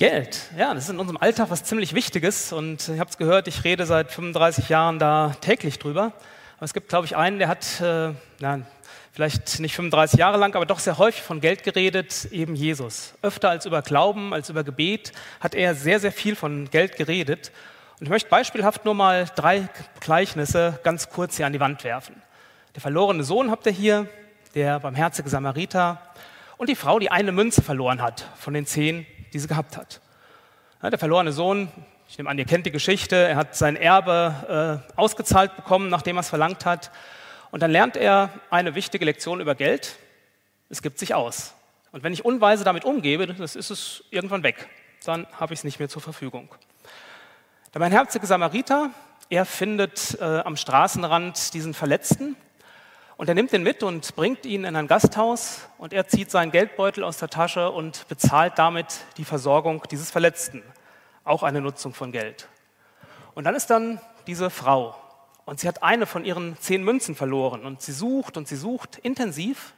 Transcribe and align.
Geld, 0.00 0.48
ja, 0.56 0.72
das 0.72 0.84
ist 0.84 0.88
in 0.88 0.98
unserem 0.98 1.18
Alltag 1.18 1.50
was 1.50 1.62
ziemlich 1.62 1.92
Wichtiges 1.92 2.54
und 2.54 2.88
ich 2.88 2.98
habe 2.98 3.10
es 3.10 3.18
gehört, 3.18 3.48
ich 3.48 3.64
rede 3.64 3.84
seit 3.84 4.10
35 4.10 4.70
Jahren 4.70 4.98
da 4.98 5.36
täglich 5.42 5.78
drüber. 5.78 6.14
Aber 6.56 6.64
es 6.64 6.72
gibt, 6.72 6.88
glaube 6.88 7.04
ich, 7.04 7.18
einen, 7.18 7.38
der 7.38 7.48
hat, 7.48 7.82
äh, 7.82 8.14
na, 8.38 8.62
vielleicht 9.12 9.60
nicht 9.60 9.74
35 9.74 10.18
Jahre 10.18 10.38
lang, 10.38 10.56
aber 10.56 10.64
doch 10.64 10.78
sehr 10.78 10.96
häufig 10.96 11.20
von 11.20 11.42
Geld 11.42 11.64
geredet, 11.64 12.28
eben 12.30 12.54
Jesus. 12.54 13.12
Öfter 13.20 13.50
als 13.50 13.66
über 13.66 13.82
Glauben, 13.82 14.32
als 14.32 14.48
über 14.48 14.64
Gebet 14.64 15.12
hat 15.38 15.54
er 15.54 15.74
sehr, 15.74 16.00
sehr 16.00 16.12
viel 16.12 16.34
von 16.34 16.70
Geld 16.70 16.96
geredet. 16.96 17.52
Und 17.98 18.06
ich 18.06 18.10
möchte 18.10 18.30
beispielhaft 18.30 18.86
nur 18.86 18.94
mal 18.94 19.26
drei 19.36 19.68
Gleichnisse 20.00 20.80
ganz 20.82 21.10
kurz 21.10 21.36
hier 21.36 21.44
an 21.44 21.52
die 21.52 21.60
Wand 21.60 21.84
werfen. 21.84 22.22
Der 22.74 22.80
verlorene 22.80 23.22
Sohn 23.22 23.50
habt 23.50 23.66
ihr 23.66 23.72
hier, 23.72 24.06
der 24.54 24.80
barmherzige 24.80 25.28
Samariter 25.28 26.00
und 26.56 26.70
die 26.70 26.74
Frau, 26.74 26.98
die 26.98 27.10
eine 27.10 27.32
Münze 27.32 27.60
verloren 27.60 28.00
hat 28.00 28.26
von 28.38 28.54
den 28.54 28.64
zehn, 28.64 29.04
die 29.32 29.38
sie 29.38 29.48
gehabt 29.48 29.76
hat. 29.76 30.00
Ja, 30.82 30.90
der 30.90 30.98
verlorene 30.98 31.32
Sohn, 31.32 31.68
ich 32.08 32.18
nehme 32.18 32.30
an, 32.30 32.38
ihr 32.38 32.44
kennt 32.44 32.66
die 32.66 32.70
Geschichte, 32.70 33.16
er 33.16 33.36
hat 33.36 33.54
sein 33.54 33.76
Erbe 33.76 34.82
äh, 34.96 34.98
ausgezahlt 34.98 35.54
bekommen, 35.56 35.88
nachdem 35.88 36.16
er 36.16 36.20
es 36.20 36.28
verlangt 36.28 36.64
hat. 36.64 36.90
Und 37.50 37.62
dann 37.62 37.70
lernt 37.70 37.96
er 37.96 38.30
eine 38.50 38.74
wichtige 38.74 39.04
Lektion 39.04 39.40
über 39.40 39.54
Geld. 39.54 39.96
Es 40.68 40.82
gibt 40.82 40.98
sich 40.98 41.14
aus. 41.14 41.54
Und 41.92 42.02
wenn 42.02 42.12
ich 42.12 42.24
unweise 42.24 42.64
damit 42.64 42.84
umgebe, 42.84 43.26
dann 43.26 43.40
ist 43.40 43.56
es 43.56 44.04
irgendwann 44.10 44.42
weg. 44.42 44.68
Dann 45.04 45.26
habe 45.32 45.52
ich 45.54 45.60
es 45.60 45.64
nicht 45.64 45.78
mehr 45.78 45.88
zur 45.88 46.02
Verfügung. 46.02 46.48
Der 47.74 47.80
barmherzige 47.80 48.26
Samariter, 48.26 48.90
er 49.28 49.44
findet 49.44 50.18
äh, 50.20 50.24
am 50.24 50.56
Straßenrand 50.56 51.54
diesen 51.54 51.74
Verletzten 51.74 52.36
und 53.20 53.28
er 53.28 53.34
nimmt 53.34 53.52
ihn 53.52 53.62
mit 53.62 53.82
und 53.82 54.16
bringt 54.16 54.46
ihn 54.46 54.64
in 54.64 54.74
ein 54.76 54.86
Gasthaus 54.86 55.68
und 55.76 55.92
er 55.92 56.08
zieht 56.08 56.30
seinen 56.30 56.50
Geldbeutel 56.52 57.04
aus 57.04 57.18
der 57.18 57.28
Tasche 57.28 57.70
und 57.70 58.08
bezahlt 58.08 58.54
damit 58.56 59.00
die 59.18 59.26
Versorgung 59.26 59.82
dieses 59.90 60.10
Verletzten. 60.10 60.62
Auch 61.24 61.42
eine 61.42 61.60
Nutzung 61.60 61.92
von 61.92 62.12
Geld. 62.12 62.48
Und 63.34 63.44
dann 63.44 63.54
ist 63.54 63.68
dann 63.68 64.00
diese 64.26 64.48
Frau 64.48 64.96
und 65.44 65.60
sie 65.60 65.68
hat 65.68 65.82
eine 65.82 66.06
von 66.06 66.24
ihren 66.24 66.56
zehn 66.60 66.82
Münzen 66.82 67.14
verloren 67.14 67.66
und 67.66 67.82
sie 67.82 67.92
sucht 67.92 68.38
und 68.38 68.48
sie 68.48 68.56
sucht 68.56 68.96
intensiv, 68.96 69.74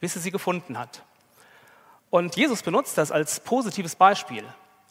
bis 0.00 0.14
sie 0.14 0.20
sie 0.20 0.30
gefunden 0.30 0.78
hat. 0.78 1.02
Und 2.08 2.36
Jesus 2.36 2.62
benutzt 2.62 2.96
das 2.96 3.12
als 3.12 3.40
positives 3.40 3.96
Beispiel. 3.96 4.44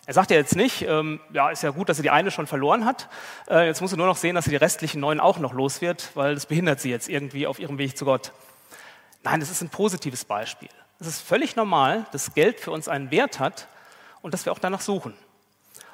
Er 0.07 0.13
sagt 0.13 0.29
ja 0.29 0.37
jetzt 0.37 0.55
nicht, 0.55 0.83
ähm, 0.83 1.19
ja, 1.33 1.49
ist 1.49 1.63
ja 1.63 1.71
gut, 1.71 1.89
dass 1.89 1.97
sie 1.97 2.03
die 2.03 2.11
eine 2.11 2.29
schon 2.29 2.45
verloren 2.45 2.85
hat. 2.85 3.09
Äh, 3.49 3.65
jetzt 3.65 3.81
muss 3.81 3.89
sie 3.89 3.97
nur 3.97 4.05
noch 4.05 4.17
sehen, 4.17 4.35
dass 4.35 4.45
sie 4.45 4.51
die 4.51 4.57
restlichen 4.57 4.99
neun 4.99 5.19
auch 5.19 5.39
noch 5.39 5.51
los 5.51 5.81
wird, 5.81 6.11
weil 6.13 6.35
das 6.35 6.45
behindert 6.45 6.79
sie 6.79 6.91
jetzt 6.91 7.09
irgendwie 7.09 7.47
auf 7.47 7.59
ihrem 7.59 7.79
Weg 7.79 7.97
zu 7.97 8.05
Gott. 8.05 8.31
Nein, 9.23 9.39
das 9.39 9.49
ist 9.49 9.61
ein 9.61 9.69
positives 9.69 10.23
Beispiel. 10.23 10.69
Es 10.99 11.07
ist 11.07 11.21
völlig 11.21 11.55
normal, 11.55 12.05
dass 12.11 12.35
Geld 12.35 12.59
für 12.59 12.69
uns 12.69 12.87
einen 12.87 13.09
Wert 13.09 13.39
hat 13.39 13.67
und 14.21 14.33
dass 14.33 14.45
wir 14.45 14.51
auch 14.51 14.59
danach 14.59 14.81
suchen. 14.81 15.13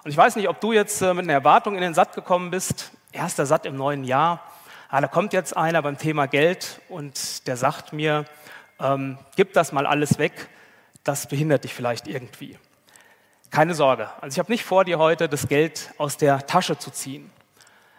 Und 0.03 0.11
ich 0.11 0.17
weiß 0.17 0.35
nicht, 0.35 0.49
ob 0.49 0.59
du 0.59 0.73
jetzt 0.73 1.01
äh, 1.01 1.13
mit 1.13 1.23
einer 1.23 1.33
Erwartung 1.33 1.75
in 1.75 1.81
den 1.81 1.93
Satt 1.93 2.13
gekommen 2.13 2.51
bist, 2.51 2.91
erster 3.13 3.45
Satt 3.45 3.65
im 3.65 3.77
neuen 3.77 4.03
Jahr. 4.03 4.43
Ah, 4.89 4.99
da 4.99 5.07
kommt 5.07 5.31
jetzt 5.31 5.55
einer 5.55 5.81
beim 5.81 5.97
Thema 5.97 6.25
Geld 6.25 6.81
und 6.89 7.47
der 7.47 7.55
sagt 7.55 7.93
mir, 7.93 8.25
ähm, 8.79 9.17
gib 9.37 9.53
das 9.53 9.71
mal 9.71 9.87
alles 9.87 10.17
weg, 10.17 10.49
das 11.05 11.27
behindert 11.27 11.63
dich 11.63 11.73
vielleicht 11.73 12.07
irgendwie. 12.07 12.57
Keine 13.51 13.75
Sorge. 13.75 14.09
Also 14.21 14.35
ich 14.35 14.39
habe 14.39 14.49
nicht 14.49 14.63
vor, 14.63 14.85
dir 14.85 14.97
heute 14.97 15.27
das 15.27 15.49
Geld 15.49 15.93
aus 15.97 16.15
der 16.15 16.47
Tasche 16.47 16.79
zu 16.79 16.89
ziehen. 16.89 17.29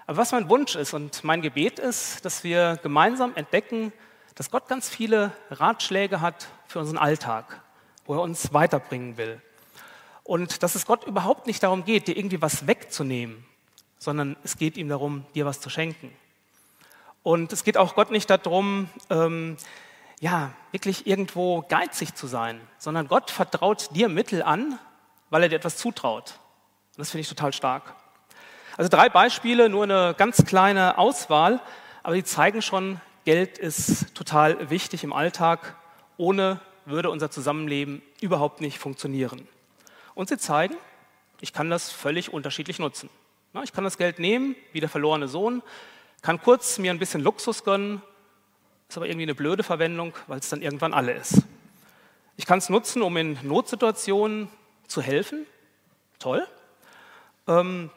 Aber 0.07 0.17
was 0.17 0.33
mein 0.33 0.49
Wunsch 0.49 0.77
ist 0.77 0.95
und 0.95 1.25
mein 1.25 1.43
Gebet 1.43 1.79
ist, 1.79 2.25
dass 2.25 2.43
wir 2.43 2.79
gemeinsam 2.83 3.33
entdecken, 3.35 3.93
dass 4.35 4.51
Gott 4.51 4.67
ganz 4.67 4.89
viele 4.89 5.31
Ratschläge 5.51 6.23
hat 6.23 6.49
für 6.69 6.79
unseren 6.79 6.97
Alltag, 6.97 7.61
wo 8.07 8.15
er 8.15 8.23
uns 8.23 8.55
weiterbringen 8.55 9.19
will. 9.19 9.43
Und 10.25 10.63
dass 10.63 10.75
es 10.75 10.87
Gott 10.87 11.05
überhaupt 11.05 11.47
nicht 11.47 11.63
darum 11.63 11.85
geht, 11.85 12.09
dir 12.09 12.17
irgendwie 12.17 12.41
was 12.41 12.67
wegzunehmen, 12.67 13.45
sondern 13.99 14.37
es 14.45 14.57
geht 14.57 14.79
ihm 14.79 14.89
darum, 14.89 15.27
dir 15.35 15.45
was 15.45 15.61
zu 15.61 15.69
schenken. 15.69 16.11
Und 17.23 17.53
es 17.53 17.63
geht 17.63 17.77
auch 17.77 17.95
Gott 17.95 18.11
nicht 18.11 18.31
darum, 18.31 18.89
ähm, 19.11 19.59
ja, 20.19 20.55
wirklich 20.71 21.07
irgendwo 21.07 21.61
geizig 21.61 22.15
zu 22.15 22.27
sein, 22.27 22.59
sondern 22.79 23.07
Gott 23.07 23.31
vertraut 23.31 23.95
dir 23.95 24.09
Mittel 24.09 24.43
an, 24.43 24.79
weil 25.33 25.45
er 25.45 25.49
dir 25.49 25.57
etwas 25.57 25.79
zutraut. 25.79 26.35
das 26.99 27.11
finde 27.11 27.23
ich 27.23 27.29
total 27.29 27.55
stark. 27.55 27.95
Also 28.77 28.91
drei 28.91 29.09
Beispiele, 29.09 29.71
nur 29.71 29.85
eine 29.85 30.15
ganz 30.15 30.45
kleine 30.45 30.99
Auswahl, 30.99 31.59
aber 32.03 32.15
die 32.15 32.23
zeigen 32.23 32.61
schon, 32.61 33.01
Geld 33.25 33.57
ist 33.57 34.15
total 34.15 34.69
wichtig 34.69 35.05
im 35.05 35.15
Alltag. 35.15 35.75
Ohne 36.19 36.61
würde 36.85 37.09
unser 37.09 37.31
Zusammenleben 37.31 38.03
überhaupt 38.21 38.61
nicht 38.61 38.79
funktionieren. 38.79 39.49
Und 40.15 40.29
sie 40.29 40.37
zeigen, 40.37 40.77
ich 41.41 41.55
kann 41.55 41.71
das 41.71 41.91
völlig 41.91 42.31
unterschiedlich 42.31 42.79
nutzen. 42.79 43.09
Ich 43.65 43.73
kann 43.73 43.85
das 43.85 43.97
Geld 43.97 44.19
nehmen, 44.19 44.55
wie 44.73 44.81
der 44.81 44.91
verlorene 44.91 45.29
Sohn, 45.29 45.63
kann 46.21 46.43
kurz 46.43 46.77
mir 46.77 46.91
ein 46.91 46.99
bisschen 46.99 47.23
Luxus 47.23 47.65
gönnen, 47.65 48.03
ist 48.87 48.99
aber 48.99 49.07
irgendwie 49.07 49.23
eine 49.23 49.35
blöde 49.35 49.63
Verwendung, 49.63 50.13
weil 50.27 50.41
es 50.41 50.51
dann 50.51 50.61
irgendwann 50.61 50.93
alle 50.93 51.15
ist. 51.15 51.41
Ich 52.37 52.45
kann 52.45 52.59
es 52.59 52.69
nutzen, 52.69 53.01
um 53.01 53.17
in 53.17 53.39
Notsituationen 53.43 54.51
zu 54.93 55.03
helfen. 55.03 55.47
Toll. 56.19 56.47
Ähm, 57.49 57.91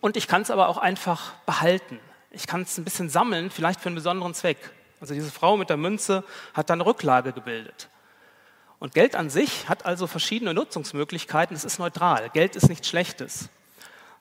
und 0.00 0.16
ich 0.16 0.28
kann 0.28 0.42
es 0.42 0.50
aber 0.50 0.68
auch 0.68 0.78
einfach 0.78 1.32
behalten. 1.46 1.98
Ich 2.30 2.46
kann 2.46 2.62
es 2.62 2.78
ein 2.78 2.84
bisschen 2.84 3.08
sammeln, 3.08 3.50
vielleicht 3.50 3.80
für 3.80 3.86
einen 3.86 3.96
besonderen 3.96 4.34
Zweck. 4.34 4.70
Also 5.00 5.14
diese 5.14 5.32
Frau 5.32 5.56
mit 5.56 5.70
der 5.70 5.76
Münze 5.76 6.22
hat 6.54 6.70
dann 6.70 6.80
Rücklage 6.80 7.32
gebildet. 7.32 7.88
Und 8.78 8.94
Geld 8.94 9.16
an 9.16 9.30
sich 9.30 9.68
hat 9.68 9.84
also 9.84 10.06
verschiedene 10.06 10.54
Nutzungsmöglichkeiten. 10.54 11.56
Es 11.56 11.64
ist 11.64 11.78
neutral. 11.78 12.30
Geld 12.30 12.54
ist 12.54 12.68
nichts 12.68 12.88
Schlechtes. 12.88 13.48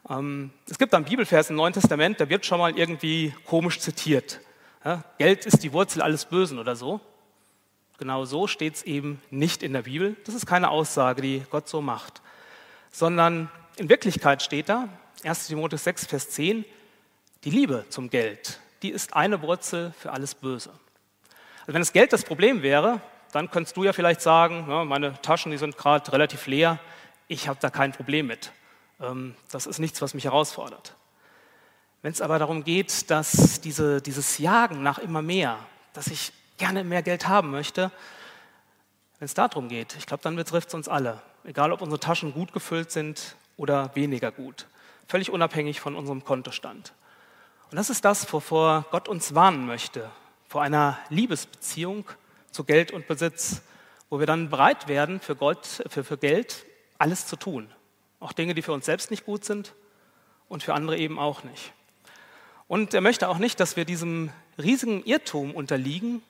Ähm, 0.10 0.52
es 0.70 0.78
gibt 0.80 0.94
einen 0.94 1.06
Bibelvers 1.06 1.50
im 1.50 1.58
Neuen 1.58 1.74
Testament, 1.74 2.20
der 2.20 2.30
wird 2.30 2.46
schon 2.46 2.60
mal 2.60 2.78
irgendwie 2.78 3.34
komisch 3.46 3.80
zitiert. 3.80 4.40
Geld 5.18 5.46
ist 5.46 5.62
die 5.62 5.74
Wurzel 5.74 6.02
alles 6.02 6.24
Bösen 6.24 6.58
oder 6.58 6.74
so. 6.74 7.02
Genau 8.00 8.24
so 8.24 8.48
steht 8.48 8.76
es 8.76 8.84
eben 8.84 9.22
nicht 9.30 9.62
in 9.62 9.74
der 9.74 9.82
Bibel. 9.84 10.16
Das 10.26 10.34
ist 10.34 10.46
keine 10.46 10.70
Aussage, 10.70 11.22
die 11.22 11.44
Gott 11.50 11.68
so 11.68 11.82
macht. 11.82 12.22
Sondern 12.92 13.52
in 13.76 13.90
Wirklichkeit 13.90 14.42
steht 14.42 14.70
da, 14.70 14.88
1 15.24 15.48
Timotheus 15.48 15.84
6, 15.84 16.06
Vers 16.06 16.30
10, 16.30 16.64
die 17.44 17.50
Liebe 17.50 17.86
zum 17.90 18.10
Geld, 18.10 18.60
die 18.82 18.90
ist 18.90 19.14
eine 19.14 19.42
Wurzel 19.42 19.94
für 20.00 20.12
alles 20.12 20.34
Böse. 20.34 20.72
Also 21.62 21.74
wenn 21.74 21.82
das 21.82 21.94
Geld 21.94 22.14
das 22.14 22.24
Problem 22.24 22.62
wäre, 22.62 23.02
dann 23.34 23.52
könntest 23.52 23.76
du 23.76 23.84
ja 23.84 23.94
vielleicht 23.94 24.22
sagen, 24.22 24.66
meine 24.88 25.22
Taschen, 25.22 25.52
die 25.52 25.58
sind 25.58 25.78
gerade 25.78 26.12
relativ 26.14 26.48
leer, 26.48 26.80
ich 27.28 27.48
habe 27.48 27.60
da 27.62 27.70
kein 27.70 27.92
Problem 27.92 28.28
mit. 28.28 28.52
Ähm, 29.02 29.36
das 29.52 29.68
ist 29.68 29.80
nichts, 29.80 30.02
was 30.02 30.14
mich 30.14 30.24
herausfordert. 30.24 30.96
Wenn 32.02 32.12
es 32.12 32.22
aber 32.22 32.40
darum 32.40 32.64
geht, 32.64 33.12
dass 33.12 33.60
diese, 33.62 34.02
dieses 34.02 34.38
Jagen 34.38 34.81
nach 34.84 35.00
immer 35.00 35.22
mehr, 35.22 35.60
dass 35.94 36.08
ich 36.08 36.31
gerne 36.59 36.84
mehr 36.84 37.02
Geld 37.02 37.28
haben 37.28 37.50
möchte, 37.50 37.92
wenn 39.18 39.25
es 39.25 39.34
darum 39.34 39.68
geht, 39.68 39.96
ich 39.97 40.06
glaube, 40.06 40.24
dann 40.24 40.36
betrifft 40.36 40.70
es 40.70 40.74
uns 40.75 40.88
alle. 40.88 41.22
Egal, 41.44 41.72
ob 41.72 41.81
unsere 41.81 42.00
Taschen 42.00 42.34
gut 42.34 42.53
gefüllt 42.53 42.92
sind 42.92 43.36
oder 43.58 43.94
weniger 43.96 44.31
gut. 44.31 44.68
Völlig 45.08 45.30
unabhängig 45.30 45.81
von 45.81 45.96
unserem 45.96 46.24
Kontostand. 46.24 46.94
Und 47.72 47.78
das 47.78 47.90
ist 47.90 48.06
das, 48.06 48.31
wovor 48.31 48.86
Gott 48.92 49.08
uns 49.08 49.36
warnen 49.36 49.66
möchte. 49.66 50.09
Vor 50.48 50.62
einer 50.62 50.98
Liebesbeziehung 51.09 52.06
zu 52.52 52.64
Geld 52.64 52.92
und 52.92 53.08
Besitz, 53.08 53.62
wo 54.09 54.19
wir 54.19 54.25
dann 54.25 54.50
bereit 54.50 54.88
werden, 54.88 55.19
für, 55.19 55.36
Gott, 55.36 55.84
für, 55.88 56.03
für 56.03 56.18
Geld 56.18 56.66
alles 56.98 57.28
zu 57.28 57.36
tun. 57.36 57.69
Auch 58.19 58.34
Dinge, 58.34 58.53
die 58.53 58.62
für 58.62 58.74
uns 58.74 58.86
selbst 58.86 59.12
nicht 59.12 59.25
gut 59.25 59.46
sind 59.46 59.74
und 60.48 60.64
für 60.64 60.74
andere 60.74 60.98
eben 60.98 61.19
auch 61.19 61.44
nicht. 61.44 61.74
Und 62.68 62.94
er 62.94 63.02
möchte 63.02 63.30
auch 63.30 63.38
nicht, 63.38 63.59
dass 63.59 63.75
wir 63.75 63.86
diesem 63.86 64.31
riesigen 64.58 65.03
Irrtum 65.03 65.56
unterliegen, 65.56 66.22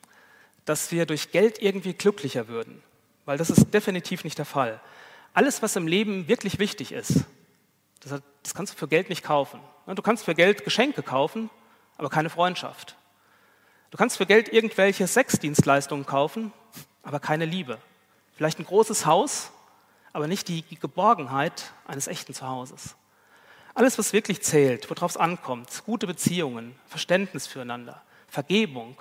dass 0.69 0.91
wir 0.91 1.07
durch 1.07 1.31
Geld 1.31 1.59
irgendwie 1.63 1.93
glücklicher 1.93 2.47
würden, 2.47 2.83
weil 3.25 3.39
das 3.39 3.49
ist 3.49 3.73
definitiv 3.73 4.23
nicht 4.23 4.37
der 4.37 4.45
Fall. 4.45 4.79
Alles, 5.33 5.63
was 5.63 5.75
im 5.75 5.87
Leben 5.87 6.27
wirklich 6.27 6.59
wichtig 6.59 6.91
ist, 6.91 7.25
das, 8.01 8.21
das 8.43 8.53
kannst 8.53 8.73
du 8.73 8.77
für 8.77 8.87
Geld 8.87 9.09
nicht 9.09 9.23
kaufen. 9.23 9.59
Du 9.87 10.03
kannst 10.03 10.25
für 10.25 10.35
Geld 10.35 10.63
Geschenke 10.63 11.01
kaufen, 11.01 11.49
aber 11.97 12.11
keine 12.11 12.29
Freundschaft. 12.29 12.95
Du 13.89 13.97
kannst 13.97 14.17
für 14.17 14.27
Geld 14.27 14.53
irgendwelche 14.53 15.07
Sexdienstleistungen 15.07 16.05
kaufen, 16.05 16.53
aber 17.01 17.19
keine 17.19 17.45
Liebe. 17.45 17.79
Vielleicht 18.35 18.59
ein 18.59 18.65
großes 18.65 19.07
Haus, 19.07 19.51
aber 20.13 20.27
nicht 20.27 20.47
die 20.49 20.61
Geborgenheit 20.79 21.73
eines 21.87 22.07
echten 22.07 22.35
Zuhauses. 22.35 22.95
Alles, 23.73 23.97
was 23.97 24.13
wirklich 24.13 24.43
zählt, 24.43 24.87
worauf 24.87 25.11
es 25.11 25.17
ankommt, 25.17 25.83
gute 25.87 26.05
Beziehungen, 26.05 26.75
Verständnis 26.85 27.47
füreinander, 27.47 28.03
Vergebung, 28.27 28.97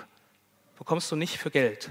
bekommst 0.79 1.11
du 1.11 1.17
nicht 1.17 1.39
für 1.39 1.51
Geld. 1.51 1.91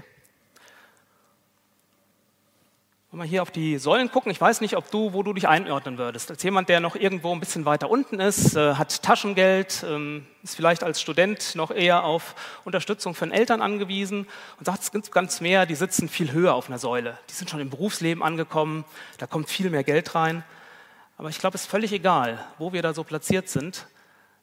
Wenn 3.10 3.20
wir 3.20 3.26
hier 3.26 3.42
auf 3.42 3.50
die 3.50 3.78
Säulen 3.78 4.10
gucken, 4.10 4.30
ich 4.30 4.40
weiß 4.40 4.60
nicht, 4.60 4.76
ob 4.76 4.90
du, 4.90 5.14
wo 5.14 5.22
du 5.22 5.32
dich 5.32 5.48
einordnen 5.48 5.96
würdest. 5.96 6.30
Als 6.30 6.42
jemand, 6.42 6.68
der 6.68 6.80
noch 6.80 6.94
irgendwo 6.94 7.32
ein 7.32 7.40
bisschen 7.40 7.64
weiter 7.64 7.88
unten 7.88 8.20
ist, 8.20 8.54
äh, 8.54 8.74
hat 8.74 9.02
Taschengeld, 9.02 9.82
ähm, 9.88 10.26
ist 10.42 10.56
vielleicht 10.56 10.82
als 10.82 11.00
Student 11.00 11.54
noch 11.54 11.70
eher 11.70 12.04
auf 12.04 12.34
Unterstützung 12.64 13.14
von 13.14 13.32
Eltern 13.32 13.62
angewiesen 13.62 14.26
und 14.58 14.66
sagt, 14.66 14.82
es 14.82 14.92
gibt 14.92 15.10
ganz 15.10 15.40
mehr, 15.40 15.64
die 15.64 15.74
sitzen 15.74 16.08
viel 16.08 16.32
höher 16.32 16.54
auf 16.54 16.68
einer 16.68 16.78
Säule. 16.78 17.18
Die 17.30 17.34
sind 17.34 17.48
schon 17.48 17.60
im 17.60 17.70
Berufsleben 17.70 18.22
angekommen, 18.22 18.84
da 19.16 19.26
kommt 19.26 19.48
viel 19.48 19.70
mehr 19.70 19.84
Geld 19.84 20.14
rein. 20.14 20.44
Aber 21.16 21.30
ich 21.30 21.38
glaube, 21.38 21.56
es 21.56 21.62
ist 21.62 21.70
völlig 21.70 21.92
egal, 21.92 22.44
wo 22.58 22.74
wir 22.74 22.82
da 22.82 22.92
so 22.92 23.04
platziert 23.04 23.48
sind. 23.48 23.86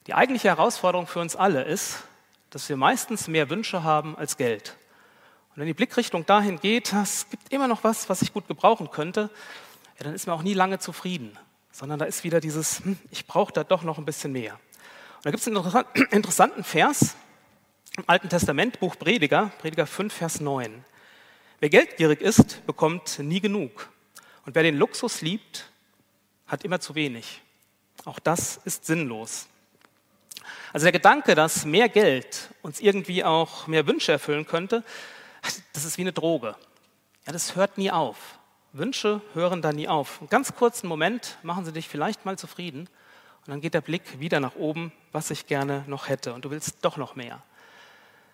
Die 0.07 0.15
eigentliche 0.15 0.47
Herausforderung 0.47 1.05
für 1.05 1.19
uns 1.19 1.35
alle 1.35 1.63
ist, 1.63 2.03
dass 2.55 2.69
wir 2.69 2.77
meistens 2.77 3.27
mehr 3.27 3.49
Wünsche 3.49 3.83
haben 3.83 4.17
als 4.17 4.37
Geld. 4.37 4.77
Und 5.49 5.57
wenn 5.57 5.67
die 5.67 5.73
Blickrichtung 5.73 6.25
dahin 6.25 6.57
geht, 6.57 6.93
es 6.93 7.29
gibt 7.29 7.51
immer 7.51 7.67
noch 7.67 7.83
was, 7.83 8.07
was 8.07 8.21
ich 8.21 8.31
gut 8.31 8.47
gebrauchen 8.47 8.89
könnte, 8.91 9.29
ja, 9.97 10.05
dann 10.05 10.13
ist 10.13 10.25
man 10.25 10.37
auch 10.37 10.41
nie 10.41 10.53
lange 10.53 10.79
zufrieden, 10.79 11.37
sondern 11.73 11.99
da 11.99 12.05
ist 12.05 12.23
wieder 12.23 12.39
dieses, 12.39 12.79
hm, 12.79 12.97
ich 13.11 13.27
brauche 13.27 13.51
da 13.51 13.65
doch 13.65 13.83
noch 13.83 13.97
ein 13.97 14.05
bisschen 14.05 14.31
mehr. 14.31 14.53
Und 14.53 15.25
da 15.25 15.31
gibt 15.31 15.45
es 15.45 15.47
einen 15.49 15.85
interessanten 16.11 16.63
Vers 16.63 17.17
im 17.97 18.05
Alten 18.07 18.29
Testament, 18.29 18.79
Buch 18.79 18.97
Prediger, 18.97 19.51
Prediger 19.59 19.85
5, 19.85 20.13
Vers 20.13 20.39
9. 20.39 20.85
Wer 21.59 21.69
geldgierig 21.69 22.21
ist, 22.21 22.65
bekommt 22.65 23.19
nie 23.19 23.41
genug. 23.41 23.89
Und 24.45 24.55
wer 24.55 24.63
den 24.63 24.77
Luxus 24.77 25.19
liebt, 25.19 25.69
hat 26.47 26.63
immer 26.63 26.79
zu 26.79 26.95
wenig. 26.95 27.41
Auch 28.05 28.19
das 28.19 28.61
ist 28.63 28.85
sinnlos. 28.85 29.49
Also 30.73 30.85
der 30.85 30.91
Gedanke, 30.91 31.35
dass 31.35 31.65
mehr 31.65 31.89
Geld 31.89 32.49
uns 32.61 32.79
irgendwie 32.79 33.23
auch 33.23 33.67
mehr 33.67 33.87
Wünsche 33.87 34.11
erfüllen 34.11 34.45
könnte, 34.45 34.83
das 35.73 35.85
ist 35.85 35.97
wie 35.97 36.01
eine 36.01 36.13
Droge. 36.13 36.55
Ja, 37.25 37.33
das 37.33 37.55
hört 37.55 37.77
nie 37.77 37.91
auf. 37.91 38.17
Wünsche 38.73 39.21
hören 39.33 39.61
da 39.61 39.71
nie 39.71 39.87
auf. 39.87 40.19
Einen 40.19 40.29
ganz 40.29 40.53
kurzen 40.53 40.87
Moment 40.87 41.37
machen 41.43 41.65
sie 41.65 41.71
dich 41.71 41.87
vielleicht 41.87 42.25
mal 42.25 42.37
zufrieden 42.37 42.89
und 43.45 43.51
dann 43.51 43.61
geht 43.61 43.73
der 43.73 43.81
Blick 43.81 44.19
wieder 44.19 44.39
nach 44.39 44.55
oben, 44.55 44.91
was 45.11 45.31
ich 45.31 45.47
gerne 45.47 45.83
noch 45.87 46.09
hätte 46.09 46.33
und 46.33 46.43
du 46.45 46.49
willst 46.49 46.77
doch 46.81 46.97
noch 46.97 47.15
mehr. 47.15 47.41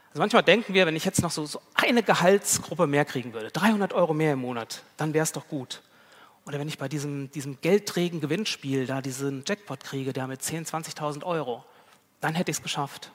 Also 0.10 0.20
manchmal 0.20 0.44
denken 0.44 0.74
wir, 0.74 0.86
wenn 0.86 0.96
ich 0.96 1.06
jetzt 1.06 1.22
noch 1.22 1.32
so, 1.32 1.46
so 1.46 1.62
eine 1.74 2.04
Gehaltsgruppe 2.04 2.88
mehr 2.88 3.06
kriegen 3.06 3.34
würde, 3.34 3.50
300 3.52 3.94
Euro 3.94 4.14
mehr 4.14 4.34
im 4.34 4.40
Monat, 4.40 4.84
dann 4.98 5.14
wäre 5.14 5.24
es 5.24 5.32
doch 5.32 5.48
gut. 5.48 5.82
Oder 6.46 6.60
wenn 6.60 6.68
ich 6.68 6.78
bei 6.78 6.90
diesem, 6.90 7.32
diesem 7.32 7.62
geldträgen 7.62 8.20
Gewinnspiel 8.20 8.88
da 8.88 9.02
diesen 9.02 9.44
Jackpot 9.48 9.84
kriege, 9.84 10.12
der 10.12 10.28
mit 10.28 10.42
10.000, 10.42 10.96
20.000 10.96 11.24
Euro, 11.24 11.64
dann 12.22 12.36
hätte 12.36 12.52
ich 12.52 12.58
es 12.58 12.64
geschafft. 12.64 13.12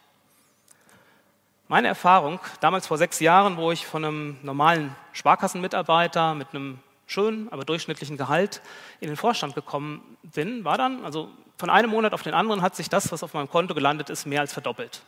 Meine 1.69 1.89
Erfahrung, 1.89 2.39
damals 2.61 2.87
vor 2.87 2.99
sechs 2.99 3.19
Jahren, 3.19 3.57
wo 3.57 3.73
ich 3.73 3.87
von 3.87 4.05
einem 4.05 4.39
normalen 4.43 4.95
Sparkassenmitarbeiter 5.13 6.35
mit 6.35 6.49
einem 6.51 6.79
schönen, 7.07 7.51
aber 7.53 7.65
durchschnittlichen 7.65 8.17
Gehalt 8.17 8.61
in 9.01 9.09
den 9.09 9.17
Vorstand 9.17 9.55
gekommen 9.55 10.17
bin, 10.23 10.65
war 10.65 10.79
dann, 10.79 11.05
also 11.05 11.31
von 11.57 11.71
einem 11.71 11.91
Monat 11.91 12.13
auf 12.13 12.23
den 12.23 12.35
anderen 12.35 12.63
hat 12.63 12.77
sich 12.77 12.89
das, 12.89 13.11
was 13.11 13.23
auf 13.23 13.35
meinem 13.35 13.49
Konto 13.49 13.75
gelandet 13.75 14.11
ist, 14.11 14.27
mehr 14.27 14.41
als 14.41 14.53
verdoppelt. 14.53 15.03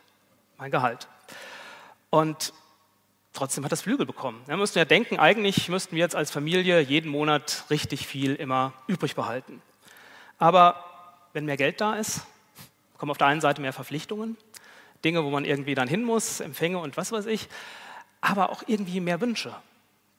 Mein 0.57 0.71
Gehalt. 0.71 1.07
Und 2.11 2.53
trotzdem 3.33 3.65
hat 3.65 3.71
das 3.71 3.83
Flügel 3.83 4.07
bekommen. 4.07 4.43
Wir 4.47 4.57
müssten 4.57 4.79
ja 4.79 4.85
denken, 4.85 5.19
eigentlich 5.19 5.69
müssten 5.69 5.95
wir 5.95 6.01
jetzt 6.01 6.17
als 6.17 6.31
Familie 6.31 6.81
jeden 6.81 7.11
Monat 7.11 7.65
richtig 7.71 8.07
viel 8.07 8.35
immer 8.35 8.73
übrig 8.87 9.15
behalten. 9.15 9.63
Aber 10.39 10.85
wenn 11.33 11.45
mehr 11.45 11.57
Geld 11.57 11.81
da 11.81 11.95
ist, 11.95 12.23
kommen 12.99 13.11
auf 13.11 13.19
der 13.19 13.29
einen 13.29 13.41
Seite 13.41 13.63
mehr 13.63 13.73
Verpflichtungen, 13.73 14.37
Dinge, 15.05 15.25
wo 15.25 15.31
man 15.31 15.45
irgendwie 15.45 15.75
dann 15.75 15.89
hin 15.89 16.05
muss, 16.05 16.41
Empfänge 16.41 16.79
und 16.79 16.97
was 16.97 17.13
weiß 17.13 17.27
ich, 17.27 17.49
aber 18.21 18.51
auch 18.51 18.63
irgendwie 18.67 19.01
mehr 19.01 19.21
Wünsche. 19.21 19.55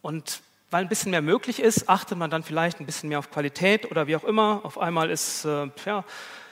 Und 0.01 0.41
weil 0.71 0.83
ein 0.83 0.89
bisschen 0.89 1.11
mehr 1.11 1.21
möglich 1.21 1.59
ist, 1.59 1.89
achtet 1.89 2.17
man 2.17 2.29
dann 2.29 2.43
vielleicht 2.43 2.79
ein 2.79 2.85
bisschen 2.85 3.09
mehr 3.09 3.19
auf 3.19 3.31
Qualität 3.31 3.89
oder 3.89 4.07
wie 4.07 4.15
auch 4.15 4.23
immer. 4.23 4.61
Auf 4.63 4.77
einmal 4.77 5.09
ist, 5.09 5.45
äh, 5.45 5.67
ja, 5.85 6.03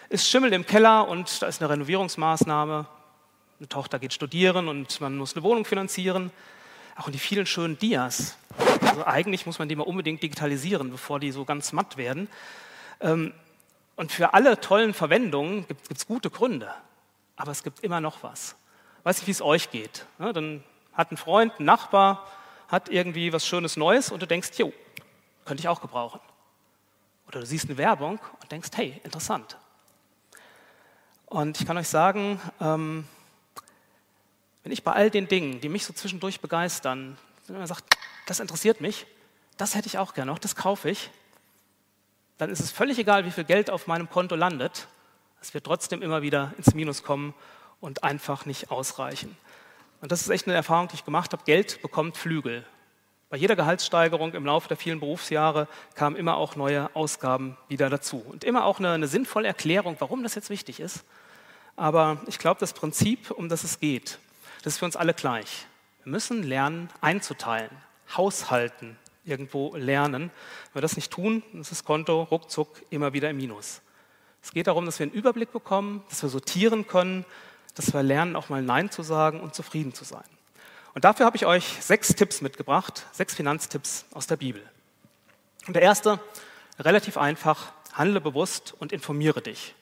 ist 0.10 0.28
Schimmel 0.30 0.54
im 0.54 0.66
Keller 0.66 1.08
und 1.08 1.42
da 1.42 1.48
ist 1.48 1.62
eine 1.62 1.70
Renovierungsmaßnahme. 1.70 2.88
Eine 3.60 3.70
Tochter 3.70 4.00
geht 4.00 4.14
studieren 4.14 4.68
und 4.68 5.00
man 5.02 5.18
muss 5.18 5.36
eine 5.36 5.44
Wohnung 5.44 5.66
finanzieren. 5.66 6.32
Auch 6.96 7.10
die 7.10 7.20
vielen 7.20 7.46
schönen 7.46 7.78
Dias. 7.78 8.38
Also 8.82 9.06
eigentlich 9.06 9.46
muss 9.46 9.60
man 9.60 9.70
die 9.70 9.76
mal 9.76 9.84
unbedingt 9.84 10.24
digitalisieren, 10.24 10.90
bevor 10.92 11.20
die 11.20 11.32
so 11.32 11.46
ganz 11.46 11.72
matt 11.72 11.98
werden. 11.98 12.28
Ähm, 13.00 13.34
und 13.98 14.14
für 14.14 14.34
alle 14.34 14.62
tollen 14.62 14.94
Verwendungen 14.94 15.68
gibt 15.68 15.92
es 15.92 16.08
gute 16.08 16.30
Gründe 16.30 16.74
aber 17.38 17.52
es 17.52 17.64
gibt 17.64 17.80
immer 17.80 18.02
noch 18.02 18.24
was. 18.24 18.56
Weiß 19.04 19.20
nicht, 19.20 19.28
wie 19.28 19.32
es 19.32 19.42
euch 19.42 19.72
geht. 19.72 20.06
Ja, 20.20 20.34
dann 20.34 20.64
hat 20.92 21.12
ein 21.12 21.18
Freund, 21.18 21.58
ein 21.60 21.66
Nachbar, 21.66 22.28
hat 22.68 22.90
irgendwie 22.90 23.32
was 23.32 23.48
Schönes 23.48 23.78
Neues 23.78 24.12
und 24.12 24.22
du 24.22 24.28
denkst, 24.28 24.50
jo, 24.58 24.74
könnte 25.46 25.62
ich 25.62 25.70
auch 25.70 25.80
gebrauchen. 25.80 26.20
Oder 27.28 27.40
du 27.40 27.46
siehst 27.46 27.66
eine 27.66 27.78
Werbung 27.78 28.20
und 28.42 28.52
denkst, 28.52 28.70
hey, 28.76 29.00
interessant. 29.04 29.58
Und 31.28 31.62
ich 31.62 31.68
kann 31.68 31.78
euch 31.78 31.88
sagen, 31.88 32.42
ähm, 32.60 33.08
wenn 34.64 34.72
ich 34.72 34.84
bei 34.84 34.94
all 34.94 35.10
den 35.10 35.28
Dingen, 35.28 35.62
die 35.62 35.70
mich 35.70 35.86
so 35.86 35.94
zwischendurch 35.94 36.42
begeistern, 36.42 37.18
wenn 37.48 37.58
man 37.58 37.68
sagt, 37.68 37.98
das 38.26 38.40
interessiert 38.40 38.82
mich, 38.82 39.06
das 39.58 39.76
hätte 39.76 39.88
ich 39.88 39.98
auch 39.98 40.14
gerne 40.14 40.32
noch, 40.32 40.40
das 40.40 40.56
kaufe 40.56 40.90
ich, 40.90 41.12
dann 42.38 42.50
ist 42.50 42.60
es 42.60 42.72
völlig 42.72 42.98
egal, 43.00 43.26
wie 43.26 43.32
viel 43.32 43.44
Geld 43.44 43.70
auf 43.70 43.88
meinem 43.88 44.10
Konto 44.10 44.36
landet. 44.36 44.88
Es 45.42 45.54
wird 45.54 45.66
trotzdem 45.66 46.02
immer 46.02 46.22
wieder 46.22 46.54
ins 46.58 46.74
Minus 46.74 47.04
kommen 47.04 47.34
und 47.80 48.04
einfach 48.04 48.46
nicht 48.46 48.72
ausreichen. 48.72 49.36
Und 50.02 50.12
das 50.12 50.22
ist 50.22 50.30
echt 50.30 50.48
eine 50.48 50.56
Erfahrung, 50.56 50.88
die 50.88 50.96
ich 50.96 51.06
gemacht 51.06 51.34
habe. 51.34 51.44
Geld 51.46 51.82
bekommt 51.82 52.18
Flügel. 52.18 52.66
Bei 53.30 53.38
jeder 53.38 53.56
Gehaltssteigerung 53.56 54.34
im 54.34 54.46
Laufe 54.46 54.68
der 54.68 54.78
vielen 54.78 55.00
Berufsjahre 55.00 55.68
kamen 55.96 56.16
immer 56.16 56.38
auch 56.38 56.56
neue 56.56 56.96
Ausgaben 56.96 57.58
wieder 57.68 57.90
dazu. 57.90 58.24
Und 58.26 58.44
immer 58.44 58.66
auch 58.66 58.80
eine, 58.80 58.92
eine 58.92 59.08
sinnvolle 59.08 59.48
Erklärung, 59.48 59.98
warum 60.00 60.24
das 60.24 60.36
jetzt 60.36 60.50
wichtig 60.50 60.80
ist. 60.80 61.04
Aber 61.76 62.22
ich 62.28 62.40
glaube, 62.40 62.60
das 62.60 62.74
Prinzip, 62.74 63.32
um 63.32 63.50
das 63.50 63.64
es 63.64 63.80
geht, 63.80 64.20
das 64.64 64.74
ist 64.74 64.80
für 64.80 64.86
uns 64.86 64.96
alle 64.96 65.14
gleich. 65.14 65.66
Wir 66.04 66.12
müssen 66.12 66.44
lernen, 66.44 66.90
einzuteilen, 67.02 67.70
haushalten, 68.16 68.98
irgendwo 69.28 69.76
lernen. 69.76 70.32
Wenn 70.72 70.76
wir 70.76 70.82
das 70.82 70.96
nicht 70.96 71.12
tun, 71.12 71.44
ist 71.54 71.72
das 71.72 71.84
Konto 71.84 72.24
ruckzuck 72.24 72.82
immer 72.90 73.14
wieder 73.14 73.30
im 73.30 73.38
Minus. 73.38 73.82
Es 74.42 74.52
geht 74.52 74.68
darum, 74.68 74.86
dass 74.86 75.00
wir 75.00 75.06
einen 75.06 75.14
Überblick 75.14 75.52
bekommen, 75.52 76.04
dass 76.10 76.22
wir 76.22 76.30
sortieren 76.30 76.88
können, 76.88 77.26
dass 77.76 77.94
wir 77.94 78.02
lernen, 78.02 78.36
auch 78.36 78.50
mal 78.50 78.62
Nein 78.62 78.90
zu 78.90 79.04
sagen 79.04 79.42
und 79.42 79.54
zufrieden 79.54 79.94
zu 79.94 80.04
sein. 80.04 80.24
Und 80.94 81.04
dafür 81.04 81.26
habe 81.26 81.38
ich 81.38 81.46
euch 81.46 81.66
sechs 81.80 82.16
Tipps 82.16 82.42
mitgebracht, 82.42 83.06
sechs 83.12 83.36
Finanztipps 83.36 84.06
aus 84.14 84.26
der 84.26 84.38
Bibel. 84.38 84.64
Und 85.68 85.76
der 85.76 85.84
erste, 85.84 86.20
relativ 86.80 87.18
einfach, 87.18 87.72
handle 87.94 88.22
bewusst 88.22 88.74
und 88.80 88.92
informiere 88.92 89.42
dich. 89.42 89.76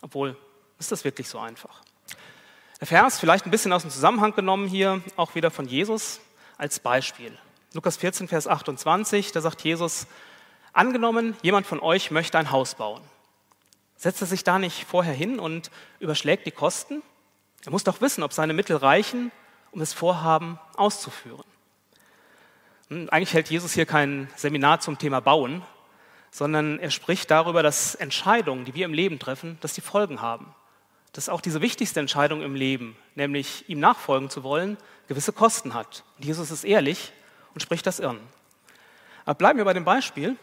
Obwohl, 0.00 0.36
ist 0.78 0.90
das 0.90 1.04
wirklich 1.04 1.28
so 1.28 1.38
einfach? 1.38 1.82
Der 2.80 2.86
Vers, 2.86 3.18
vielleicht 3.20 3.46
ein 3.46 3.50
bisschen 3.50 3.72
aus 3.72 3.82
dem 3.82 3.90
Zusammenhang 3.90 4.34
genommen 4.34 4.66
hier, 4.66 5.02
auch 5.16 5.34
wieder 5.34 5.50
von 5.50 5.68
Jesus 5.68 6.20
als 6.56 6.80
Beispiel. 6.80 7.36
Lukas 7.72 7.98
14, 7.98 8.26
Vers 8.26 8.48
28, 8.48 9.30
da 9.30 9.40
sagt 9.40 9.62
Jesus, 9.62 10.08
angenommen, 10.72 11.36
jemand 11.42 11.68
von 11.68 11.78
euch 11.78 12.10
möchte 12.10 12.36
ein 12.36 12.50
Haus 12.50 12.74
bauen. 12.74 13.00
Setzt 13.96 14.20
er 14.20 14.26
sich 14.26 14.42
da 14.42 14.58
nicht 14.58 14.86
vorher 14.88 15.14
hin 15.14 15.38
und 15.38 15.70
überschlägt 16.00 16.46
die 16.46 16.50
Kosten? 16.50 17.00
Er 17.64 17.70
muss 17.70 17.84
doch 17.84 18.00
wissen, 18.00 18.24
ob 18.24 18.32
seine 18.32 18.54
Mittel 18.54 18.74
reichen, 18.74 19.30
um 19.70 19.78
das 19.78 19.92
Vorhaben 19.92 20.58
auszuführen. 20.74 21.44
Hm, 22.88 23.08
eigentlich 23.12 23.34
hält 23.34 23.50
Jesus 23.50 23.72
hier 23.72 23.86
kein 23.86 24.28
Seminar 24.34 24.80
zum 24.80 24.98
Thema 24.98 25.20
Bauen, 25.20 25.62
sondern 26.32 26.80
er 26.80 26.90
spricht 26.90 27.30
darüber, 27.30 27.62
dass 27.62 27.94
Entscheidungen, 27.94 28.64
die 28.64 28.74
wir 28.74 28.84
im 28.84 28.94
Leben 28.94 29.20
treffen, 29.20 29.58
dass 29.60 29.74
die 29.74 29.80
Folgen 29.80 30.20
haben. 30.20 30.56
Dass 31.12 31.28
auch 31.28 31.40
diese 31.40 31.60
wichtigste 31.60 32.00
Entscheidung 32.00 32.42
im 32.42 32.56
Leben, 32.56 32.96
nämlich 33.14 33.68
ihm 33.68 33.78
nachfolgen 33.78 34.28
zu 34.28 34.42
wollen, 34.42 34.76
gewisse 35.06 35.32
Kosten 35.32 35.72
hat. 35.72 36.02
Und 36.16 36.24
Jesus 36.24 36.50
ist 36.50 36.64
ehrlich 36.64 37.12
und 37.54 37.60
spricht 37.60 37.86
das 37.86 38.00
Irren. 38.00 38.20
Aber 39.24 39.34
bleiben 39.34 39.58
wir 39.58 39.64
bei 39.64 39.74
dem 39.74 39.84
Beispiel. 39.84 40.36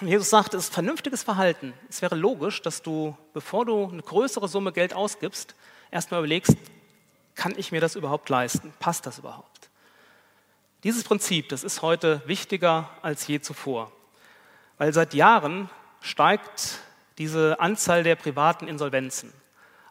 Jesus 0.00 0.30
sagt, 0.30 0.54
es 0.54 0.64
ist 0.64 0.74
vernünftiges 0.74 1.22
Verhalten. 1.22 1.74
Es 1.88 2.02
wäre 2.02 2.14
logisch, 2.14 2.62
dass 2.62 2.82
du, 2.82 3.16
bevor 3.34 3.64
du 3.64 3.88
eine 3.88 4.02
größere 4.02 4.46
Summe 4.46 4.72
Geld 4.72 4.94
ausgibst, 4.94 5.54
erstmal 5.90 6.20
überlegst, 6.20 6.56
kann 7.34 7.54
ich 7.56 7.72
mir 7.72 7.80
das 7.80 7.96
überhaupt 7.96 8.28
leisten? 8.28 8.72
Passt 8.78 9.06
das 9.06 9.18
überhaupt? 9.18 9.70
Dieses 10.84 11.02
Prinzip, 11.02 11.48
das 11.48 11.64
ist 11.64 11.82
heute 11.82 12.22
wichtiger 12.26 12.88
als 13.02 13.26
je 13.26 13.40
zuvor, 13.40 13.90
weil 14.76 14.92
seit 14.92 15.14
Jahren 15.14 15.68
steigt 16.00 16.78
diese 17.18 17.58
Anzahl 17.58 18.04
der 18.04 18.14
privaten 18.14 18.68
Insolvenzen. 18.68 19.32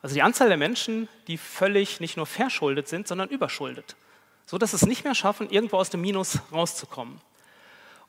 Also 0.02 0.16
die 0.16 0.22
Anzahl 0.22 0.48
der 0.48 0.58
Menschen, 0.58 1.10
die 1.28 1.38
völlig 1.38 2.00
nicht 2.00 2.16
nur 2.16 2.26
verschuldet 2.26 2.88
sind, 2.88 3.08
sondern 3.08 3.28
überschuldet, 3.28 3.98
so 4.48 4.58
dass 4.58 4.74
es 4.74 4.88
nicht 4.88 5.04
mehr 5.04 5.14
schaffen, 5.14 5.52
irgendwo 5.52 5.78
aus 5.78 5.92
dem 5.92 6.02
Minus 6.02 6.40
rauszukommen. 6.52 7.22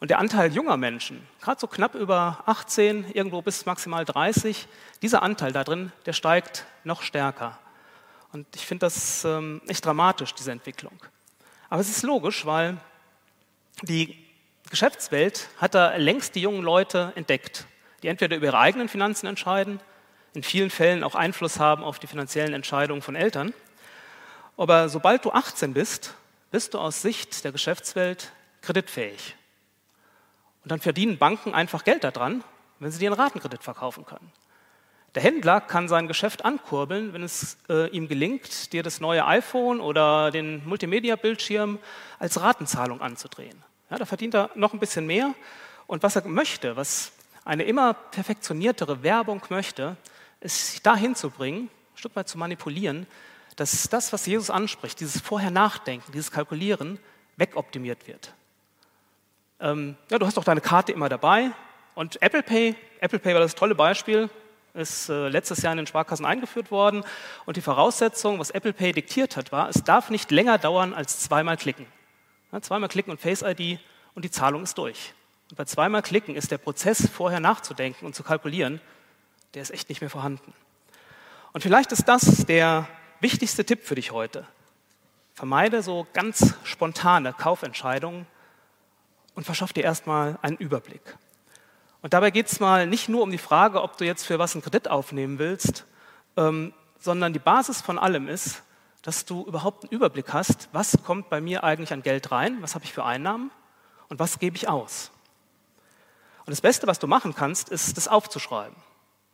Und 0.00 0.11
der 0.11 0.21
Anteil 0.21 0.54
junger 0.54 0.76
Menschen, 0.76 1.26
gerade 1.42 1.61
so 1.61 1.66
knapp 1.66 1.95
über 1.95 2.42
18, 2.47 3.11
irgendwo 3.12 3.42
bis 3.42 3.66
maximal 3.66 4.04
30, 4.04 4.66
dieser 5.02 5.23
Anteil 5.23 5.52
da 5.52 5.64
drin, 5.64 5.92
der 6.07 6.12
steigt 6.14 6.64
noch 6.85 7.02
stärker. 7.02 7.59
Und 8.33 8.47
ich 8.54 8.64
finde 8.64 8.87
das 8.87 9.25
ähm, 9.25 9.61
echt 9.66 9.85
dramatisch, 9.85 10.35
diese 10.35 10.52
Entwicklung. 10.52 10.92
Aber 11.68 11.80
es 11.80 11.90
ist 11.90 12.02
logisch, 12.02 12.47
weil 12.47 12.78
die 13.83 14.16
Die 14.66 14.71
Geschäftswelt 14.71 15.49
hat 15.57 15.75
da 15.75 15.97
längst 15.97 16.35
die 16.35 16.42
jungen 16.42 16.62
Leute 16.62 17.12
entdeckt, 17.16 17.64
die 18.02 18.09
entweder 18.09 18.37
über 18.37 18.47
ihre 18.47 18.59
eigenen 18.59 18.90
Finanzen 18.90 19.26
entscheiden, 19.26 19.80
in 20.35 20.42
vielen 20.42 20.68
Fällen 20.68 21.02
auch 21.02 21.14
Einfluss 21.14 21.59
haben 21.59 21.83
auf 21.83 21.99
die 21.99 22.07
finanziellen 22.07 22.52
Entscheidungen 22.52 23.00
von 23.00 23.16
Eltern. 23.16 23.54
Aber 24.59 24.90
sobald 24.90 25.25
du 25.25 25.33
18 25.33 25.73
bist, 25.73 26.14
bist 26.50 26.75
du 26.75 26.78
aus 26.78 27.02
Sicht 27.02 27.45
der 27.45 27.52
Geschäftswelt 27.52 28.33
kreditfähig. 28.62 29.37
Und 30.64 30.73
dann 30.73 30.81
verdienen 30.81 31.19
Banken 31.19 31.55
einfach 31.55 31.85
Geld 31.85 32.05
daran, 32.05 32.45
wenn 32.78 32.90
sie 32.90 32.99
dir 32.99 33.11
einen 33.11 33.21
Ratenkredit 33.21 33.62
verkaufen 33.62 34.05
können. 34.05 34.33
Der 35.14 35.23
Händler 35.23 35.61
kann 35.61 35.88
sein 35.88 36.07
Geschäft 36.07 36.45
ankurbeln, 36.45 37.12
wenn 37.12 37.23
es 37.23 37.57
äh, 37.69 37.88
ihm 37.90 38.09
gelingt, 38.09 38.73
dir 38.73 38.83
das 38.83 39.00
neue 39.00 39.26
iPhone 39.26 39.81
oder 39.81 40.31
den 40.31 40.67
Multimedia-Bildschirm 40.67 41.78
als 42.19 42.40
Ratenzahlung 42.40 43.00
anzudrehen. 43.00 43.64
Ja, 43.90 43.97
da 43.97 44.05
verdient 44.05 44.35
er 44.35 44.50
noch 44.55 44.75
ein 44.75 44.78
bisschen 44.78 45.07
mehr. 45.07 45.35
Und 45.87 46.02
was 46.02 46.17
er 46.17 46.28
möchte, 46.28 46.76
was 46.76 47.12
eine 47.45 47.64
immer 47.64 47.95
perfektioniertere 47.95 49.02
Werbung 49.02 49.43
möchte, 49.49 49.97
ist 50.40 50.73
sich 50.73 50.83
dahin 50.83 51.14
zu 51.14 51.31
bringen, 51.31 51.71
ein 51.95 51.99
Stück 51.99 52.14
weit 52.14 52.28
zu 52.28 52.37
manipulieren, 52.37 53.07
dass 53.59 53.88
das, 53.88 54.12
was 54.12 54.25
Jesus 54.25 54.50
anspricht, 54.50 55.00
dieses 55.00 55.21
Vorher-Nachdenken, 55.21 56.12
dieses 56.12 56.31
Kalkulieren, 56.31 57.00
wegoptimiert 57.37 58.07
wird. 58.07 58.33
Ähm, 59.59 59.97
ja, 60.11 60.19
du 60.21 60.27
hast 60.27 60.37
doch 60.37 60.45
deine 60.45 60.61
Karte 60.61 60.93
immer 60.93 61.09
dabei. 61.09 61.50
Und 61.97 62.23
Apple 62.23 62.45
Pay, 62.45 62.77
Apple 63.00 63.19
Pay 63.19 63.35
war 63.35 63.41
das 63.41 63.57
tolle 63.57 63.75
Beispiel, 63.75 64.31
ist 64.75 65.09
äh, 65.09 65.29
letztes 65.29 65.62
Jahr 65.62 65.73
in 65.73 65.79
den 65.79 65.88
Sparkassen 65.88 66.25
eingeführt 66.25 66.71
worden. 66.71 67.03
Und 67.47 67.57
die 67.57 67.61
Voraussetzung, 67.61 68.38
was 68.38 68.50
Apple 68.50 68.73
Pay 68.73 68.93
diktiert 68.93 69.37
hat, 69.37 69.50
war, 69.50 69.69
es 69.69 69.83
darf 69.83 70.09
nicht 70.09 70.31
länger 70.31 70.59
dauern 70.59 70.95
als 70.95 71.19
zweimal 71.19 71.57
klicken. 71.57 71.87
Ja, 72.53 72.61
zweimal 72.61 72.88
klicken 72.88 73.11
und 73.11 73.21
Face 73.21 73.43
ID 73.43 73.81
und 74.15 74.25
die 74.25 74.31
Zahlung 74.31 74.62
ist 74.62 74.79
durch. 74.79 75.15
Und 75.50 75.57
bei 75.57 75.65
zweimal 75.65 76.03
klicken 76.03 76.37
ist 76.37 76.53
der 76.53 76.59
Prozess, 76.59 77.09
vorher 77.09 77.41
nachzudenken 77.41 78.07
und 78.07 78.15
zu 78.15 78.23
kalkulieren, 78.23 78.81
der 79.55 79.62
ist 79.62 79.71
echt 79.71 79.88
nicht 79.88 80.00
mehr 80.00 80.11
vorhanden. 80.11 80.53
Und 81.53 81.62
vielleicht 81.62 81.91
ist 81.91 82.07
das 82.07 82.47
der 82.47 82.87
wichtigste 83.21 83.65
Tipp 83.65 83.85
für 83.85 83.95
dich 83.95 84.13
heute. 84.13 84.47
Vermeide 85.35 85.83
so 85.83 86.07
ganz 86.13 86.55
spontane 86.65 87.33
Kaufentscheidungen 87.33 88.27
und 89.35 89.45
verschaff 89.45 89.73
dir 89.73 89.85
erstmal 89.85 90.39
einen 90.43 90.57
Überblick. 90.57 91.17
Und 92.03 92.13
dabei 92.13 92.31
geht 92.31 92.47
es 92.47 92.61
mal 92.61 92.87
nicht 92.87 93.09
nur 93.09 93.23
um 93.23 93.31
die 93.31 93.39
Frage, 93.39 93.83
ob 93.83 93.97
du 93.97 94.05
jetzt 94.05 94.25
für 94.25 94.39
was 94.39 94.55
einen 94.55 94.63
Kredit 94.63 94.89
aufnehmen 94.89 95.39
willst, 95.39 95.85
ähm, 96.37 96.73
sondern 96.99 97.33
die 97.33 97.39
Basis 97.39 97.81
von 97.81 97.99
allem 97.99 98.29
ist, 98.29 98.63
dass 99.03 99.25
du 99.25 99.45
überhaupt 99.47 99.85
einen 99.85 99.93
Überblick 99.93 100.33
hast, 100.33 100.69
was 100.73 100.99
kommt 101.05 101.31
bei 101.31 101.41
mir 101.41 101.65
eigentlich 101.65 101.93
an 101.93 102.03
Geld 102.03 102.31
rein, 102.31 102.59
was 102.61 102.75
habe 102.75 102.85
ich 102.85 102.93
für 102.93 103.05
Einnahmen 103.05 103.51
und 104.09 104.19
was 104.19 104.39
gebe 104.39 104.57
ich 104.57 104.69
aus. 104.69 105.11
Und 106.41 106.51
das 106.51 106.61
Beste, 106.61 106.87
was 106.87 106.99
du 106.99 107.07
machen 107.07 107.35
kannst, 107.35 107.69
ist, 107.69 107.97
das 107.97 108.09
aufzuschreiben. 108.09 108.77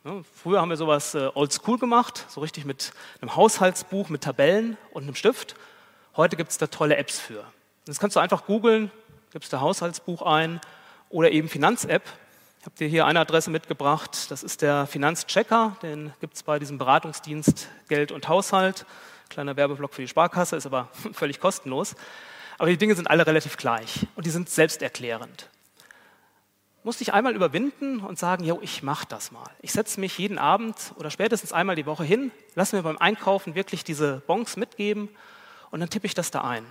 Ja, 0.05 0.21
früher 0.41 0.61
haben 0.61 0.69
wir 0.69 0.77
sowas 0.77 1.15
äh, 1.15 1.29
oldschool 1.33 1.77
gemacht, 1.77 2.25
so 2.29 2.39
richtig 2.39 2.63
mit 2.63 2.93
einem 3.21 3.35
Haushaltsbuch, 3.35 4.07
mit 4.09 4.21
Tabellen 4.21 4.77
und 4.91 5.03
einem 5.03 5.15
Stift. 5.15 5.55
Heute 6.15 6.37
gibt 6.37 6.51
es 6.51 6.57
da 6.57 6.67
tolle 6.67 6.95
Apps 6.95 7.19
für. 7.19 7.43
Das 7.85 7.99
kannst 7.99 8.15
du 8.15 8.21
einfach 8.21 8.45
googeln, 8.45 8.91
gibst 9.33 9.51
da 9.51 9.59
Haushaltsbuch 9.59 10.21
ein 10.21 10.61
oder 11.09 11.31
eben 11.31 11.49
Finanz-App 11.49 12.03
ich 12.65 12.67
habe 12.67 12.77
dir 12.79 12.87
hier 12.87 13.05
eine 13.05 13.19
Adresse 13.19 13.51
mitgebracht. 13.51 14.31
Das 14.31 14.41
ist 14.41 14.63
der 14.63 14.87
Finanzchecker. 14.87 15.77
Den 15.83 16.13
gibt 16.19 16.33
es 16.33 16.41
bei 16.41 16.57
diesem 16.57 16.79
Beratungsdienst 16.79 17.69
Geld 17.89 18.11
und 18.11 18.27
Haushalt. 18.27 18.87
Kleiner 19.29 19.55
Werbeblock 19.55 19.93
für 19.93 20.01
die 20.01 20.07
Sparkasse, 20.07 20.55
ist 20.55 20.65
aber 20.65 20.89
völlig 21.13 21.39
kostenlos. 21.39 21.95
Aber 22.57 22.71
die 22.71 22.77
Dinge 22.77 22.95
sind 22.95 23.07
alle 23.07 23.27
relativ 23.27 23.57
gleich 23.57 24.07
und 24.15 24.25
die 24.25 24.31
sind 24.31 24.49
selbsterklärend. 24.49 25.47
Musste 26.85 27.01
ich 27.01 27.13
einmal 27.13 27.33
überwinden 27.33 27.99
und 27.99 28.19
sagen, 28.19 28.43
jo, 28.43 28.59
ich 28.61 28.83
mache 28.83 29.07
das 29.09 29.31
mal. 29.31 29.49
Ich 29.63 29.71
setze 29.71 29.99
mich 29.99 30.19
jeden 30.19 30.37
Abend 30.37 30.93
oder 30.97 31.09
spätestens 31.09 31.51
einmal 31.51 31.75
die 31.75 31.87
Woche 31.87 32.03
hin, 32.03 32.29
lasse 32.53 32.75
mir 32.75 32.83
beim 32.83 32.99
Einkaufen 32.99 33.55
wirklich 33.55 33.83
diese 33.83 34.21
Bons 34.27 34.55
mitgeben 34.55 35.09
und 35.71 35.79
dann 35.79 35.89
tippe 35.89 36.05
ich 36.05 36.13
das 36.13 36.29
da 36.29 36.41
ein. 36.41 36.63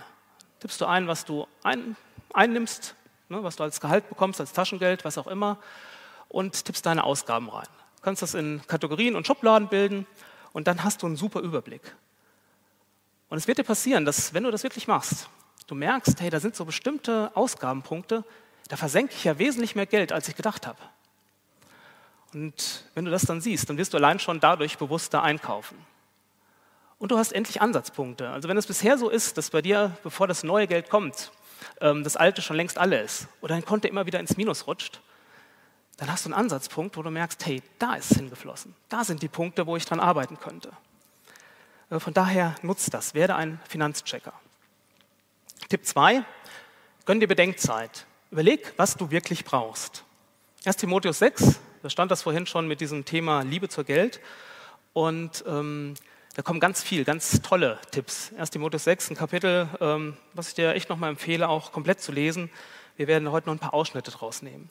Tippst 0.61 0.79
du 0.79 0.85
ein, 0.85 1.09
was 1.09 1.25
du 1.25 1.47
ein, 1.63 1.97
einnimmst, 2.31 2.95
ne, 3.27 3.43
was 3.43 3.57
du 3.57 3.63
als 3.63 3.81
Gehalt 3.81 4.07
bekommst, 4.07 4.39
als 4.39 4.53
Taschengeld, 4.53 5.03
was 5.03 5.17
auch 5.17 5.27
immer, 5.27 5.59
und 6.29 6.63
tippst 6.63 6.85
deine 6.85 7.03
Ausgaben 7.03 7.49
rein. 7.49 7.67
Du 7.97 8.03
kannst 8.03 8.21
das 8.21 8.35
in 8.35 8.61
Kategorien 8.67 9.17
und 9.17 9.27
Schubladen 9.27 9.67
bilden 9.67 10.07
und 10.53 10.67
dann 10.67 10.85
hast 10.85 11.01
du 11.01 11.07
einen 11.07 11.17
super 11.17 11.41
Überblick. 11.41 11.93
Und 13.27 13.37
es 13.37 13.49
wird 13.49 13.57
dir 13.57 13.65
passieren, 13.65 14.05
dass 14.05 14.33
wenn 14.33 14.45
du 14.45 14.51
das 14.51 14.63
wirklich 14.63 14.87
machst, 14.87 15.27
du 15.67 15.75
merkst, 15.75 16.21
hey, 16.21 16.29
da 16.29 16.39
sind 16.39 16.55
so 16.55 16.63
bestimmte 16.63 17.31
Ausgabenpunkte, 17.35 18.23
da 18.67 18.77
versenke 18.77 19.13
ich 19.13 19.23
ja 19.23 19.37
wesentlich 19.37 19.75
mehr 19.75 19.85
Geld, 19.85 20.11
als 20.11 20.27
ich 20.27 20.35
gedacht 20.35 20.65
habe. 20.67 20.79
Und 22.33 22.83
wenn 22.93 23.05
du 23.05 23.11
das 23.11 23.23
dann 23.23 23.41
siehst, 23.41 23.69
dann 23.69 23.77
wirst 23.77 23.93
du 23.93 23.97
allein 23.97 24.19
schon 24.19 24.39
dadurch 24.39 24.77
bewusster 24.77 25.23
einkaufen. 25.23 25.77
Und 26.97 27.11
du 27.11 27.17
hast 27.17 27.31
endlich 27.31 27.61
Ansatzpunkte. 27.61 28.29
Also 28.29 28.49
wenn 28.49 28.57
es 28.57 28.67
bisher 28.67 28.97
so 28.97 29.09
ist, 29.09 29.37
dass 29.37 29.49
bei 29.49 29.61
dir, 29.61 29.95
bevor 30.03 30.27
das 30.27 30.43
neue 30.43 30.67
Geld 30.67 30.89
kommt, 30.89 31.31
ähm, 31.81 32.03
das 32.03 32.15
alte 32.15 32.41
schon 32.41 32.55
längst 32.55 32.77
alle 32.77 33.01
ist 33.01 33.27
oder 33.41 33.55
dein 33.55 33.65
Konto 33.65 33.87
immer 33.87 34.05
wieder 34.05 34.19
ins 34.19 34.37
Minus 34.37 34.67
rutscht, 34.67 35.01
dann 35.97 36.11
hast 36.11 36.25
du 36.25 36.29
einen 36.29 36.39
Ansatzpunkt, 36.39 36.97
wo 36.97 37.03
du 37.03 37.09
merkst, 37.09 37.45
hey, 37.45 37.61
da 37.79 37.95
ist 37.95 38.11
es 38.11 38.17
hingeflossen. 38.17 38.75
Da 38.89 39.03
sind 39.03 39.21
die 39.21 39.27
Punkte, 39.27 39.65
wo 39.65 39.77
ich 39.77 39.85
dran 39.85 39.99
arbeiten 39.99 40.39
könnte. 40.39 40.71
Äh, 41.89 41.99
von 41.99 42.13
daher 42.13 42.55
nutzt 42.61 42.93
das, 42.93 43.13
werde 43.13 43.35
ein 43.35 43.59
Finanzchecker. 43.67 44.33
Tipp 45.69 45.85
2, 45.85 46.23
gönn 47.05 47.19
dir 47.19 47.27
Bedenkzeit. 47.27 48.05
Überleg, 48.31 48.73
was 48.77 48.97
du 48.97 49.11
wirklich 49.11 49.45
brauchst. 49.45 50.03
1 50.65 50.77
Timotheus 50.77 51.19
6, 51.19 51.59
da 51.83 51.89
stand 51.89 52.09
das 52.09 52.23
vorhin 52.23 52.47
schon 52.47 52.67
mit 52.67 52.81
diesem 52.81 53.05
Thema 53.05 53.43
Liebe 53.43 53.69
zur 53.69 53.83
Geld. 53.83 54.19
Und 54.93 55.43
ähm, 55.47 55.93
da 56.33 56.41
kommen 56.41 56.59
ganz 56.59 56.81
viel, 56.81 57.05
ganz 57.05 57.41
tolle 57.41 57.79
Tipps. 57.91 58.31
1 58.37 58.49
Timotheus 58.49 58.83
6, 58.85 59.11
ein 59.11 59.15
Kapitel, 59.15 59.69
ähm, 59.79 60.17
was 60.33 60.49
ich 60.49 60.55
dir 60.55 60.73
echt 60.73 60.89
nochmal 60.89 61.11
empfehle, 61.11 61.47
auch 61.47 61.71
komplett 61.71 62.01
zu 62.01 62.11
lesen. 62.11 62.49
Wir 62.97 63.07
werden 63.07 63.31
heute 63.31 63.47
noch 63.47 63.55
ein 63.55 63.59
paar 63.59 63.75
Ausschnitte 63.75 64.09
draus 64.09 64.41
nehmen. 64.41 64.69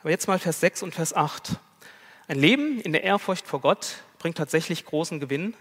Aber 0.00 0.10
jetzt 0.10 0.26
mal 0.26 0.40
Vers 0.40 0.58
6 0.60 0.82
und 0.82 0.94
Vers 0.94 1.14
8. 1.14 1.56
Ein 2.26 2.38
Leben 2.38 2.80
in 2.80 2.92
der 2.92 3.04
Ehrfurcht 3.04 3.46
vor 3.46 3.60
Gott 3.60 4.02
bringt 4.18 4.36
tatsächlich 4.36 4.84
großen 4.84 5.20
Gewinn, 5.20 5.54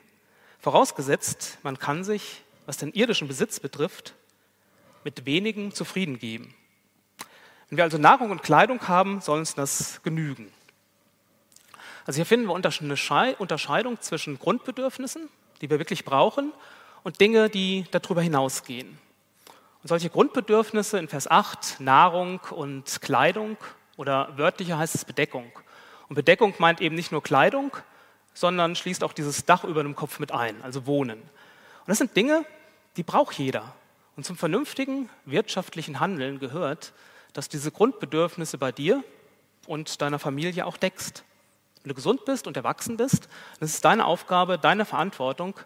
vorausgesetzt, 0.60 1.60
man 1.62 1.78
kann 1.78 2.04
sich, 2.04 2.42
was 2.66 2.78
den 2.78 2.92
irdischen 2.94 3.28
Besitz 3.28 3.60
betrifft, 3.60 4.16
mit 5.04 5.28
wenigem 5.28 5.72
zufrieden 5.72 6.18
geben. 6.18 6.56
Wenn 7.70 7.78
wir 7.78 7.84
also 7.84 7.98
Nahrung 7.98 8.32
und 8.32 8.44
Kleidung 8.44 8.88
haben, 8.88 9.20
soll 9.20 9.40
uns 9.40 9.54
das 9.54 10.02
genügen. 10.04 10.52
Also 12.06 12.18
hier 12.18 12.26
finden 12.26 12.48
wir 12.48 12.56
eine 12.56 13.36
Unterscheidung 13.36 14.00
zwischen 14.00 14.40
Grundbedürfnissen, 14.40 15.28
die 15.60 15.70
wir 15.70 15.78
wirklich 15.78 16.06
brauchen, 16.06 16.54
und 17.04 17.20
Dinge, 17.20 17.50
die 17.50 17.86
darüber 17.92 18.22
hinausgehen. 18.22 18.98
Und 19.84 19.90
solche 19.90 20.10
Grundbedürfnisse 20.10 20.98
in 20.98 21.10
Vers 21.10 21.30
8, 21.30 21.80
Nahrung 21.80 22.40
und 22.52 23.02
Kleidung 23.02 23.58
oder 23.98 24.38
wörtlicher 24.38 24.78
heißt 24.78 24.96
es 24.96 25.06
Bedeckung. 25.06 25.52
Und 26.08 26.16
Bedeckung 26.16 26.54
meint 26.60 26.80
eben 26.80 26.96
nicht 26.96 27.12
nur 27.12 27.22
Kleidung, 27.22 27.76
sondern 28.34 28.76
schließt 28.76 29.04
auch 29.04 29.14
dieses 29.14 29.46
Dach 29.46 29.66
über 29.66 29.84
dem 29.84 29.96
Kopf 29.96 30.20
mit 30.20 30.32
ein, 30.32 30.62
also 30.62 30.86
Wohnen. 30.86 31.20
Und 31.20 31.88
das 31.88 31.98
sind 31.98 32.16
Dinge, 32.16 32.46
die 32.96 33.04
braucht 33.04 33.38
jeder. 33.38 33.74
Und 34.16 34.26
zum 34.26 34.38
vernünftigen 34.38 35.10
wirtschaftlichen 35.26 36.00
Handeln 36.00 36.40
gehört, 36.40 36.94
dass 37.34 37.50
diese 37.50 37.72
Grundbedürfnisse 37.72 38.58
bei 38.58 38.72
dir 38.72 39.04
und 39.68 40.02
deiner 40.02 40.20
Familie 40.20 40.66
auch 40.66 40.78
deckst. 40.78 41.24
Wenn 41.84 41.90
du 41.90 41.96
gesund 41.96 42.26
bist 42.26 42.48
und 42.48 42.58
erwachsen 42.58 42.98
bist, 42.98 43.30
dann 43.60 43.68
ist 43.68 43.76
es 43.76 43.82
deine 43.82 44.06
Aufgabe, 44.06 44.58
deine 44.58 44.86
Verantwortung, 44.86 45.60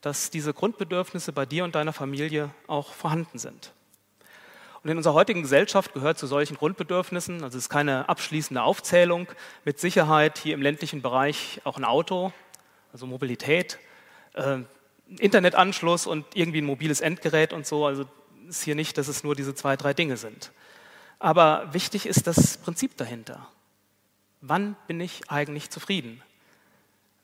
dass 0.00 0.30
diese 0.30 0.54
Grundbedürfnisse 0.54 1.32
bei 1.32 1.46
dir 1.46 1.64
und 1.64 1.74
deiner 1.74 1.92
Familie 1.92 2.50
auch 2.66 2.92
vorhanden 2.92 3.38
sind. 3.38 3.72
Und 4.82 4.90
in 4.90 4.96
unserer 4.96 5.14
heutigen 5.14 5.42
Gesellschaft 5.42 5.92
gehört 5.92 6.18
zu 6.18 6.26
solchen 6.26 6.56
Grundbedürfnissen, 6.56 7.42
also 7.42 7.58
es 7.58 7.64
ist 7.64 7.68
keine 7.68 8.08
abschließende 8.08 8.62
Aufzählung, 8.62 9.26
mit 9.64 9.80
Sicherheit 9.80 10.38
hier 10.38 10.54
im 10.54 10.62
ländlichen 10.62 11.02
Bereich 11.02 11.60
auch 11.64 11.76
ein 11.76 11.84
Auto, 11.84 12.32
also 12.92 13.06
Mobilität, 13.06 13.78
äh, 14.34 14.58
Internetanschluss 15.18 16.06
und 16.06 16.24
irgendwie 16.34 16.60
ein 16.60 16.66
mobiles 16.66 17.00
Endgerät 17.00 17.52
und 17.52 17.66
so. 17.66 17.86
Also 17.86 18.04
ist 18.48 18.62
hier 18.62 18.74
nicht, 18.74 18.96
dass 18.98 19.08
es 19.08 19.24
nur 19.24 19.34
diese 19.34 19.54
zwei, 19.54 19.76
drei 19.76 19.94
Dinge 19.94 20.16
sind. 20.16 20.52
Aber 21.18 21.72
wichtig 21.72 22.06
ist 22.06 22.26
das 22.26 22.58
Prinzip 22.58 22.96
dahinter. 22.96 23.48
Wann 24.40 24.76
bin 24.86 25.00
ich 25.00 25.30
eigentlich 25.30 25.70
zufrieden? 25.70 26.22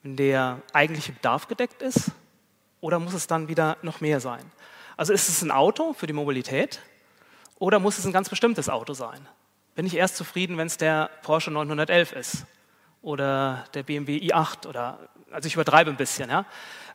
Wenn 0.03 0.17
der 0.17 0.61
eigentliche 0.73 1.13
Bedarf 1.13 1.47
gedeckt 1.49 1.81
ist 1.81 2.11
oder 2.81 2.99
muss 2.99 3.15
es 3.15 3.27
dann 3.27 3.49
wieder 3.49 3.77
noch 3.83 4.01
mehr 4.01 4.21
sein? 4.21 4.45
Also 4.97 5.13
ist 5.13 5.29
es 5.29 5.43
ein 5.43 5.51
Auto 5.51 5.93
für 5.93 6.07
die 6.07 6.13
Mobilität 6.13 6.81
oder 7.59 7.79
muss 7.79 7.99
es 7.99 8.05
ein 8.05 8.13
ganz 8.13 8.29
bestimmtes 8.29 8.69
Auto 8.69 8.95
sein? 8.95 9.27
Bin 9.75 9.87
ich 9.87 9.95
erst 9.95 10.17
zufrieden, 10.17 10.59
wenn 10.59 10.67
es 10.67 10.77
der 10.77 11.11
Porsche 11.23 11.51
911 11.51 12.13
ist 12.13 12.47
oder 13.03 13.65
der 13.75 13.83
BMW 13.83 14.19
i8 14.19 14.67
oder, 14.67 14.99
also 15.31 15.47
ich 15.47 15.55
übertreibe 15.55 15.91
ein 15.91 15.97
bisschen, 15.97 16.31
ja. 16.31 16.47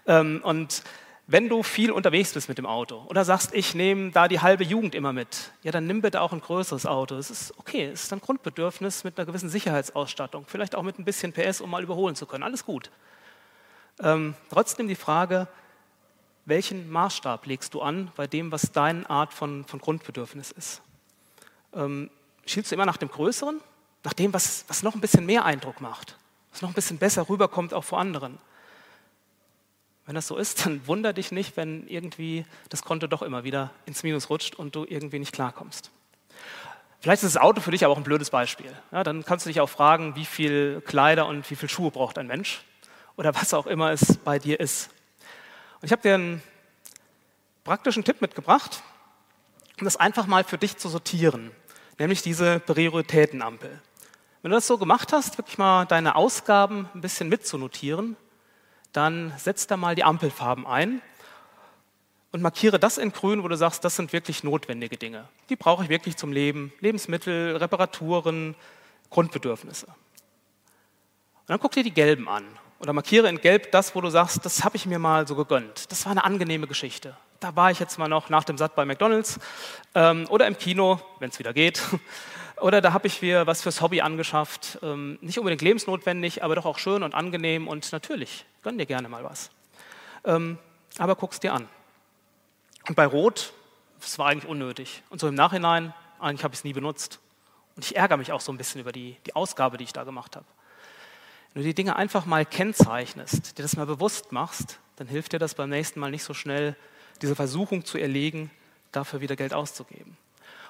Ähm, 0.05 0.41
und 0.43 0.83
wenn 1.31 1.47
du 1.47 1.61
viel 1.61 1.91
unterwegs 1.91 2.33
bist 2.33 2.49
mit 2.49 2.57
dem 2.57 2.65
Auto 2.65 3.05
oder 3.07 3.23
sagst, 3.23 3.53
ich 3.53 3.75
nehme 3.75 4.09
da 4.09 4.27
die 4.27 4.39
halbe 4.39 4.63
Jugend 4.63 4.95
immer 4.95 5.13
mit, 5.13 5.51
ja, 5.61 5.71
dann 5.71 5.85
nimm 5.85 6.01
bitte 6.01 6.21
auch 6.21 6.33
ein 6.33 6.41
größeres 6.41 6.87
Auto. 6.87 7.15
Es 7.15 7.29
ist 7.29 7.53
okay, 7.59 7.85
es 7.85 8.05
ist 8.05 8.13
ein 8.13 8.19
Grundbedürfnis 8.19 9.03
mit 9.03 9.15
einer 9.15 9.27
gewissen 9.27 9.47
Sicherheitsausstattung, 9.47 10.45
vielleicht 10.47 10.73
auch 10.73 10.81
mit 10.81 10.97
ein 10.97 11.05
bisschen 11.05 11.31
PS, 11.31 11.61
um 11.61 11.69
mal 11.69 11.83
überholen 11.83 12.15
zu 12.15 12.25
können. 12.25 12.43
Alles 12.43 12.65
gut. 12.65 12.89
Ähm, 13.99 14.33
trotzdem 14.49 14.87
die 14.87 14.95
Frage, 14.95 15.47
welchen 16.45 16.89
Maßstab 16.89 17.45
legst 17.45 17.75
du 17.75 17.81
an 17.83 18.11
bei 18.15 18.25
dem, 18.25 18.51
was 18.51 18.71
deine 18.71 19.07
Art 19.07 19.31
von, 19.31 19.65
von 19.65 19.79
Grundbedürfnis 19.79 20.49
ist? 20.49 20.81
Ähm, 21.75 22.09
schielst 22.47 22.71
du 22.71 22.75
immer 22.75 22.87
nach 22.87 22.97
dem 22.97 23.09
Größeren, 23.09 23.61
nach 24.03 24.13
dem, 24.13 24.33
was, 24.33 24.65
was 24.67 24.81
noch 24.81 24.95
ein 24.95 25.01
bisschen 25.01 25.27
mehr 25.27 25.45
Eindruck 25.45 25.79
macht, 25.79 26.17
was 26.51 26.63
noch 26.63 26.69
ein 26.69 26.75
bisschen 26.75 26.97
besser 26.97 27.29
rüberkommt 27.29 27.75
auch 27.75 27.83
vor 27.83 27.99
anderen? 27.99 28.39
Wenn 30.09 30.15
das 30.15 30.25
so 30.25 30.37
ist, 30.37 30.65
dann 30.65 30.87
wunder 30.87 31.13
dich 31.13 31.31
nicht, 31.31 31.55
wenn 31.55 31.87
irgendwie 31.87 32.43
das 32.69 32.81
Konto 32.81 33.05
doch 33.05 33.21
immer 33.21 33.43
wieder 33.43 33.69
ins 33.85 34.01
Minus 34.01 34.31
rutscht 34.31 34.55
und 34.55 34.73
du 34.73 34.83
irgendwie 34.83 35.19
nicht 35.19 35.33
klarkommst. 35.33 35.91
Vielleicht 36.99 37.21
ist 37.21 37.35
das 37.35 37.39
Auto 37.39 37.61
für 37.61 37.69
dich 37.69 37.85
aber 37.85 37.93
auch 37.93 37.97
ein 37.97 38.03
blödes 38.03 38.31
Beispiel. 38.31 38.75
Ja, 38.91 39.03
dann 39.03 39.23
kannst 39.23 39.45
du 39.45 39.51
dich 39.51 39.61
auch 39.61 39.69
fragen, 39.69 40.15
wie 40.15 40.25
viel 40.25 40.81
Kleider 40.81 41.27
und 41.27 41.47
wie 41.51 41.55
viel 41.55 41.69
Schuhe 41.69 41.91
braucht 41.91 42.17
ein 42.17 42.25
Mensch 42.25 42.63
oder 43.17 43.35
was 43.35 43.53
auch 43.53 43.67
immer 43.67 43.91
es 43.91 44.17
bei 44.17 44.39
dir 44.39 44.59
ist. 44.59 44.89
Und 45.79 45.85
ich 45.85 45.91
habe 45.91 46.01
dir 46.01 46.15
einen 46.15 46.41
praktischen 47.63 48.03
Tipp 48.03 48.19
mitgebracht, 48.19 48.81
um 49.79 49.85
das 49.85 49.95
einfach 49.95 50.25
mal 50.25 50.43
für 50.43 50.57
dich 50.57 50.75
zu 50.77 50.89
sortieren, 50.89 51.51
nämlich 51.99 52.23
diese 52.23 52.59
Prioritätenampel. 52.61 53.79
Wenn 54.41 54.49
du 54.49 54.57
das 54.57 54.65
so 54.65 54.79
gemacht 54.79 55.13
hast, 55.13 55.37
wirklich 55.37 55.59
mal 55.59 55.85
deine 55.85 56.15
Ausgaben 56.15 56.89
ein 56.95 57.01
bisschen 57.01 57.29
mitzunotieren, 57.29 58.17
dann 58.93 59.33
setz 59.37 59.67
da 59.67 59.77
mal 59.77 59.95
die 59.95 60.03
Ampelfarben 60.03 60.65
ein 60.65 61.01
und 62.31 62.41
markiere 62.41 62.79
das 62.79 62.97
in 62.97 63.11
grün, 63.11 63.43
wo 63.43 63.47
du 63.47 63.57
sagst, 63.57 63.83
das 63.83 63.95
sind 63.95 64.13
wirklich 64.13 64.43
notwendige 64.43 64.97
Dinge. 64.97 65.27
Die 65.49 65.55
brauche 65.55 65.83
ich 65.83 65.89
wirklich 65.89 66.15
zum 66.17 66.31
Leben. 66.31 66.71
Lebensmittel, 66.79 67.55
Reparaturen, 67.57 68.55
Grundbedürfnisse. 69.09 69.87
Und 69.87 69.95
dann 71.47 71.59
guck 71.59 71.71
dir 71.71 71.83
die 71.83 71.93
gelben 71.93 72.27
an 72.27 72.45
oder 72.79 72.93
markiere 72.93 73.27
in 73.27 73.41
gelb 73.41 73.71
das, 73.71 73.95
wo 73.95 74.01
du 74.01 74.09
sagst, 74.09 74.45
das 74.45 74.63
habe 74.63 74.77
ich 74.77 74.85
mir 74.85 74.99
mal 74.99 75.27
so 75.27 75.35
gegönnt. 75.35 75.91
Das 75.91 76.05
war 76.05 76.11
eine 76.11 76.23
angenehme 76.23 76.67
Geschichte. 76.67 77.17
Da 77.39 77.55
war 77.55 77.71
ich 77.71 77.79
jetzt 77.79 77.97
mal 77.97 78.07
noch 78.07 78.29
nach 78.29 78.43
dem 78.43 78.57
Satt 78.57 78.75
bei 78.75 78.85
McDonald's 78.85 79.39
ähm, 79.95 80.27
oder 80.29 80.47
im 80.47 80.57
Kino, 80.57 80.99
wenn 81.19 81.29
es 81.29 81.39
wieder 81.39 81.53
geht. 81.53 81.81
Oder 82.61 82.81
da 82.81 82.91
habe 82.91 83.07
ich 83.07 83.21
mir 83.21 83.47
was 83.47 83.61
fürs 83.61 83.79
Hobby 83.79 84.01
angeschafft. 84.01 84.79
Ähm, 84.83 85.17
nicht 85.21 85.39
unbedingt 85.39 85.61
lebensnotwendig, 85.61 86.43
aber 86.43 86.55
doch 86.55 86.65
auch 86.65 86.77
schön 86.77 87.03
und 87.03 87.15
angenehm 87.15 87.69
und 87.69 87.89
natürlich, 87.93 88.45
gönn 88.61 88.77
dir 88.77 88.85
gerne 88.85 89.09
mal 89.09 89.23
was. 89.23 89.49
Ähm, 90.25 90.57
aber 90.97 91.15
guck's 91.15 91.39
dir 91.39 91.53
an. 91.53 91.67
Und 92.87 92.95
bei 92.95 93.05
Rot, 93.05 93.53
das 93.99 94.17
war 94.17 94.27
eigentlich 94.27 94.49
unnötig. 94.49 95.03
Und 95.09 95.19
so 95.19 95.27
im 95.27 95.35
Nachhinein, 95.35 95.93
eigentlich 96.19 96.43
habe 96.43 96.53
ich 96.53 96.59
es 96.59 96.63
nie 96.63 96.73
benutzt. 96.73 97.19
Und 97.75 97.85
ich 97.85 97.95
ärgere 97.95 98.17
mich 98.17 98.31
auch 98.31 98.41
so 98.41 98.51
ein 98.51 98.57
bisschen 98.57 98.81
über 98.81 98.91
die, 98.91 99.17
die 99.25 99.35
Ausgabe, 99.35 99.77
die 99.77 99.83
ich 99.83 99.93
da 99.93 100.03
gemacht 100.03 100.35
habe. 100.35 100.45
Wenn 101.53 101.63
du 101.63 101.67
die 101.67 101.73
Dinge 101.73 101.95
einfach 101.95 102.25
mal 102.25 102.45
kennzeichnest, 102.45 103.57
dir 103.57 103.61
das 103.63 103.75
mal 103.75 103.85
bewusst 103.85 104.31
machst, 104.31 104.79
dann 104.97 105.07
hilft 105.07 105.33
dir 105.33 105.39
das 105.39 105.55
beim 105.55 105.69
nächsten 105.69 105.99
Mal 105.99 106.11
nicht 106.11 106.23
so 106.23 106.33
schnell, 106.33 106.75
diese 107.21 107.35
Versuchung 107.35 107.85
zu 107.85 107.97
erlegen, 107.97 108.51
dafür 108.91 109.21
wieder 109.21 109.35
Geld 109.35 109.53
auszugeben. 109.53 110.17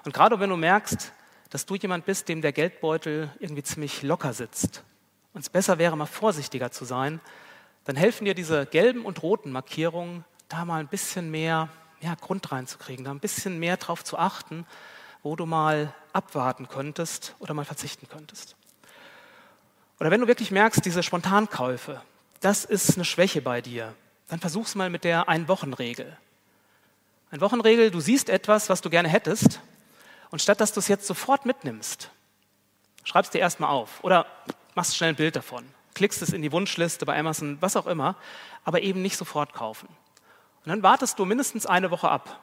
Und 0.05 0.13
gerade 0.13 0.39
wenn 0.39 0.49
du 0.49 0.55
merkst, 0.55 1.11
dass 1.49 1.65
du 1.65 1.75
jemand 1.75 2.05
bist, 2.05 2.29
dem 2.29 2.41
der 2.41 2.51
Geldbeutel 2.51 3.31
irgendwie 3.39 3.63
ziemlich 3.63 4.03
locker 4.03 4.33
sitzt 4.33 4.83
und 5.33 5.41
es 5.41 5.49
besser 5.49 5.79
wäre, 5.79 5.97
mal 5.97 6.05
vorsichtiger 6.05 6.71
zu 6.71 6.85
sein, 6.85 7.19
dann 7.89 7.95
helfen 7.95 8.25
dir 8.25 8.35
diese 8.35 8.67
gelben 8.67 9.03
und 9.03 9.23
roten 9.23 9.51
Markierungen, 9.51 10.23
da 10.47 10.63
mal 10.63 10.79
ein 10.79 10.87
bisschen 10.87 11.31
mehr 11.31 11.69
ja, 12.01 12.13
Grund 12.13 12.51
reinzukriegen, 12.51 13.03
da 13.03 13.09
ein 13.09 13.19
bisschen 13.19 13.57
mehr 13.57 13.77
drauf 13.77 14.03
zu 14.03 14.19
achten, 14.19 14.67
wo 15.23 15.35
du 15.35 15.47
mal 15.47 15.91
abwarten 16.13 16.69
könntest 16.69 17.33
oder 17.39 17.55
mal 17.55 17.65
verzichten 17.65 18.07
könntest. 18.07 18.55
Oder 19.99 20.11
wenn 20.11 20.21
du 20.21 20.27
wirklich 20.27 20.51
merkst, 20.51 20.85
diese 20.85 21.01
Spontankäufe, 21.01 21.99
das 22.41 22.63
ist 22.63 22.93
eine 22.93 23.05
Schwäche 23.05 23.41
bei 23.41 23.59
dir, 23.59 23.95
dann 24.27 24.39
versuch's 24.39 24.75
mal 24.75 24.91
mit 24.91 25.03
der 25.03 25.27
Ein-Wochen-Regel. 25.27 26.15
Ein-Wochen-Regel, 27.31 27.89
du 27.89 28.01
siehst 28.01 28.29
etwas, 28.29 28.69
was 28.69 28.81
du 28.81 28.91
gerne 28.91 29.09
hättest 29.09 29.61
und 30.29 30.43
statt 30.43 30.61
dass 30.61 30.73
du 30.73 30.79
es 30.79 30.89
jetzt 30.89 31.07
sofort 31.07 31.47
mitnimmst, 31.47 32.11
schreibst 33.03 33.33
dir 33.33 33.39
erstmal 33.39 33.71
auf 33.71 34.03
oder 34.03 34.27
machst 34.75 34.95
schnell 34.95 35.09
ein 35.09 35.15
Bild 35.15 35.35
davon, 35.35 35.65
klickst 35.99 36.21
es 36.21 36.31
in 36.31 36.41
die 36.41 36.53
Wunschliste 36.53 37.05
bei 37.05 37.19
Amazon, 37.19 37.57
was 37.59 37.75
auch 37.75 37.85
immer, 37.85 38.15
aber 38.63 38.81
eben 38.83 39.01
nicht 39.01 39.17
sofort 39.17 39.51
kaufen. 39.51 39.89
Und 40.63 40.69
dann 40.69 40.81
wartest 40.81 41.19
du 41.19 41.25
mindestens 41.25 41.65
eine 41.65 41.91
Woche 41.91 42.07
ab. 42.07 42.39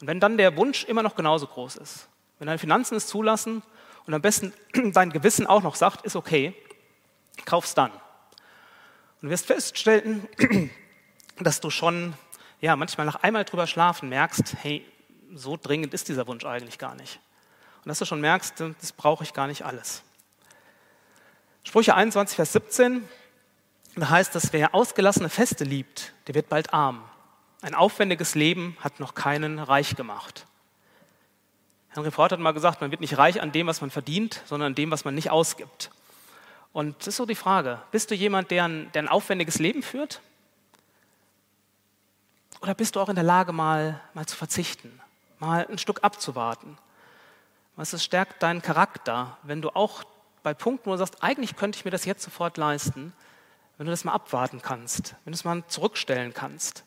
Und 0.00 0.06
wenn 0.06 0.20
dann 0.20 0.38
der 0.38 0.56
Wunsch 0.56 0.84
immer 0.84 1.02
noch 1.02 1.16
genauso 1.16 1.48
groß 1.48 1.78
ist, 1.78 2.08
wenn 2.38 2.46
deine 2.46 2.60
Finanzen 2.60 2.94
es 2.94 3.08
zulassen 3.08 3.64
und 4.06 4.14
am 4.14 4.22
besten 4.22 4.52
dein 4.92 5.10
Gewissen 5.10 5.48
auch 5.48 5.64
noch 5.64 5.74
sagt, 5.74 6.04
ist 6.04 6.14
okay, 6.14 6.54
kaufst 7.44 7.76
dann. 7.76 7.90
Und 7.90 9.22
du 9.22 9.30
wirst 9.30 9.46
feststellen, 9.46 10.28
dass 11.40 11.60
du 11.60 11.70
schon 11.70 12.14
ja, 12.60 12.76
manchmal 12.76 13.04
nach 13.04 13.16
einmal 13.24 13.44
drüber 13.44 13.66
schlafen 13.66 14.10
merkst, 14.10 14.54
hey, 14.62 14.86
so 15.34 15.58
dringend 15.60 15.92
ist 15.92 16.06
dieser 16.06 16.28
Wunsch 16.28 16.44
eigentlich 16.44 16.78
gar 16.78 16.94
nicht. 16.94 17.18
Und 17.78 17.88
dass 17.88 17.98
du 17.98 18.04
schon 18.04 18.20
merkst, 18.20 18.60
das 18.60 18.92
brauche 18.92 19.24
ich 19.24 19.32
gar 19.32 19.48
nicht 19.48 19.64
alles. 19.64 20.04
Sprüche 21.62 21.94
21, 21.94 22.36
Vers 22.36 22.52
17, 22.52 23.06
da 23.96 24.08
heißt 24.08 24.34
es, 24.34 24.52
wer 24.52 24.74
ausgelassene 24.74 25.28
Feste 25.28 25.64
liebt, 25.64 26.12
der 26.26 26.34
wird 26.34 26.48
bald 26.48 26.72
arm. 26.72 27.02
Ein 27.60 27.74
aufwendiges 27.74 28.34
Leben 28.34 28.76
hat 28.80 28.98
noch 28.98 29.14
keinen 29.14 29.58
reich 29.58 29.94
gemacht. 29.94 30.46
Henry 31.90 32.10
Ford 32.10 32.32
hat 32.32 32.40
mal 32.40 32.52
gesagt, 32.52 32.80
man 32.80 32.90
wird 32.90 33.00
nicht 33.00 33.18
reich 33.18 33.42
an 33.42 33.52
dem, 33.52 33.66
was 33.66 33.80
man 33.80 33.90
verdient, 33.90 34.42
sondern 34.46 34.68
an 34.68 34.74
dem, 34.74 34.90
was 34.90 35.04
man 35.04 35.14
nicht 35.14 35.30
ausgibt. 35.30 35.90
Und 36.72 36.96
das 37.00 37.08
ist 37.08 37.16
so 37.16 37.26
die 37.26 37.34
Frage, 37.34 37.80
bist 37.90 38.10
du 38.10 38.14
jemand, 38.14 38.50
der 38.50 38.64
ein, 38.64 38.90
der 38.92 39.02
ein 39.02 39.08
aufwendiges 39.08 39.58
Leben 39.58 39.82
führt? 39.82 40.20
Oder 42.62 42.74
bist 42.74 42.96
du 42.96 43.00
auch 43.00 43.08
in 43.08 43.16
der 43.16 43.24
Lage, 43.24 43.52
mal, 43.52 44.00
mal 44.14 44.26
zu 44.26 44.36
verzichten, 44.36 45.00
mal 45.40 45.66
ein 45.68 45.78
Stück 45.78 46.04
abzuwarten. 46.04 46.78
es 47.76 48.04
stärkt 48.04 48.42
deinen 48.42 48.62
Charakter, 48.62 49.36
wenn 49.42 49.60
du 49.60 49.70
auch 49.70 50.04
bei 50.42 50.54
Punkten, 50.54 50.86
wo 50.86 50.92
du 50.92 50.98
sagst, 50.98 51.22
eigentlich 51.22 51.56
könnte 51.56 51.78
ich 51.78 51.84
mir 51.84 51.90
das 51.90 52.04
jetzt 52.04 52.22
sofort 52.22 52.56
leisten, 52.56 53.12
wenn 53.76 53.86
du 53.86 53.92
das 53.92 54.04
mal 54.04 54.12
abwarten 54.12 54.60
kannst, 54.62 55.14
wenn 55.24 55.32
du 55.32 55.36
es 55.36 55.44
mal 55.44 55.64
zurückstellen 55.68 56.34
kannst. 56.34 56.84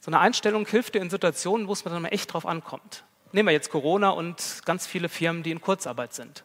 So 0.00 0.10
eine 0.10 0.18
Einstellung 0.18 0.66
hilft 0.66 0.94
dir 0.94 1.00
in 1.00 1.10
Situationen, 1.10 1.68
wo 1.68 1.72
es 1.72 1.84
mir 1.84 1.90
dann 1.90 2.02
mal 2.02 2.08
echt 2.08 2.32
drauf 2.32 2.46
ankommt. 2.46 3.04
Nehmen 3.32 3.48
wir 3.48 3.52
jetzt 3.52 3.70
Corona 3.70 4.10
und 4.10 4.62
ganz 4.64 4.86
viele 4.86 5.08
Firmen, 5.08 5.42
die 5.42 5.50
in 5.50 5.60
Kurzarbeit 5.60 6.12
sind. 6.12 6.44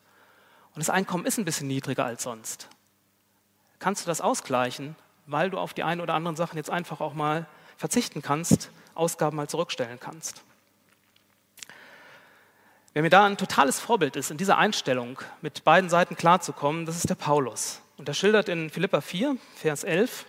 Und 0.74 0.80
das 0.80 0.90
Einkommen 0.90 1.26
ist 1.26 1.38
ein 1.38 1.46
bisschen 1.46 1.68
niedriger 1.68 2.06
als 2.06 2.24
sonst. 2.24 2.70
Kannst 3.80 4.06
du 4.06 4.08
das 4.08 4.22
ausgleichen, 4.22 4.96
weil 5.26 5.50
du 5.50 5.58
auf 5.58 5.74
die 5.74 5.84
einen 5.84 6.02
oder 6.02 6.14
anderen 6.14 6.36
Sachen 6.36 6.58
jetzt 6.58 6.70
einfach 6.70 7.02
auch 7.02 7.14
mal 7.14 7.46
verzichten 7.78 8.22
kannst, 8.22 8.70
Ausgaben 8.96 9.38
mal 9.38 9.50
zurückstellen 9.50 10.00
kannst? 10.00 10.44
Wer 12.94 13.02
mir 13.04 13.10
da 13.10 13.26
ein 13.26 13.38
totales 13.38 13.80
Vorbild 13.80 14.16
ist, 14.16 14.32
in 14.32 14.38
dieser 14.38 14.58
Einstellung 14.58 15.20
mit 15.42 15.64
beiden 15.64 15.90
Seiten 15.90 16.16
klarzukommen, 16.16 16.86
das 16.86 16.98
ist 16.98 17.10
der 17.10 17.16
Paulus. 17.16 17.82
Und 17.98 18.08
er 18.08 18.14
schildert 18.14 18.50
in 18.50 18.70
Philippa 18.70 19.02
4, 19.02 19.38
Vers 19.56 19.84
11, 19.84 20.26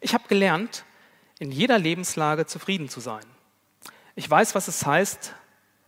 ich 0.00 0.14
habe 0.14 0.28
gelernt, 0.28 0.84
in 1.38 1.50
jeder 1.50 1.78
Lebenslage 1.78 2.46
zufrieden 2.46 2.88
zu 2.88 3.00
sein. 3.00 3.24
Ich 4.16 4.28
weiß, 4.28 4.54
was 4.54 4.68
es 4.68 4.84
heißt, 4.84 5.34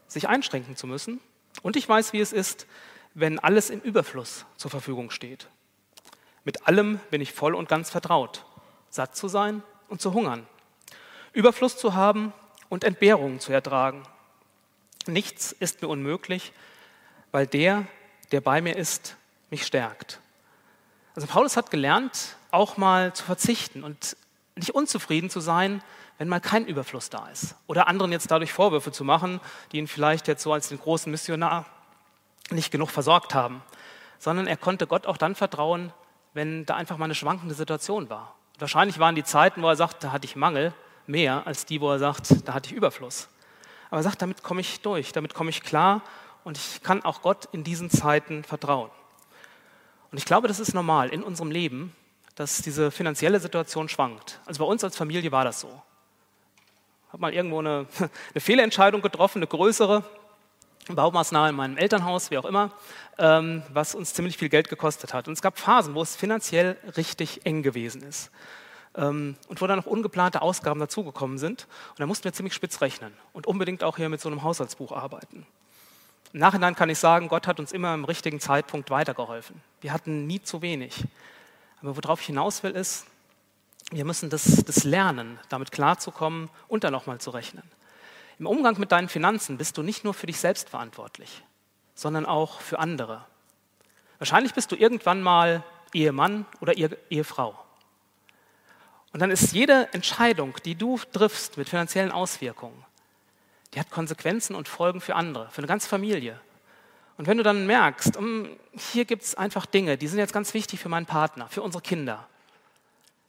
sich 0.07 0.29
einschränken 0.29 0.77
zu 0.77 0.87
müssen. 0.87 1.21
Und 1.63 1.77
ich 1.77 1.89
weiß, 1.89 2.13
wie 2.13 2.21
es 2.21 2.33
ist, 2.33 2.67
wenn 3.15 3.39
alles 3.39 3.71
im 3.71 3.81
Überfluss 3.81 4.45
zur 4.57 4.71
Verfügung 4.71 5.11
steht. 5.11 5.49
Mit 6.45 6.67
allem 6.67 7.01
bin 7.11 7.21
ich 7.21 7.33
voll 7.33 7.55
und 7.55 7.69
ganz 7.69 7.91
vertraut, 7.91 8.45
satt 8.89 9.17
zu 9.17 9.29
sein 9.29 9.63
und 9.89 10.01
zu 10.01 10.13
hungern, 10.13 10.47
Überfluss 11.33 11.77
zu 11.77 11.95
haben 11.95 12.33
und 12.69 12.85
Entbehrungen 12.85 13.41
zu 13.41 13.53
ertragen 13.53 14.03
Nichts 15.09 15.53
ist 15.53 15.83
mir 15.83 15.89
unmöglich, 15.89 16.53
weil 17.33 17.47
der, 17.47 17.87
der 18.33 18.41
bei 18.41 18.61
mir 18.61 18.77
ist, 18.77 19.17
mich 19.51 19.65
stärkt. 19.65 20.21
Also 21.15 21.29
Paulus 21.29 21.57
hat 21.57 21.71
gelernt, 21.71 22.37
auch 22.51 22.77
mal 22.77 23.13
zu 23.15 23.25
verzichten 23.25 23.85
und 23.85 24.17
nicht 24.55 24.75
unzufrieden 24.75 25.31
zu 25.31 25.41
sein, 25.41 25.83
wenn 26.19 26.29
mal 26.29 26.41
kein 26.41 26.67
Überfluss 26.67 27.11
da 27.11 27.29
ist. 27.29 27.55
Oder 27.67 27.89
anderen 27.89 28.13
jetzt 28.13 28.31
dadurch 28.31 28.53
Vorwürfe 28.53 28.91
zu 28.91 29.05
machen, 29.05 29.41
die 29.73 29.79
ihn 29.79 29.87
vielleicht 29.87 30.29
jetzt 30.29 30.43
so 30.43 30.53
als 30.53 30.69
den 30.69 30.79
großen 30.79 31.11
Missionar 31.11 31.67
nicht 32.51 32.71
genug 32.71 32.91
versorgt 32.91 33.35
haben. 33.35 33.63
Sondern 34.19 34.47
er 34.47 34.57
konnte 34.57 34.87
Gott 34.87 35.07
auch 35.07 35.19
dann 35.19 35.35
vertrauen, 35.35 35.93
wenn 36.33 36.65
da 36.65 36.75
einfach 36.75 36.97
mal 36.97 37.05
eine 37.05 37.15
schwankende 37.15 37.55
Situation 37.55 38.09
war. 38.09 38.35
wahrscheinlich 38.59 38.99
waren 38.99 39.15
die 39.15 39.25
Zeiten, 39.25 39.63
wo 39.63 39.69
er 39.69 39.77
sagt, 39.77 40.05
da 40.05 40.13
hatte 40.13 40.25
ich 40.25 40.37
Mangel, 40.37 40.73
mehr 41.07 41.47
als 41.47 41.67
die, 41.67 41.81
wo 41.81 41.91
er 41.91 41.99
sagt, 41.99 42.49
da 42.49 42.55
hatte 42.55 42.71
ich 42.71 42.77
Überfluss 42.77 43.29
aber 43.91 44.03
sagt, 44.03 44.23
damit 44.23 44.43
komme 44.43 44.61
ich 44.61 44.81
durch, 44.81 45.13
damit 45.13 45.35
komme 45.35 45.51
ich 45.51 45.63
klar 45.63 46.03
und 46.45 46.59
ich 46.59 46.83
kann 46.83 47.05
auch 47.05 47.23
Gott 47.23 47.49
in 47.53 47.65
diesen 47.65 47.91
Zeiten 47.91 48.45
vertrauen. 48.45 48.91
Und 50.11 50.19
ich 50.19 50.25
glaube, 50.25 50.49
das 50.49 50.61
ist 50.61 50.75
normal 50.75 51.09
in 51.11 51.23
unserem 51.23 51.51
Leben, 51.51 51.95
dass 52.37 52.63
diese 52.63 52.91
finanzielle 52.91 53.41
Situation 53.41 53.89
schwankt. 53.89 54.41
Also 54.47 54.65
bei 54.65 54.71
uns 54.71 54.85
als 54.85 54.97
Familie 54.97 55.33
war 55.33 55.45
das 55.45 55.61
so. 55.61 55.83
Habe 57.09 57.21
mal 57.21 57.35
irgendwo 57.35 57.59
eine, 57.59 57.87
eine 57.99 58.41
Fehlentscheidung 58.41 59.03
getroffen, 59.03 59.39
eine 59.39 59.47
größere, 59.47 60.05
Baumaßnahme 60.95 61.49
in 61.49 61.57
meinem 61.57 61.77
Elternhaus, 61.79 62.31
wie 62.31 62.39
auch 62.39 62.45
immer, 62.45 62.71
ähm, 63.19 63.65
was 63.73 63.95
uns 63.95 64.15
ziemlich 64.15 64.37
viel 64.37 64.49
Geld 64.49 64.69
gekostet 64.69 65.15
hat. 65.15 65.27
Und 65.27 65.35
es 65.35 65.43
gab 65.43 65.59
Phasen, 65.59 65.95
wo 65.95 66.03
es 66.03 66.15
finanziell 66.15 66.77
richtig 66.97 67.45
eng 67.45 67.63
gewesen 67.65 68.03
ist. 68.03 68.31
Ähm, 68.97 69.37
und 69.49 69.61
wo 69.61 69.67
dann 69.67 69.79
noch 69.79 69.87
ungeplante 69.87 70.43
Ausgaben 70.43 70.81
dazugekommen 70.81 71.39
sind. 71.39 71.67
Und 71.91 72.01
da 72.01 72.07
mussten 72.07 72.25
wir 72.25 72.33
ziemlich 72.33 72.55
spitz 72.55 72.81
rechnen 72.81 73.13
und 73.33 73.47
unbedingt 73.47 73.85
auch 73.85 73.97
hier 73.97 74.09
mit 74.09 74.21
so 74.21 74.29
einem 74.29 74.43
Haushaltsbuch 74.43 74.93
arbeiten. 74.93 75.47
Im 76.33 76.41
Nachhinein 76.41 76.75
kann 76.75 76.89
ich 76.89 76.99
sagen, 76.99 77.29
Gott 77.29 77.47
hat 77.47 77.61
uns 77.61 77.73
immer 77.73 77.95
im 77.95 78.05
richtigen 78.05 78.41
Zeitpunkt 78.41 78.91
weitergeholfen. 78.91 79.63
Wir 79.81 79.93
hatten 79.93 80.27
nie 80.27 80.43
zu 80.43 80.63
wenig. 80.63 81.05
Aber 81.81 81.97
worauf 81.97 82.21
ich 82.21 82.27
hinaus 82.27 82.63
will, 82.63 82.73
ist, 82.73 83.07
wir 83.91 84.05
müssen 84.05 84.31
das, 84.31 84.65
das 84.65 84.85
lernen, 84.85 85.39
damit 85.49 85.71
klarzukommen 85.71 86.51
und 86.69 86.85
dann 86.85 86.93
nochmal 86.93 87.21
zu 87.21 87.31
rechnen. 87.31 87.63
Im 88.39 88.47
Umgang 88.47 88.79
mit 88.79 88.93
deinen 88.93 89.09
Finanzen 89.09 89.57
bist 89.57 89.79
du 89.79 89.83
nicht 89.83 90.05
nur 90.05 90.13
für 90.13 90.27
dich 90.27 90.39
selbst 90.39 90.69
verantwortlich, 90.69 91.43
sondern 91.95 92.27
auch 92.27 92.61
für 92.61 92.79
andere. 92.79 93.25
Wahrscheinlich 94.19 94.55
bist 94.55 94.73
du 94.73 94.77
irgendwann 94.77 95.23
mal 95.23 95.63
Ehemann 95.93 96.45
oder 96.61 96.75
Ehefrau. 96.77 97.59
Und 99.17 99.21
dann 99.21 99.31
ist 99.31 99.53
jede 99.53 99.91
Entscheidung, 99.95 100.59
die 100.67 100.75
du 100.75 100.99
triffst 100.99 101.57
mit 101.57 101.71
finanziellen 101.71 102.13
Auswirkungen, 102.13 102.85
die 103.73 103.81
hat 103.81 103.91
Konsequenzen 103.91 104.55
und 104.55 104.69
Folgen 104.69 105.01
für 105.01 105.15
andere, 105.15 105.49
für 105.49 105.61
eine 105.61 105.67
ganze 105.67 105.89
Familie. 105.89 106.39
Und 107.17 107.27
wenn 107.27 107.39
du 107.39 107.43
dann 107.43 107.67
merkst, 107.67 108.19
um, 108.19 108.47
hier 108.75 109.07
gibt 109.07 109.23
es 109.23 109.35
einfach 109.35 109.65
Dinge, 109.65 109.97
die 109.97 110.07
sind 110.07 110.19
jetzt 110.19 110.35
ganz 110.35 110.53
wichtig 110.53 110.81
für 110.81 110.91
meinen 110.91 111.07
Partner, 111.07 111.49
für 111.49 111.63
unsere 111.63 111.81
Kinder, 111.81 112.29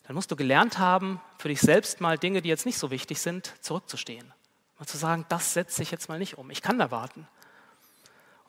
dann 0.05 0.15
musst 0.15 0.29
du 0.29 0.35
gelernt 0.35 0.77
haben, 0.77 1.21
für 1.37 1.47
dich 1.47 1.61
selbst 1.61 2.01
mal 2.01 2.17
Dinge, 2.17 2.41
die 2.41 2.49
jetzt 2.49 2.65
nicht 2.65 2.79
so 2.79 2.91
wichtig 2.91 3.21
sind, 3.21 3.53
zurückzustehen. 3.61 4.33
Mal 4.79 4.87
zu 4.87 4.97
sagen, 4.97 5.25
das 5.29 5.53
setze 5.53 5.83
ich 5.83 5.89
jetzt 5.89 6.09
mal 6.09 6.19
nicht 6.19 6.37
um. 6.37 6.51
Ich 6.51 6.61
kann 6.61 6.77
da 6.77 6.91
warten. 6.91 7.29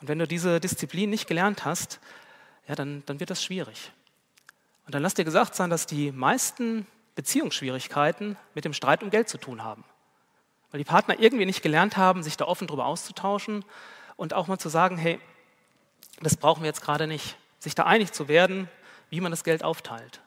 Und 0.01 0.09
wenn 0.09 0.19
du 0.19 0.27
diese 0.27 0.59
Disziplin 0.59 1.09
nicht 1.09 1.29
gelernt 1.29 1.65
hast, 1.65 2.01
ja, 2.67 2.75
dann, 2.75 3.05
dann 3.07 3.21
wird 3.21 3.31
das 3.31 3.45
schwierig. 3.45 3.93
Und 4.87 4.97
dann 4.97 5.05
lass 5.05 5.15
dir 5.15 5.25
gesagt 5.25 5.55
sein, 5.55 5.71
dass 5.71 5.87
die 5.87 6.11
meisten 6.11 6.85
Beziehungsschwierigkeiten 7.19 8.37
mit 8.55 8.65
dem 8.65 8.73
Streit 8.73 9.03
um 9.03 9.11
Geld 9.11 9.29
zu 9.29 9.39
tun 9.39 9.65
haben. 9.65 9.83
Weil 10.71 10.79
die 10.79 10.85
Partner 10.85 11.19
irgendwie 11.19 11.47
nicht 11.47 11.63
gelernt 11.63 11.97
haben, 11.97 12.23
sich 12.23 12.37
da 12.37 12.45
offen 12.45 12.69
drüber 12.69 12.87
auszutauschen 12.87 13.65
und 14.15 14.35
auch 14.35 14.47
mal 14.47 14.59
zu 14.59 14.69
sagen, 14.69 14.97
hey, 14.97 15.19
das 16.21 16.37
brauchen 16.37 16.63
wir 16.63 16.69
jetzt 16.69 16.81
gerade 16.81 17.09
nicht. 17.09 17.37
Sich 17.59 17.75
da 17.75 17.83
einig 17.83 18.13
zu 18.13 18.29
werden, 18.29 18.69
wie 19.11 19.21
man 19.21 19.33
das 19.33 19.43
Geld 19.43 19.65
aufteilt. 19.65 20.21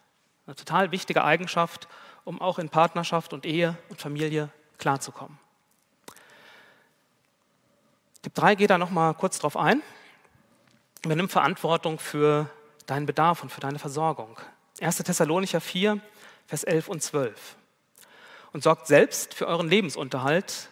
Eine 0.45 0.58
total 0.58 0.91
wichtige 0.91 1.23
Eigenschaft, 1.23 1.88
um 2.25 2.41
auch 2.41 2.60
in 2.60 2.67
Partnerschaft 2.67 3.32
und 3.32 3.45
Ehe 3.45 3.77
und 3.88 4.01
Familie 4.01 4.49
klarzukommen. 4.77 5.39
Tipp 8.21 8.36
3 8.36 8.56
geht 8.56 8.69
da 8.69 8.77
nochmal 8.77 9.13
kurz 9.13 9.39
drauf 9.39 9.56
ein. 9.56 9.82
Übernimm 11.06 11.30
Verantwortung 11.30 11.99
für 11.99 12.49
deinen 12.86 13.06
Bedarf 13.06 13.43
und 13.43 13.49
für 13.49 13.62
deine 13.62 13.80
Versorgung. 13.80 14.38
1. 14.82 14.97
Thessalonicher 14.97 15.62
4, 15.62 16.01
Vers 16.52 16.66
11 16.66 16.90
und 16.90 17.02
12. 17.02 17.56
Und 18.52 18.62
sorgt 18.62 18.86
selbst 18.86 19.34
für 19.34 19.48
euren 19.48 19.70
Lebensunterhalt, 19.70 20.68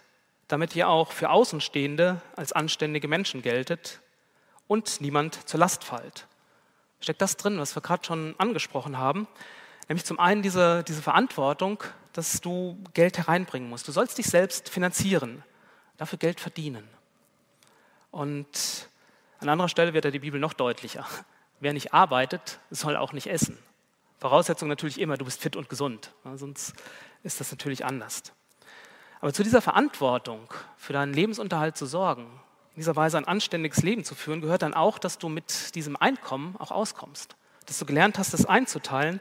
damit 0.50 0.76
ihr 0.76 0.90
auch 0.90 1.14
für 1.14 1.30
Außenstehende 1.30 2.22
als 2.36 2.52
anständige 2.52 3.08
Menschen 3.08 3.42
geltet 3.42 4.02
und 4.68 5.00
niemand 5.00 5.48
zur 5.48 5.58
Last 5.62 5.86
fallt. 5.86 6.28
Steckt 7.00 7.22
das 7.22 7.38
drin, 7.38 7.60
was 7.60 7.78
wir 7.78 7.82
gerade 7.82 8.04
schon 8.04 8.36
angesprochen 8.40 8.98
haben? 8.98 9.26
Nämlich 9.88 10.04
zum 10.04 10.20
einen 10.20 10.42
diese, 10.42 10.84
diese 10.84 11.02
Verantwortung, 11.02 11.82
dass 12.12 12.42
du 12.42 12.78
Geld 12.94 13.18
hereinbringen 13.18 13.70
musst. 13.70 13.88
Du 13.88 13.94
sollst 13.94 14.18
dich 14.18 14.26
selbst 14.26 14.68
finanzieren, 14.68 15.46
dafür 15.96 16.20
Geld 16.20 16.42
verdienen. 16.42 16.86
Und 18.12 18.90
an 19.40 19.48
anderer 19.48 19.70
Stelle 19.70 19.94
wird 19.94 20.04
ja 20.04 20.12
die 20.12 20.20
Bibel 20.20 20.42
noch 20.42 20.52
deutlicher. 20.52 21.06
Wer 21.62 21.72
nicht 21.72 21.94
arbeitet, 21.94 22.60
soll 22.70 22.98
auch 22.98 23.14
nicht 23.14 23.28
essen. 23.28 23.58
Voraussetzung 24.20 24.68
natürlich 24.68 25.00
immer, 25.00 25.18
du 25.18 25.26
bist 25.26 25.42
fit 25.42 25.56
und 25.56 25.70
gesund. 25.70 26.14
Sonst 26.36 26.74
ist 27.24 27.40
das 27.40 27.52
natürlich 27.52 27.86
anders. 27.86 28.24
Aber 29.22 29.34
zu 29.34 29.44
dieser 29.44 29.62
Verantwortung, 29.62 30.54
für 30.78 30.94
deinen 30.94 31.14
Lebensunterhalt 31.14 31.78
zu 31.78 31.86
sorgen, 31.86 32.24
in 32.76 32.82
dieser 32.82 32.96
Weise 32.96 33.18
ein 33.18 33.26
anständiges 33.26 33.84
Leben 33.84 34.04
zu 34.04 34.16
führen, 34.16 34.42
gehört 34.42 34.62
dann 34.62 34.74
auch, 34.74 35.00
dass 35.00 35.18
du 35.18 35.28
mit 35.28 35.76
diesem 35.76 35.96
Einkommen 35.96 36.56
auch 36.58 36.72
auskommst. 36.72 37.36
Dass 37.66 37.80
du 37.80 37.86
gelernt 37.86 38.18
hast, 38.18 38.34
das 38.34 38.46
einzuteilen, 38.46 39.20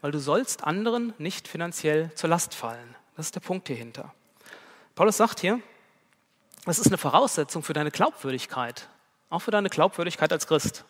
weil 0.00 0.10
du 0.10 0.18
sollst 0.18 0.64
anderen 0.64 1.14
nicht 1.18 1.48
finanziell 1.48 2.12
zur 2.14 2.30
Last 2.30 2.54
fallen. 2.54 2.96
Das 3.16 3.26
ist 3.26 3.34
der 3.34 3.40
Punkt 3.40 3.68
hierhinter. 3.68 4.12
Paulus 4.94 5.16
sagt 5.16 5.40
hier, 5.40 5.60
das 6.64 6.78
ist 6.78 6.88
eine 6.88 6.98
Voraussetzung 6.98 7.62
für 7.62 7.72
deine 7.72 7.90
Glaubwürdigkeit, 7.90 8.88
auch 9.30 9.40
für 9.40 9.52
deine 9.52 9.70
Glaubwürdigkeit 9.70 10.32
als 10.32 10.46
Christ. 10.46 10.84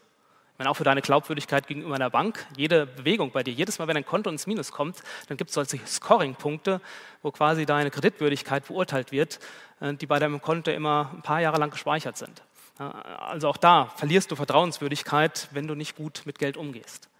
Ich 0.56 0.58
meine, 0.58 0.70
auch 0.70 0.76
für 0.78 0.84
deine 0.84 1.02
Glaubwürdigkeit 1.02 1.66
gegenüber 1.66 1.96
einer 1.96 2.08
Bank. 2.08 2.46
Jede 2.56 2.86
Bewegung 2.86 3.30
bei 3.30 3.42
dir, 3.42 3.52
jedes 3.52 3.78
Mal, 3.78 3.88
wenn 3.88 3.96
ein 3.98 4.06
Konto 4.06 4.30
ins 4.30 4.46
Minus 4.46 4.72
kommt, 4.72 5.02
dann 5.28 5.36
gibt 5.36 5.50
es 5.50 5.54
solche 5.54 5.78
Scoring-Punkte, 5.86 6.80
wo 7.20 7.30
quasi 7.30 7.66
deine 7.66 7.90
Kreditwürdigkeit 7.90 8.66
beurteilt 8.66 9.12
wird, 9.12 9.38
äh, 9.82 9.92
die 9.92 10.06
bei 10.06 10.18
deinem 10.18 10.40
Konto 10.40 10.70
immer 10.70 11.10
ein 11.12 11.20
paar 11.20 11.42
Jahre 11.42 11.58
lang 11.58 11.68
gespeichert 11.68 12.16
sind. 12.16 12.42
Also 12.78 13.50
auch 13.50 13.58
da 13.58 13.92
verlierst 13.96 14.30
du 14.30 14.36
Vertrauenswürdigkeit, 14.36 15.48
wenn 15.50 15.68
du 15.68 15.74
nicht 15.74 15.94
gut 15.94 16.22
mit 16.24 16.38
Geld 16.38 16.56
umgehst. 16.56 17.10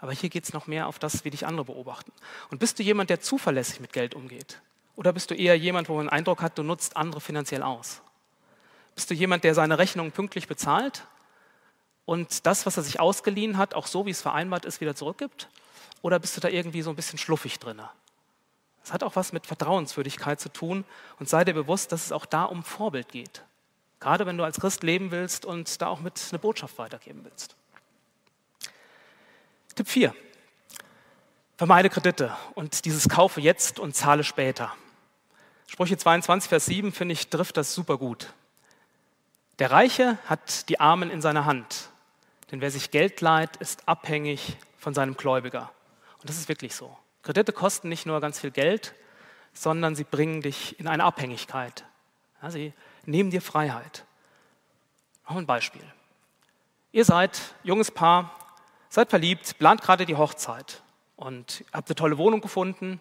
Aber 0.00 0.12
hier 0.12 0.30
geht 0.30 0.44
es 0.44 0.54
noch 0.54 0.66
mehr 0.66 0.86
auf 0.86 0.98
das, 0.98 1.26
wie 1.26 1.30
dich 1.30 1.46
andere 1.46 1.66
beobachten. 1.66 2.12
Und 2.50 2.58
bist 2.58 2.78
du 2.78 2.82
jemand, 2.82 3.10
der 3.10 3.20
zuverlässig 3.20 3.80
mit 3.80 3.92
Geld 3.92 4.14
umgeht? 4.14 4.62
Oder 4.96 5.12
bist 5.12 5.30
du 5.30 5.34
eher 5.34 5.58
jemand, 5.58 5.90
wo 5.90 5.96
man 5.96 6.06
den 6.06 6.10
Eindruck 6.10 6.40
hat, 6.40 6.56
du 6.56 6.62
nutzt 6.62 6.96
andere 6.96 7.20
finanziell 7.20 7.62
aus? 7.62 8.00
Bist 8.94 9.10
du 9.10 9.14
jemand, 9.14 9.44
der 9.44 9.54
seine 9.54 9.76
Rechnungen 9.76 10.10
pünktlich 10.10 10.48
bezahlt 10.48 11.04
und 12.08 12.46
das, 12.46 12.64
was 12.64 12.78
er 12.78 12.82
sich 12.82 13.00
ausgeliehen 13.00 13.58
hat, 13.58 13.74
auch 13.74 13.86
so, 13.86 14.06
wie 14.06 14.10
es 14.10 14.22
vereinbart 14.22 14.64
ist, 14.64 14.80
wieder 14.80 14.94
zurückgibt? 14.94 15.50
Oder 16.00 16.18
bist 16.18 16.34
du 16.38 16.40
da 16.40 16.48
irgendwie 16.48 16.80
so 16.80 16.88
ein 16.88 16.96
bisschen 16.96 17.18
schluffig 17.18 17.58
drin? 17.58 17.82
Das 18.82 18.94
hat 18.94 19.02
auch 19.02 19.14
was 19.14 19.34
mit 19.34 19.46
Vertrauenswürdigkeit 19.46 20.40
zu 20.40 20.50
tun 20.50 20.86
und 21.18 21.28
sei 21.28 21.44
dir 21.44 21.52
bewusst, 21.52 21.92
dass 21.92 22.06
es 22.06 22.12
auch 22.12 22.24
da 22.24 22.44
um 22.44 22.64
Vorbild 22.64 23.10
geht. 23.10 23.42
Gerade 24.00 24.24
wenn 24.24 24.38
du 24.38 24.44
als 24.44 24.58
Christ 24.58 24.82
leben 24.82 25.10
willst 25.10 25.44
und 25.44 25.82
da 25.82 25.88
auch 25.88 26.00
mit 26.00 26.18
eine 26.30 26.38
Botschaft 26.38 26.78
weitergeben 26.78 27.20
willst. 27.24 27.56
Tipp 29.74 29.86
4. 29.86 30.14
Vermeide 31.58 31.90
Kredite 31.90 32.34
und 32.54 32.86
dieses 32.86 33.10
Kaufe 33.10 33.42
jetzt 33.42 33.78
und 33.78 33.94
zahle 33.94 34.24
später. 34.24 34.72
Sprüche 35.66 35.98
22, 35.98 36.48
Vers 36.48 36.64
7, 36.64 36.90
finde 36.90 37.12
ich, 37.12 37.28
trifft 37.28 37.58
das 37.58 37.74
super 37.74 37.98
gut. 37.98 38.32
Der 39.58 39.70
Reiche 39.70 40.16
hat 40.24 40.70
die 40.70 40.80
Armen 40.80 41.10
in 41.10 41.20
seiner 41.20 41.44
Hand, 41.44 41.90
denn 42.50 42.60
wer 42.60 42.70
sich 42.70 42.90
Geld 42.90 43.20
leiht, 43.20 43.56
ist 43.56 43.88
abhängig 43.88 44.56
von 44.78 44.94
seinem 44.94 45.16
Gläubiger. 45.16 45.70
Und 46.20 46.28
das 46.28 46.36
ist 46.36 46.48
wirklich 46.48 46.74
so. 46.74 46.96
Kredite 47.22 47.52
kosten 47.52 47.88
nicht 47.88 48.06
nur 48.06 48.20
ganz 48.20 48.40
viel 48.40 48.50
Geld, 48.50 48.94
sondern 49.52 49.94
sie 49.94 50.04
bringen 50.04 50.40
dich 50.40 50.78
in 50.78 50.88
eine 50.88 51.04
Abhängigkeit. 51.04 51.84
Ja, 52.42 52.50
sie 52.50 52.72
nehmen 53.04 53.30
dir 53.30 53.42
Freiheit. 53.42 54.04
Noch 55.28 55.36
ein 55.36 55.46
Beispiel. 55.46 55.84
Ihr 56.92 57.04
seid 57.04 57.40
junges 57.64 57.90
Paar, 57.90 58.34
seid 58.88 59.10
verliebt, 59.10 59.58
plant 59.58 59.82
gerade 59.82 60.06
die 60.06 60.16
Hochzeit 60.16 60.82
und 61.16 61.64
habt 61.72 61.88
eine 61.88 61.96
tolle 61.96 62.18
Wohnung 62.18 62.40
gefunden, 62.40 63.00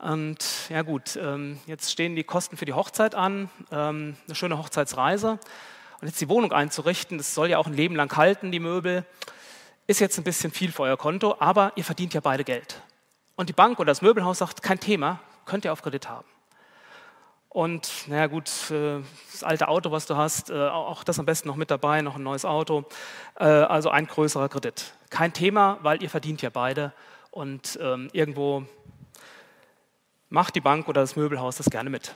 und 0.00 0.70
ja 0.70 0.80
gut, 0.80 1.16
ähm, 1.16 1.60
jetzt 1.66 1.92
stehen 1.92 2.16
die 2.16 2.24
Kosten 2.24 2.56
für 2.56 2.64
die 2.64 2.72
Hochzeit 2.72 3.14
an, 3.14 3.50
ähm, 3.70 4.16
eine 4.26 4.34
schöne 4.34 4.56
Hochzeitsreise. 4.56 5.38
Und 6.00 6.08
jetzt 6.08 6.20
die 6.20 6.28
Wohnung 6.28 6.52
einzurichten, 6.52 7.18
das 7.18 7.34
soll 7.34 7.50
ja 7.50 7.58
auch 7.58 7.66
ein 7.66 7.74
Leben 7.74 7.94
lang 7.94 8.16
halten, 8.16 8.50
die 8.50 8.60
Möbel, 8.60 9.04
ist 9.86 10.00
jetzt 10.00 10.16
ein 10.18 10.24
bisschen 10.24 10.50
viel 10.50 10.72
für 10.72 10.84
euer 10.84 10.96
Konto, 10.96 11.36
aber 11.40 11.72
ihr 11.76 11.84
verdient 11.84 12.14
ja 12.14 12.20
beide 12.20 12.44
Geld. 12.44 12.80
Und 13.36 13.48
die 13.48 13.52
Bank 13.52 13.78
oder 13.78 13.90
das 13.90 14.00
Möbelhaus 14.02 14.38
sagt, 14.38 14.62
kein 14.62 14.80
Thema, 14.80 15.20
könnt 15.44 15.64
ihr 15.64 15.72
auf 15.72 15.82
Kredit 15.82 16.08
haben. 16.08 16.26
Und 17.48 18.06
naja 18.06 18.28
gut, 18.28 18.48
äh, 18.70 19.00
das 19.32 19.42
alte 19.42 19.66
Auto, 19.66 19.90
was 19.90 20.06
du 20.06 20.16
hast, 20.16 20.50
äh, 20.50 20.68
auch 20.68 21.02
das 21.02 21.18
am 21.18 21.26
besten 21.26 21.48
noch 21.48 21.56
mit 21.56 21.70
dabei, 21.70 22.00
noch 22.00 22.14
ein 22.14 22.22
neues 22.22 22.44
Auto, 22.44 22.84
äh, 23.34 23.44
also 23.44 23.90
ein 23.90 24.06
größerer 24.06 24.48
Kredit. 24.48 24.94
Kein 25.10 25.32
Thema, 25.32 25.78
weil 25.82 26.00
ihr 26.02 26.08
verdient 26.08 26.40
ja 26.42 26.50
beide 26.50 26.92
und 27.32 27.76
ähm, 27.82 28.08
irgendwo 28.12 28.64
macht 30.28 30.54
die 30.54 30.60
Bank 30.60 30.86
oder 30.88 31.00
das 31.00 31.16
Möbelhaus 31.16 31.56
das 31.56 31.68
gerne 31.68 31.90
mit. 31.90 32.14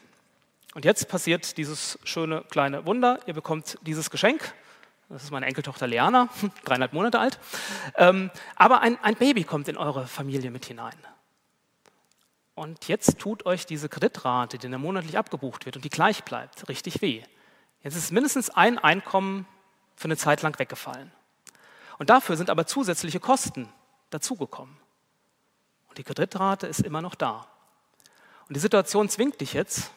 Und 0.74 0.84
jetzt 0.84 1.08
passiert 1.08 1.56
dieses 1.56 1.98
schöne 2.02 2.42
kleine 2.50 2.84
Wunder. 2.84 3.20
Ihr 3.26 3.34
bekommt 3.34 3.78
dieses 3.82 4.10
Geschenk. 4.10 4.52
Das 5.08 5.22
ist 5.22 5.30
meine 5.30 5.46
Enkeltochter 5.46 5.86
Leana, 5.86 6.28
dreieinhalb 6.64 6.92
Monate 6.92 7.20
alt. 7.20 7.38
Ähm, 7.96 8.30
aber 8.56 8.80
ein, 8.80 8.98
ein 9.02 9.14
Baby 9.14 9.44
kommt 9.44 9.68
in 9.68 9.76
eure 9.76 10.08
Familie 10.08 10.50
mit 10.50 10.64
hinein. 10.64 10.96
Und 12.56 12.88
jetzt 12.88 13.18
tut 13.18 13.46
euch 13.46 13.66
diese 13.66 13.88
Kreditrate, 13.88 14.58
die 14.58 14.68
dann 14.68 14.80
monatlich 14.80 15.16
abgebucht 15.16 15.64
wird 15.64 15.76
und 15.76 15.84
die 15.84 15.90
gleich 15.90 16.24
bleibt, 16.24 16.68
richtig 16.68 17.02
weh. 17.02 17.22
Jetzt 17.82 17.96
ist 17.96 18.12
mindestens 18.12 18.50
ein 18.50 18.78
Einkommen 18.78 19.46
für 19.94 20.06
eine 20.06 20.16
Zeit 20.16 20.42
lang 20.42 20.58
weggefallen. 20.58 21.12
Und 21.98 22.10
dafür 22.10 22.36
sind 22.36 22.50
aber 22.50 22.66
zusätzliche 22.66 23.20
Kosten 23.20 23.68
dazugekommen. 24.10 24.76
Und 25.88 25.98
die 25.98 26.04
Kreditrate 26.04 26.66
ist 26.66 26.80
immer 26.80 27.02
noch 27.02 27.14
da. 27.14 27.46
Und 28.48 28.56
die 28.56 28.60
Situation 28.60 29.08
zwingt 29.08 29.40
dich 29.40 29.52
jetzt, 29.52 29.92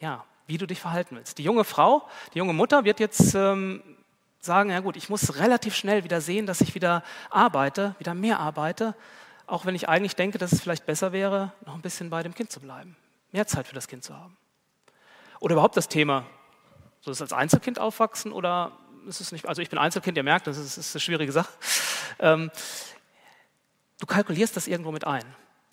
ja, 0.00 0.24
wie 0.46 0.58
du 0.58 0.66
dich 0.66 0.80
verhalten 0.80 1.16
willst. 1.16 1.38
Die 1.38 1.44
junge 1.44 1.64
Frau, 1.64 2.08
die 2.34 2.38
junge 2.38 2.52
Mutter 2.52 2.84
wird 2.84 2.98
jetzt 2.98 3.34
ähm, 3.34 3.82
sagen, 4.40 4.70
ja 4.70 4.80
gut, 4.80 4.96
ich 4.96 5.08
muss 5.08 5.36
relativ 5.36 5.76
schnell 5.76 6.02
wieder 6.02 6.20
sehen, 6.20 6.46
dass 6.46 6.60
ich 6.60 6.74
wieder 6.74 7.04
arbeite, 7.28 7.94
wieder 7.98 8.14
mehr 8.14 8.40
arbeite, 8.40 8.96
auch 9.46 9.66
wenn 9.66 9.74
ich 9.74 9.88
eigentlich 9.88 10.16
denke, 10.16 10.38
dass 10.38 10.52
es 10.52 10.60
vielleicht 10.60 10.86
besser 10.86 11.12
wäre, 11.12 11.52
noch 11.66 11.74
ein 11.74 11.82
bisschen 11.82 12.10
bei 12.10 12.22
dem 12.22 12.34
Kind 12.34 12.50
zu 12.50 12.60
bleiben, 12.60 12.96
mehr 13.32 13.46
Zeit 13.46 13.66
für 13.66 13.74
das 13.74 13.86
Kind 13.86 14.02
zu 14.02 14.16
haben. 14.16 14.36
Oder 15.38 15.54
überhaupt 15.54 15.76
das 15.76 15.88
Thema, 15.88 16.26
soll 17.00 17.12
es 17.12 17.22
als 17.22 17.32
Einzelkind 17.32 17.78
aufwachsen 17.78 18.32
oder 18.32 18.72
ist 19.06 19.20
es 19.20 19.32
nicht, 19.32 19.46
also 19.46 19.62
ich 19.62 19.70
bin 19.70 19.78
Einzelkind, 19.78 20.16
ihr 20.16 20.22
merkt, 20.22 20.46
das 20.46 20.58
ist, 20.58 20.76
ist 20.76 20.94
eine 20.94 21.00
schwierige 21.00 21.32
Sache. 21.32 21.48
Ähm, 22.18 22.50
du 23.98 24.06
kalkulierst 24.06 24.56
das 24.56 24.66
irgendwo 24.66 24.92
mit 24.92 25.06
ein. 25.06 25.24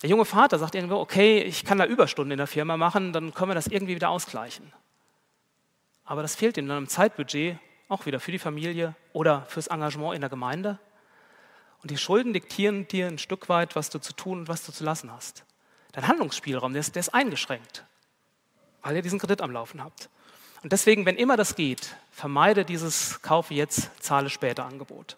Der 0.02 0.08
junge 0.08 0.24
Vater 0.24 0.58
sagt 0.58 0.74
irgendwo, 0.74 0.96
okay, 0.96 1.42
ich 1.42 1.64
kann 1.64 1.78
da 1.78 1.84
Überstunden 1.84 2.32
in 2.32 2.38
der 2.38 2.46
Firma 2.46 2.76
machen, 2.76 3.12
dann 3.12 3.34
können 3.34 3.50
wir 3.50 3.54
das 3.54 3.66
irgendwie 3.66 3.96
wieder 3.96 4.10
ausgleichen. 4.10 4.72
Aber 6.04 6.22
das 6.22 6.36
fehlt 6.36 6.56
in 6.56 6.70
einem 6.70 6.88
Zeitbudget, 6.88 7.58
auch 7.88 8.06
wieder 8.06 8.20
für 8.20 8.32
die 8.32 8.38
Familie 8.38 8.94
oder 9.12 9.42
fürs 9.48 9.66
Engagement 9.66 10.14
in 10.14 10.20
der 10.20 10.30
Gemeinde. 10.30 10.78
Und 11.82 11.90
die 11.90 11.98
Schulden 11.98 12.32
diktieren 12.32 12.86
dir 12.88 13.06
ein 13.06 13.18
Stück 13.18 13.48
weit, 13.48 13.76
was 13.76 13.90
du 13.90 13.98
zu 13.98 14.12
tun 14.12 14.40
und 14.40 14.48
was 14.48 14.64
du 14.64 14.72
zu 14.72 14.84
lassen 14.84 15.12
hast. 15.12 15.44
Dein 15.92 16.06
Handlungsspielraum, 16.06 16.72
der 16.72 16.80
ist, 16.80 16.94
der 16.94 17.00
ist 17.00 17.14
eingeschränkt, 17.14 17.84
weil 18.82 18.96
ihr 18.96 19.02
diesen 19.02 19.18
Kredit 19.18 19.40
am 19.40 19.50
Laufen 19.50 19.82
habt. 19.82 20.08
Und 20.62 20.72
deswegen, 20.72 21.06
wenn 21.06 21.16
immer 21.16 21.36
das 21.36 21.54
geht, 21.54 21.96
vermeide 22.10 22.64
dieses 22.64 23.22
Kaufe 23.22 23.54
jetzt, 23.54 23.90
zahle 24.02 24.28
später 24.28 24.64
Angebot. 24.64 25.16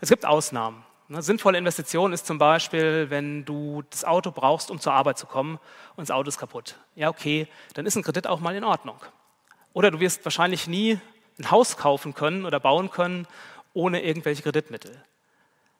Es 0.00 0.10
gibt 0.10 0.26
Ausnahmen. 0.26 0.84
Eine 1.14 1.22
sinnvolle 1.22 1.58
Investition 1.58 2.12
ist 2.12 2.26
zum 2.26 2.38
Beispiel, 2.38 3.08
wenn 3.08 3.44
du 3.44 3.84
das 3.88 4.04
Auto 4.04 4.32
brauchst, 4.32 4.68
um 4.72 4.80
zur 4.80 4.94
Arbeit 4.94 5.16
zu 5.16 5.26
kommen 5.26 5.60
und 5.94 6.08
das 6.08 6.10
Auto 6.10 6.28
ist 6.28 6.38
kaputt. 6.38 6.74
Ja, 6.96 7.08
okay, 7.08 7.46
dann 7.74 7.86
ist 7.86 7.94
ein 7.94 8.02
Kredit 8.02 8.26
auch 8.26 8.40
mal 8.40 8.56
in 8.56 8.64
Ordnung. 8.64 8.96
Oder 9.74 9.92
du 9.92 10.00
wirst 10.00 10.24
wahrscheinlich 10.24 10.66
nie 10.66 10.98
ein 11.38 11.52
Haus 11.52 11.76
kaufen 11.76 12.14
können 12.14 12.44
oder 12.44 12.58
bauen 12.58 12.90
können 12.90 13.28
ohne 13.74 14.02
irgendwelche 14.02 14.42
Kreditmittel. 14.42 15.00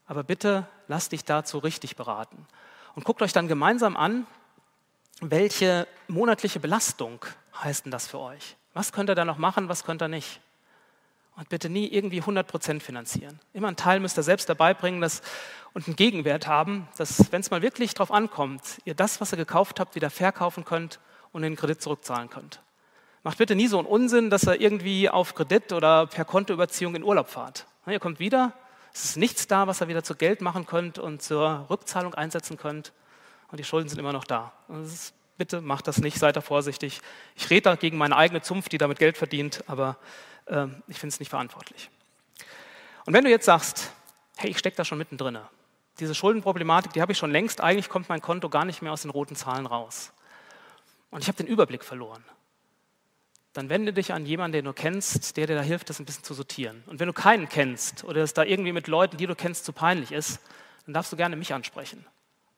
Aber 0.07 0.23
bitte 0.23 0.69
lasst 0.87 1.11
dich 1.11 1.25
dazu 1.25 1.59
richtig 1.59 1.97
beraten 1.97 2.47
und 2.95 3.05
guckt 3.05 3.21
euch 3.21 3.33
dann 3.33 3.49
gemeinsam 3.49 3.97
an, 3.97 4.29
welche 5.21 5.89
monatliche 6.07 6.61
Belastung 6.61 7.27
heißt 7.61 7.87
denn 7.87 7.91
das 7.91 8.07
für 8.07 8.21
euch? 8.21 8.55
Was 8.73 8.93
könnt 8.93 9.11
ihr 9.11 9.17
da 9.17 9.25
noch 9.25 9.39
machen, 9.39 9.69
was 9.69 9.83
könnt 9.83 10.01
ihr 10.01 10.07
nicht? 10.07 10.41
Und 11.37 11.49
bitte 11.49 11.69
nie 11.69 11.89
irgendwie 11.89 12.23
100% 12.23 12.81
finanzieren. 12.81 13.41
Immer 13.53 13.67
einen 13.67 13.77
Teil 13.77 13.99
müsst 13.99 14.17
ihr 14.17 14.23
selbst 14.23 14.49
dabei 14.49 14.73
bringen 14.73 15.01
dass, 15.01 15.21
und 15.73 15.87
einen 15.89 15.97
Gegenwert 15.97 16.47
haben, 16.47 16.87
dass, 16.97 17.33
wenn 17.33 17.41
es 17.41 17.51
mal 17.51 17.61
wirklich 17.61 17.95
darauf 17.95 18.13
ankommt, 18.13 18.81
ihr 18.85 18.95
das, 18.95 19.21
was 19.21 19.33
ihr 19.33 19.37
gekauft 19.37 19.81
habt, 19.81 19.97
wieder 19.97 20.11
verkaufen 20.11 20.65
könnt 20.65 21.01
und 21.33 21.43
den 21.43 21.57
Kredit 21.57 21.83
zurückzahlen 21.83 22.31
könnt. 22.31 22.63
Macht 23.25 23.39
bitte 23.39 23.57
nie 23.57 23.67
so 23.67 23.79
einen 23.79 23.89
Unsinn, 23.89 24.31
dass 24.31 24.45
ihr 24.45 24.61
irgendwie 24.61 25.11
auf 25.11 25.35
Kredit 25.35 25.73
oder 25.73 26.07
per 26.07 26.25
Kontoüberziehung 26.25 26.95
in 26.95 27.03
Urlaub 27.03 27.29
fahrt. 27.29 27.67
Ihr 27.87 27.99
kommt 27.99 28.21
wieder, 28.21 28.53
es 28.93 29.05
ist 29.05 29.17
nichts 29.17 29.49
da, 29.49 29.67
was 29.67 29.81
ihr 29.81 29.89
wieder 29.89 30.05
zu 30.05 30.15
Geld 30.15 30.41
machen 30.41 30.67
könnt 30.67 31.01
und 31.01 31.21
zur 31.21 31.67
Rückzahlung 31.69 32.15
einsetzen 32.15 32.57
könnt 32.57 32.93
und 33.51 33.59
die 33.59 33.65
Schulden 33.65 33.89
sind 33.89 33.99
immer 33.99 34.13
noch 34.13 34.25
da. 34.25 34.53
Ist, 34.85 35.15
bitte 35.37 35.61
macht 35.61 35.89
das 35.89 35.99
nicht, 35.99 36.19
seid 36.19 36.37
da 36.37 36.41
vorsichtig. 36.41 37.01
Ich 37.35 37.51
rede 37.51 37.63
da 37.63 37.75
gegen 37.75 37.99
meine 37.99 38.17
eigene 38.17 38.43
Zunft, 38.43 38.73
die 38.73 38.79
damit 38.79 38.99
Geld 38.99 39.17
verdient, 39.17 39.65
aber 39.67 39.97
ich 40.47 40.99
finde 40.99 41.15
es 41.15 41.21
nicht 41.21 41.31
verantwortlich. 41.31 41.91
Und 43.07 43.15
wenn 43.15 43.25
du 43.25 43.31
jetzt 43.31 43.47
sagst, 43.47 43.93
hey, 44.37 44.51
ich 44.51 44.59
stecke 44.59 44.77
da 44.77 44.85
schon 44.85 44.99
mittendrin, 44.99 45.39
diese 46.01 46.15
Schuldenproblematik, 46.15 46.93
die 46.93 47.03
habe 47.03 47.13
ich 47.13 47.19
schon 47.19 47.31
längst, 47.31 47.61
eigentlich 47.61 47.89
kommt 47.89 48.09
mein 48.09 48.21
Konto 48.21 48.49
gar 48.49 48.65
nicht 48.65 48.83
mehr 48.83 48.93
aus 48.93 49.03
den 49.03 49.11
roten 49.11 49.37
Zahlen 49.37 49.67
raus. 49.67 50.13
Und 51.11 51.23
ich 51.23 51.29
habe 51.29 51.37
den 51.37 51.47
Überblick 51.47 51.85
verloren. 51.85 52.25
Dann 53.53 53.69
wende 53.69 53.93
dich 53.93 54.13
an 54.13 54.27
jemanden, 54.27 54.55
den 54.55 54.65
du 54.65 54.73
kennst, 54.73 55.37
der 55.37 55.47
dir 55.47 55.55
da 55.55 55.63
hilft, 55.63 55.89
das 55.89 56.01
ein 56.01 56.05
bisschen 56.05 56.25
zu 56.25 56.35
sortieren. 56.35 56.83
Und 56.87 56.99
wenn 56.99 57.07
du 57.07 57.13
keinen 57.13 57.49
kennst 57.49 58.03
oder 58.03 58.23
es 58.23 58.35
da 58.35 58.43
irgendwie 58.43 58.73
mit 58.73 58.89
Leuten, 58.89 59.17
die 59.17 59.29
du 59.29 59.37
kennst, 59.37 59.65
zu 59.65 59.73
peinlich 59.73 60.11
ist, 60.11 60.41
dann 60.87 60.95
darfst 60.95 61.13
du 61.13 61.17
gerne 61.17 61.37
mich 61.37 61.55
ansprechen. 61.55 62.05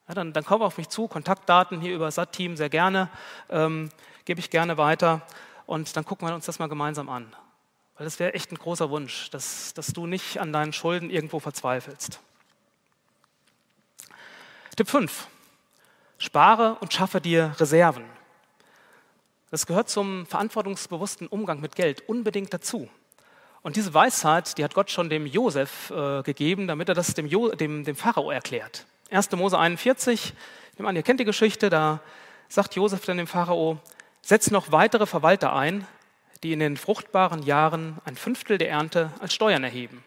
Ja, 0.09 0.15
dann, 0.15 0.33
dann 0.33 0.45
komm 0.45 0.63
auf 0.63 0.79
mich 0.79 0.89
zu, 0.89 1.07
Kontaktdaten 1.07 1.81
hier 1.81 1.95
über 1.95 2.11
SAT-Team 2.11 2.57
sehr 2.57 2.71
gerne, 2.71 3.11
ähm, 3.51 3.91
gebe 4.25 4.41
ich 4.41 4.49
gerne 4.49 4.79
weiter 4.79 5.21
und 5.67 5.95
dann 5.97 6.07
gucken 6.07 6.27
wir 6.27 6.35
uns 6.35 6.47
das 6.47 6.59
mal 6.59 6.69
gemeinsam 6.69 7.11
an. 7.11 7.35
Weil 7.97 8.05
das 8.05 8.19
wäre 8.19 8.35
echt 8.35 8.53
ein 8.53 8.59
großer 8.59 8.91
Wunsch, 8.91 9.31
dass, 9.31 9.73
dass 9.75 9.89
du 9.89 10.07
nicht 10.07 10.39
an 10.39 10.53
deinen 10.53 10.73
Schulden 10.73 11.11
irgendwo 11.11 11.41
verzweifelst. 11.41 12.21
Tipp 14.77 14.89
5. 14.89 15.29
Spare 16.19 16.77
und 16.81 16.93
schaffe 16.93 17.21
dir 17.21 17.55
Reserven. 17.59 18.05
Das 19.51 19.67
gehört 19.67 19.89
zum 19.89 20.27
verantwortungsbewussten 20.27 21.29
Umgang 21.29 21.61
mit 21.61 21.77
Geld 21.77 22.07
unbedingt 22.09 22.53
dazu. 22.53 22.89
Und 23.63 23.77
diese 23.77 23.95
Weisheit, 23.95 24.59
die 24.59 24.65
hat 24.65 24.75
Gott 24.75 24.91
schon 24.91 25.09
dem 25.09 25.27
Josef 25.27 25.91
äh, 25.91 26.23
gegeben, 26.23 26.67
damit 26.67 26.89
er 26.89 26.95
das 26.95 27.15
dem, 27.15 27.27
jo 27.27 27.49
dem, 27.49 27.85
dem 27.85 27.97
Pharao 27.97 28.31
erklärt. 28.31 28.87
1. 29.11 29.31
Mose 29.33 29.59
41, 29.59 30.35
ich 30.73 30.79
nehme 30.79 30.89
an, 30.89 30.97
ihr 30.97 31.03
kennt 31.03 31.21
die 31.21 31.25
Geschichte, 31.25 31.71
da 31.71 32.01
sagt 32.49 32.75
Josef 32.75 33.05
dann 33.07 33.17
dem 33.17 33.27
Pharao, 33.27 33.79
setz 34.21 34.51
noch 34.51 34.73
weitere 34.73 35.07
Verwalter 35.07 35.55
ein, 35.55 35.87
die 36.43 36.53
in 36.53 36.61
den 36.61 36.77
fruchtbaren 36.77 37.43
Jahren 37.43 37.99
ein 38.05 38.17
Fünftel 38.17 38.59
der 38.59 38.71
Ernte 38.71 39.13
als 39.21 39.35
Steuern 39.35 39.65
erheben. 39.65 40.05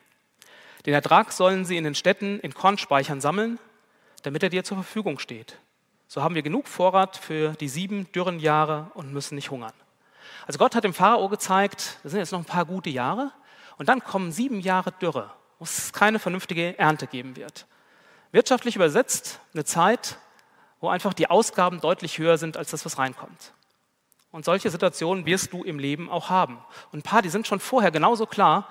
Den 0.85 0.93
Ertrag 0.93 1.31
sollen 1.31 1.65
sie 1.65 1.77
in 1.77 1.83
den 1.83 1.95
Städten 1.95 2.39
in 2.39 2.53
Kornspeichern 2.53 3.21
sammeln, 3.21 3.59
damit 4.23 4.43
er 4.43 4.49
dir 4.49 4.63
zur 4.63 4.77
Verfügung 4.77 5.19
steht. 5.19 5.57
So 6.07 6.23
haben 6.23 6.35
wir 6.35 6.41
genug 6.41 6.67
Vorrat 6.67 7.17
für 7.17 7.53
die 7.53 7.69
sieben 7.69 8.11
dürren 8.11 8.39
Jahre 8.39 8.91
und 8.93 9.13
müssen 9.13 9.35
nicht 9.35 9.51
hungern. 9.51 9.73
Also 10.47 10.57
Gott 10.57 10.75
hat 10.75 10.83
dem 10.83 10.93
Pharao 10.93 11.29
gezeigt, 11.29 11.99
das 12.03 12.11
sind 12.11 12.19
jetzt 12.19 12.31
noch 12.31 12.39
ein 12.39 12.45
paar 12.45 12.65
gute 12.65 12.89
Jahre, 12.89 13.31
und 13.77 13.87
dann 13.87 14.03
kommen 14.03 14.31
sieben 14.31 14.59
Jahre 14.59 14.91
Dürre, 14.91 15.31
wo 15.57 15.63
es 15.63 15.93
keine 15.93 16.19
vernünftige 16.19 16.77
Ernte 16.77 17.07
geben 17.07 17.35
wird. 17.35 17.65
Wirtschaftlich 18.31 18.75
übersetzt 18.75 19.39
eine 19.53 19.63
Zeit, 19.63 20.17
wo 20.79 20.89
einfach 20.89 21.13
die 21.13 21.29
Ausgaben 21.29 21.81
deutlich 21.81 22.17
höher 22.17 22.37
sind 22.37 22.57
als 22.57 22.71
das, 22.71 22.85
was 22.85 22.97
reinkommt. 22.97 23.53
Und 24.31 24.45
solche 24.45 24.69
Situationen 24.69 25.25
wirst 25.25 25.53
du 25.53 25.63
im 25.63 25.79
Leben 25.79 26.09
auch 26.09 26.29
haben. 26.29 26.59
Und 26.91 26.99
ein 26.99 27.03
paar, 27.03 27.21
die 27.21 27.29
sind 27.29 27.47
schon 27.47 27.59
vorher 27.59 27.91
genauso 27.91 28.25
klar, 28.25 28.67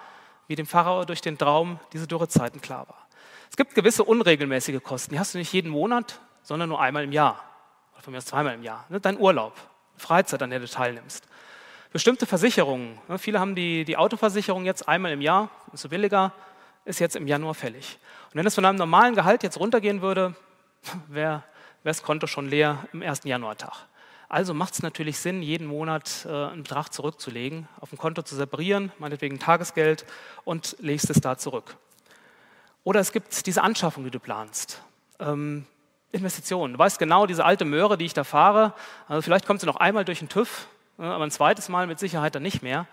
wie 0.47 0.55
dem 0.55 0.67
Pharao 0.67 1.05
durch 1.05 1.21
den 1.21 1.37
Traum 1.37 1.81
diese 1.93 2.07
Dürrezeiten 2.07 2.61
klar 2.61 2.89
war. 2.89 3.09
Es 3.51 3.57
gibt 3.57 3.75
gewisse 3.75 4.05
unregelmäßige 4.05 4.83
Kosten, 4.83 5.13
die 5.13 5.19
hast 5.19 5.35
du 5.35 5.39
nicht 5.39 5.53
jeden 5.53 5.71
Monat, 5.71 6.21
sondern 6.43 6.69
nur 6.69 6.81
einmal 6.81 7.05
im 7.05 7.13
Jahr. 7.13 7.43
Oder 7.95 8.03
von 8.03 8.13
mir 8.13 8.19
aus 8.19 8.27
zweimal 8.27 8.55
im 8.55 8.63
Jahr. 8.63 8.87
Ne, 8.89 9.01
dein 9.01 9.19
Urlaub, 9.19 9.55
Freizeit, 9.97 10.43
an 10.43 10.51
der 10.51 10.61
du 10.61 10.69
teilnimmst. 10.69 11.25
Bestimmte 11.93 12.27
Versicherungen. 12.27 12.99
Ne, 13.09 13.19
viele 13.19 13.41
haben 13.41 13.55
die, 13.55 13.85
die 13.85 13.97
Autoversicherung 13.97 14.65
jetzt 14.65 14.89
einmal 14.89 15.13
im 15.13 15.21
Jahr, 15.21 15.51
ist 15.73 15.83
so 15.83 15.89
billiger, 15.89 16.33
ist 16.85 17.01
jetzt 17.01 17.17
im 17.17 17.27
Januar 17.27 17.55
fällig. 17.55 17.99
Und 18.27 18.37
wenn 18.37 18.47
es 18.47 18.55
von 18.55 18.65
einem 18.65 18.79
normalen 18.79 19.15
Gehalt 19.15 19.43
jetzt 19.43 19.59
runtergehen 19.59 20.03
würde, 20.03 20.35
wäre 21.09 21.43
das 21.85 22.03
Konto 22.03 22.27
schon 22.27 22.49
leer 22.49 22.87
im 22.93 23.03
ersten 23.03 23.29
Januartag. 23.29 23.87
Also 24.29 24.53
macht 24.53 24.75
es 24.75 24.83
natürlich 24.83 25.19
Sinn, 25.19 25.43
jeden 25.43 25.67
Monat 25.67 26.27
äh, 26.27 26.29
einen 26.29 26.63
Betrag 26.63 26.93
zurückzulegen, 26.93 27.67
auf 27.81 27.89
dem 27.89 27.99
Konto 27.99 28.23
zu 28.23 28.37
separieren, 28.37 28.93
meinetwegen 28.99 29.39
Tagesgeld 29.39 30.05
und 30.45 30.77
legst 30.81 31.09
es 31.09 31.21
da 31.21 31.39
zurück. 31.39 31.77
Oder 32.85 33.01
es 33.01 33.13
gibt 33.13 33.47
diese 33.47 33.63
Anschaffung, 33.63 34.05
die 34.05 34.11
du 34.11 34.21
planst. 34.21 34.83
Ähm, 35.19 35.65
Investitionen. 36.13 36.75
Du 36.75 36.79
weißt 36.79 36.99
genau, 36.99 37.27
diese 37.27 37.45
alte 37.45 37.65
Möhre, 37.65 37.97
die 37.97 38.05
ich 38.05 38.15
da 38.15 38.25
fahre, 38.25 38.75
also 39.09 39.23
vielleicht 39.23 39.47
kommt 39.47 39.61
sie 39.61 39.67
noch 39.67 39.77
einmal 39.77 40.05
durch 40.05 40.19
den 40.19 40.29
TÜV, 40.29 40.69
äh, 40.99 41.03
aber 41.03 41.25
ein 41.25 41.31
zweites 41.31 41.71
Mal 41.71 41.87
mit 41.87 41.99
Sicherheit 41.99 42.35
dann 42.35 42.43
nicht 42.43 42.63
mehr. 42.63 42.87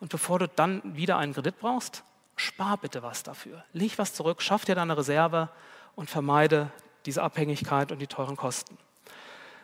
Und 0.00 0.10
bevor 0.10 0.38
du 0.38 0.46
dann 0.46 0.82
wieder 0.84 1.16
einen 1.16 1.32
Kredit 1.32 1.58
brauchst, 1.58 2.02
spar 2.36 2.76
bitte 2.76 3.02
was 3.02 3.22
dafür. 3.22 3.64
Leg 3.72 3.98
was 3.98 4.12
zurück, 4.12 4.42
schaff 4.42 4.66
dir 4.66 4.74
deine 4.74 4.98
Reserve 4.98 5.48
und 5.94 6.10
vermeide 6.10 6.70
diese 7.06 7.22
Abhängigkeit 7.22 7.92
und 7.92 7.98
die 7.98 8.06
teuren 8.06 8.36
Kosten 8.36 8.76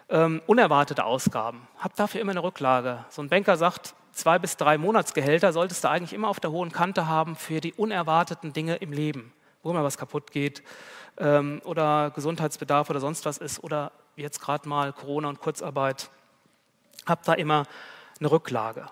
ähm, 0.08 0.42
unerwartete 0.46 1.04
Ausgaben. 1.04 1.66
Hab 1.78 1.96
dafür 1.96 2.20
immer 2.20 2.32
eine 2.32 2.42
Rücklage. 2.42 3.04
So 3.08 3.22
ein 3.22 3.28
Banker 3.28 3.56
sagt, 3.56 3.94
zwei 4.12 4.38
bis 4.38 4.56
drei 4.56 4.78
Monatsgehälter 4.78 5.52
solltest 5.52 5.84
du 5.84 5.88
eigentlich 5.88 6.12
immer 6.12 6.28
auf 6.28 6.40
der 6.40 6.50
hohen 6.50 6.72
Kante 6.72 7.06
haben 7.06 7.36
für 7.36 7.60
die 7.60 7.72
unerwarteten 7.72 8.52
Dinge 8.52 8.76
im 8.76 8.92
Leben, 8.92 9.32
wo 9.62 9.70
immer 9.70 9.84
was 9.84 9.98
kaputt 9.98 10.30
geht 10.30 10.62
ähm, 11.18 11.60
oder 11.64 12.10
Gesundheitsbedarf 12.14 12.90
oder 12.90 13.00
sonst 13.00 13.24
was 13.24 13.38
ist 13.38 13.62
oder 13.62 13.92
jetzt 14.16 14.40
gerade 14.40 14.68
mal 14.68 14.92
Corona 14.92 15.28
und 15.28 15.40
Kurzarbeit. 15.40 16.10
Hab 17.06 17.24
da 17.24 17.34
immer 17.34 17.64
eine 18.20 18.30
Rücklage. 18.30 18.82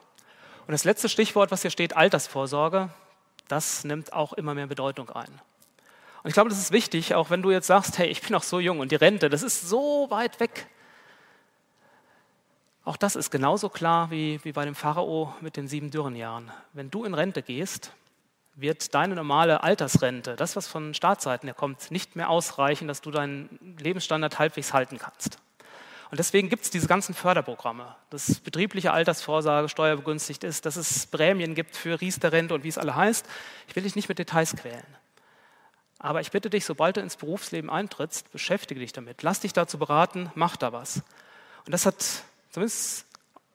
Und 0.66 0.73
das 0.73 0.85
letzte 0.85 1.09
Stichwort, 1.09 1.51
was 1.51 1.62
hier 1.62 1.70
steht, 1.70 1.96
Altersvorsorge, 1.96 2.90
das 3.49 3.85
nimmt 3.85 4.12
auch 4.12 4.33
immer 4.33 4.55
mehr 4.55 4.66
Bedeutung 4.66 5.11
ein. 5.11 5.40
Und 6.23 6.29
ich 6.29 6.35
glaube, 6.35 6.51
das 6.51 6.59
ist 6.59 6.70
wichtig, 6.70 7.14
auch 7.14 7.31
wenn 7.31 7.42
du 7.42 7.51
jetzt 7.51 7.66
sagst, 7.66 7.99
hey, 7.99 8.09
ich 8.09 8.20
bin 8.20 8.33
noch 8.33 8.42
so 8.42 8.61
jung 8.61 8.81
und 8.81 8.92
die 8.92 8.96
Rente, 8.96 9.31
das 9.31 9.42
ist 9.42 9.68
so 9.68 10.07
weit 10.11 10.38
weg. 10.38 10.68
Auch 12.90 12.96
das 12.96 13.14
ist 13.14 13.31
genauso 13.31 13.68
klar 13.68 14.11
wie, 14.11 14.40
wie 14.42 14.50
bei 14.50 14.64
dem 14.64 14.74
Pharao 14.74 15.33
mit 15.40 15.57
den 15.57 15.68
sieben 15.68 15.92
Dürrenjahren. 15.92 16.50
Wenn 16.72 16.90
du 16.90 17.05
in 17.05 17.14
Rente 17.14 17.40
gehst, 17.40 17.92
wird 18.57 18.96
deine 18.96 19.14
normale 19.14 19.62
Altersrente, 19.62 20.35
das, 20.35 20.57
was 20.57 20.66
von 20.66 20.92
Startseiten 20.92 21.46
her 21.46 21.55
kommt, 21.55 21.92
nicht 21.92 22.16
mehr 22.16 22.29
ausreichen, 22.29 22.88
dass 22.88 23.00
du 23.00 23.12
deinen 23.12 23.76
Lebensstandard 23.79 24.40
halbwegs 24.40 24.72
halten 24.72 24.98
kannst. 24.98 25.38
Und 26.11 26.18
deswegen 26.18 26.48
gibt 26.48 26.64
es 26.64 26.70
diese 26.70 26.88
ganzen 26.88 27.14
Förderprogramme, 27.14 27.94
dass 28.11 28.40
betriebliche 28.40 28.90
Altersvorsorge 28.90 29.68
steuerbegünstigt 29.68 30.42
ist, 30.42 30.66
dass 30.66 30.74
es 30.74 31.07
Prämien 31.07 31.55
gibt 31.55 31.76
für 31.76 32.00
Riester-Rente 32.00 32.55
und 32.55 32.64
wie 32.64 32.68
es 32.70 32.76
alle 32.76 32.96
heißt. 32.96 33.24
Ich 33.68 33.76
will 33.76 33.85
dich 33.85 33.94
nicht 33.94 34.09
mit 34.09 34.18
Details 34.18 34.57
quälen. 34.57 34.83
Aber 36.00 36.22
ich 36.22 36.33
bitte 36.33 36.50
dich, 36.50 36.64
sobald 36.64 36.96
du 36.96 37.03
ins 37.03 37.14
Berufsleben 37.14 37.70
eintrittst, 37.70 38.33
beschäftige 38.33 38.81
dich 38.81 38.92
damit. 38.92 39.22
Lass 39.22 39.38
dich 39.38 39.53
dazu 39.53 39.79
beraten, 39.79 40.33
mach 40.35 40.57
da 40.57 40.72
was. 40.72 41.05
Und 41.66 41.72
das 41.72 41.87
hat, 41.87 42.24
zumindest 42.50 43.06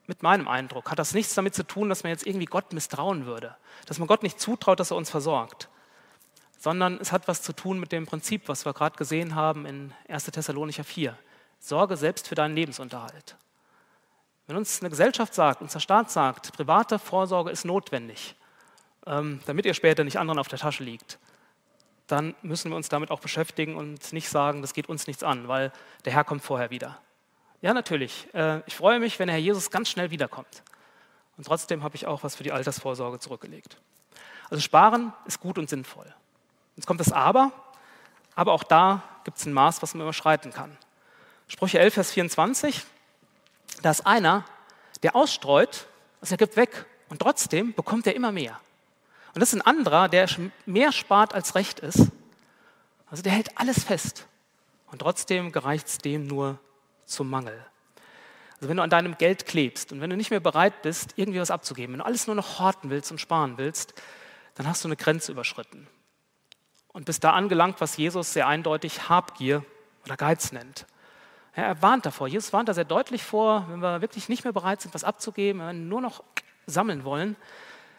mit 0.07 0.23
meinem 0.23 0.47
Eindruck, 0.47 0.91
hat 0.91 0.99
das 0.99 1.13
nichts 1.13 1.33
damit 1.33 1.55
zu 1.55 1.63
tun, 1.63 1.89
dass 1.89 2.03
man 2.03 2.11
jetzt 2.11 2.27
irgendwie 2.27 2.45
Gott 2.45 2.73
misstrauen 2.73 3.25
würde. 3.25 3.55
Dass 3.87 3.99
man 3.99 4.07
Gott 4.07 4.23
nicht 4.23 4.39
zutraut, 4.39 4.79
dass 4.79 4.91
er 4.91 4.97
uns 4.97 5.09
versorgt. 5.09 5.69
Sondern 6.59 6.99
es 6.99 7.11
hat 7.11 7.27
was 7.27 7.41
zu 7.41 7.53
tun 7.53 7.79
mit 7.79 7.91
dem 7.91 8.05
Prinzip, 8.05 8.47
was 8.47 8.65
wir 8.65 8.73
gerade 8.73 8.97
gesehen 8.97 9.35
haben 9.35 9.65
in 9.65 9.93
1. 10.07 10.25
Thessalonicher 10.25 10.83
4. 10.83 11.17
Sorge 11.59 11.97
selbst 11.97 12.27
für 12.27 12.35
deinen 12.35 12.55
Lebensunterhalt. 12.55 13.35
Wenn 14.47 14.57
uns 14.57 14.81
eine 14.81 14.89
Gesellschaft 14.89 15.33
sagt, 15.33 15.61
unser 15.61 15.79
Staat 15.79 16.11
sagt, 16.11 16.53
private 16.53 16.99
Vorsorge 16.99 17.49
ist 17.49 17.65
notwendig, 17.65 18.35
ähm, 19.07 19.41
damit 19.47 19.65
ihr 19.65 19.73
später 19.73 20.03
nicht 20.03 20.19
anderen 20.19 20.39
auf 20.39 20.47
der 20.47 20.59
Tasche 20.59 20.83
liegt, 20.83 21.17
dann 22.07 22.35
müssen 22.43 22.69
wir 22.69 22.75
uns 22.75 22.89
damit 22.89 23.09
auch 23.09 23.19
beschäftigen 23.19 23.75
und 23.75 24.13
nicht 24.13 24.29
sagen, 24.29 24.61
das 24.61 24.73
geht 24.73 24.87
uns 24.87 25.07
nichts 25.07 25.23
an, 25.23 25.47
weil 25.47 25.71
der 26.05 26.13
Herr 26.13 26.23
kommt 26.23 26.43
vorher 26.43 26.69
wieder. 26.69 26.99
Ja, 27.65 27.73
natürlich. 27.73 28.31
Äh, 28.35 28.61
ich 28.67 28.75
freue 28.75 28.99
mich, 28.99 29.17
wenn 29.17 29.27
Herr 29.27 29.39
Jesus 29.39 29.71
ganz 29.71 29.89
schnell 29.89 30.11
wiederkommt. 30.11 30.61
Und 31.35 31.47
trotzdem 31.47 31.81
habe 31.81 31.95
ich 31.95 32.05
auch 32.05 32.21
was 32.21 32.35
für 32.35 32.43
die 32.43 32.51
Altersvorsorge 32.51 33.17
zurückgelegt. 33.17 33.77
Also 34.51 34.61
sparen 34.61 35.13
ist 35.25 35.39
gut 35.39 35.57
und 35.57 35.67
sinnvoll. 35.67 36.05
Jetzt 36.75 36.85
kommt 36.85 36.99
das 36.99 37.11
Aber, 37.11 37.51
aber 38.35 38.53
auch 38.53 38.61
da 38.61 39.01
gibt 39.23 39.39
es 39.39 39.47
ein 39.47 39.53
Maß, 39.53 39.81
was 39.81 39.95
man 39.95 40.03
überschreiten 40.03 40.53
kann. 40.53 40.77
Sprüche 41.47 41.79
11, 41.79 41.95
Vers 41.95 42.11
24, 42.11 42.83
da 43.81 43.89
ist 43.89 44.05
einer, 44.05 44.45
der 45.01 45.15
ausstreut, 45.15 45.87
also 46.21 46.35
er 46.35 46.37
gibt 46.37 46.57
weg 46.57 46.85
und 47.09 47.17
trotzdem 47.17 47.73
bekommt 47.73 48.05
er 48.05 48.15
immer 48.15 48.31
mehr. 48.31 48.59
Und 49.33 49.41
das 49.41 49.53
ist 49.53 49.59
ein 49.59 49.65
anderer, 49.65 50.07
der 50.07 50.29
mehr 50.67 50.91
spart 50.91 51.33
als 51.33 51.55
recht 51.55 51.79
ist. 51.79 52.11
Also 53.09 53.23
der 53.23 53.31
hält 53.31 53.57
alles 53.57 53.83
fest 53.83 54.27
und 54.91 54.99
trotzdem 54.99 55.51
gereicht 55.51 55.87
es 55.87 55.97
dem 55.97 56.27
nur 56.27 56.59
zum 57.05 57.29
Mangel. 57.29 57.65
Also 58.55 58.69
wenn 58.69 58.77
du 58.77 58.83
an 58.83 58.89
deinem 58.89 59.17
Geld 59.17 59.45
klebst 59.45 59.91
und 59.91 60.01
wenn 60.01 60.09
du 60.09 60.15
nicht 60.15 60.31
mehr 60.31 60.39
bereit 60.39 60.81
bist, 60.81 61.13
irgendwie 61.17 61.39
was 61.39 61.51
abzugeben, 61.51 61.93
wenn 61.93 61.99
du 61.99 62.05
alles 62.05 62.27
nur 62.27 62.35
noch 62.35 62.59
horten 62.59 62.89
willst 62.89 63.11
und 63.11 63.19
sparen 63.19 63.57
willst, 63.57 63.93
dann 64.55 64.67
hast 64.67 64.83
du 64.83 64.87
eine 64.87 64.95
Grenze 64.95 65.31
überschritten. 65.31 65.87
Und 66.93 67.05
bist 67.05 67.23
da 67.23 67.33
angelangt, 67.33 67.81
was 67.81 67.97
Jesus 67.97 68.31
sehr 68.31 68.47
eindeutig 68.47 69.09
Habgier 69.09 69.65
oder 70.05 70.15
Geiz 70.15 70.53
nennt. 70.53 70.85
Er 71.53 71.81
warnt 71.81 72.05
davor. 72.05 72.27
Jesus 72.27 72.53
warnt 72.53 72.69
da 72.69 72.73
sehr 72.73 72.85
deutlich 72.85 73.23
vor, 73.23 73.65
wenn 73.69 73.79
wir 73.79 74.01
wirklich 74.01 74.29
nicht 74.29 74.43
mehr 74.43 74.53
bereit 74.53 74.81
sind, 74.81 74.93
was 74.93 75.03
abzugeben, 75.03 75.61
wenn 75.61 75.67
wir 75.67 75.73
nur 75.73 76.01
noch 76.01 76.23
sammeln 76.67 77.03
wollen, 77.03 77.35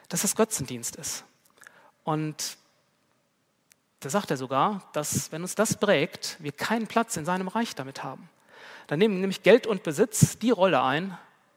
dass 0.09 0.23
das 0.23 0.37
Götzendienst 0.37 0.97
ist. 0.97 1.25
Und 2.05 2.57
da 4.01 4.11
sagt 4.11 4.31
er 4.31 4.37
sogar, 4.37 4.83
dass 4.93 5.33
wenn 5.33 5.43
uns 5.43 5.55
das 5.55 5.77
prägt, 5.79 6.37
wir 6.41 6.53
keinen 6.53 6.87
Platz 6.87 7.17
in 7.17 7.25
seinem 7.25 7.49
Reich 7.49 7.75
damit 7.75 8.05
haben. 8.05 8.29
Dann 8.87 8.99
nehmen 8.99 9.21
nämlich 9.21 9.43
Geld 9.43 9.67
und 9.67 9.83
Besitz 9.83 10.39
die 10.39 10.51
Rolle 10.51 10.83
ein, 10.83 11.17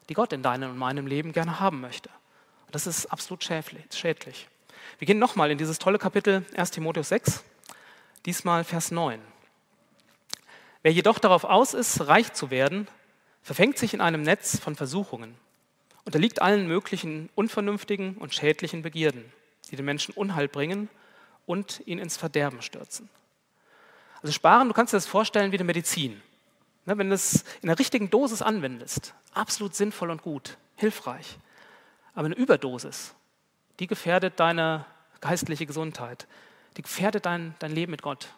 die 0.09 0.13
Gott 0.13 0.33
in 0.33 0.41
deinem 0.41 0.71
und 0.71 0.77
meinem 0.77 1.07
Leben 1.07 1.31
gerne 1.31 1.59
haben 1.59 1.81
möchte. 1.81 2.09
Und 2.65 2.75
das 2.75 2.87
ist 2.87 3.07
absolut 3.07 3.43
schädlich. 3.43 4.47
Wir 4.97 5.05
gehen 5.05 5.19
nochmal 5.19 5.51
in 5.51 5.57
dieses 5.57 5.79
tolle 5.79 5.99
Kapitel 5.99 6.45
1 6.55 6.71
Timotheus 6.71 7.09
6, 7.09 7.43
diesmal 8.25 8.63
Vers 8.63 8.91
9. 8.91 9.21
Wer 10.81 10.91
jedoch 10.91 11.19
darauf 11.19 11.43
aus 11.43 11.73
ist, 11.73 12.07
reich 12.07 12.33
zu 12.33 12.49
werden, 12.49 12.87
verfängt 13.41 13.77
sich 13.77 13.93
in 13.93 14.01
einem 14.01 14.21
Netz 14.21 14.59
von 14.59 14.75
Versuchungen, 14.75 15.35
unterliegt 16.05 16.41
allen 16.41 16.67
möglichen 16.67 17.29
unvernünftigen 17.35 18.15
und 18.17 18.33
schädlichen 18.33 18.81
Begierden, 18.81 19.31
die 19.69 19.75
den 19.75 19.85
Menschen 19.85 20.13
Unheil 20.13 20.47
bringen 20.47 20.89
und 21.45 21.81
ihn 21.85 21.99
ins 21.99 22.17
Verderben 22.17 22.61
stürzen. 22.61 23.09
Also 24.21 24.33
sparen, 24.33 24.67
du 24.67 24.73
kannst 24.73 24.93
dir 24.93 24.97
das 24.97 25.05
vorstellen 25.05 25.51
wie 25.51 25.57
eine 25.57 25.63
Medizin. 25.63 26.21
Ne, 26.89 26.97
wenn 26.97 27.09
du 27.09 27.13
es 27.13 27.43
in 27.61 27.67
der 27.67 27.77
richtigen 27.77 28.09
Dosis 28.09 28.41
anwendest, 28.41 29.13
absolut 29.35 29.75
sinnvoll 29.75 30.09
und 30.09 30.23
gut, 30.23 30.57
hilfreich. 30.75 31.37
Aber 32.15 32.25
eine 32.25 32.33
Überdosis, 32.33 33.13
die 33.79 33.85
gefährdet 33.85 34.39
deine 34.39 34.87
geistliche 35.21 35.67
Gesundheit, 35.67 36.25
die 36.77 36.81
gefährdet 36.81 37.27
dein, 37.27 37.53
dein 37.59 37.69
Leben 37.69 37.91
mit 37.91 38.01
Gott. 38.01 38.29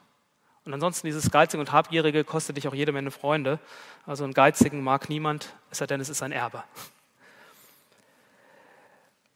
Und 0.66 0.74
ansonsten 0.74 1.08
dieses 1.08 1.32
Geizige 1.32 1.62
und 1.62 1.72
Habgierige 1.72 2.26
kostet 2.26 2.58
dich 2.58 2.68
auch 2.68 2.74
jede 2.74 2.92
Menge 2.92 3.10
Freunde. 3.10 3.58
Also 4.06 4.26
einen 4.26 4.34
Geizigen 4.34 4.84
mag 4.84 5.08
niemand, 5.08 5.56
es 5.70 5.78
sei 5.78 5.88
denn, 5.88 6.02
es 6.02 6.10
ist 6.10 6.22
ein 6.22 6.34
Erbe. 6.34 6.62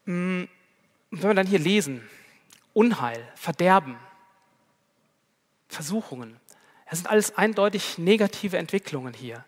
Hm, 0.08 0.50
wenn 1.12 1.30
wir 1.30 1.34
dann 1.36 1.48
hier 1.48 1.60
lesen, 1.60 2.06
Unheil, 2.74 3.26
Verderben, 3.36 3.96
Versuchungen, 5.70 6.38
es 6.86 7.00
sind 7.00 7.08
alles 7.10 7.38
eindeutig 7.38 7.98
negative 7.98 8.58
Entwicklungen 8.58 9.14
hier. 9.14 9.44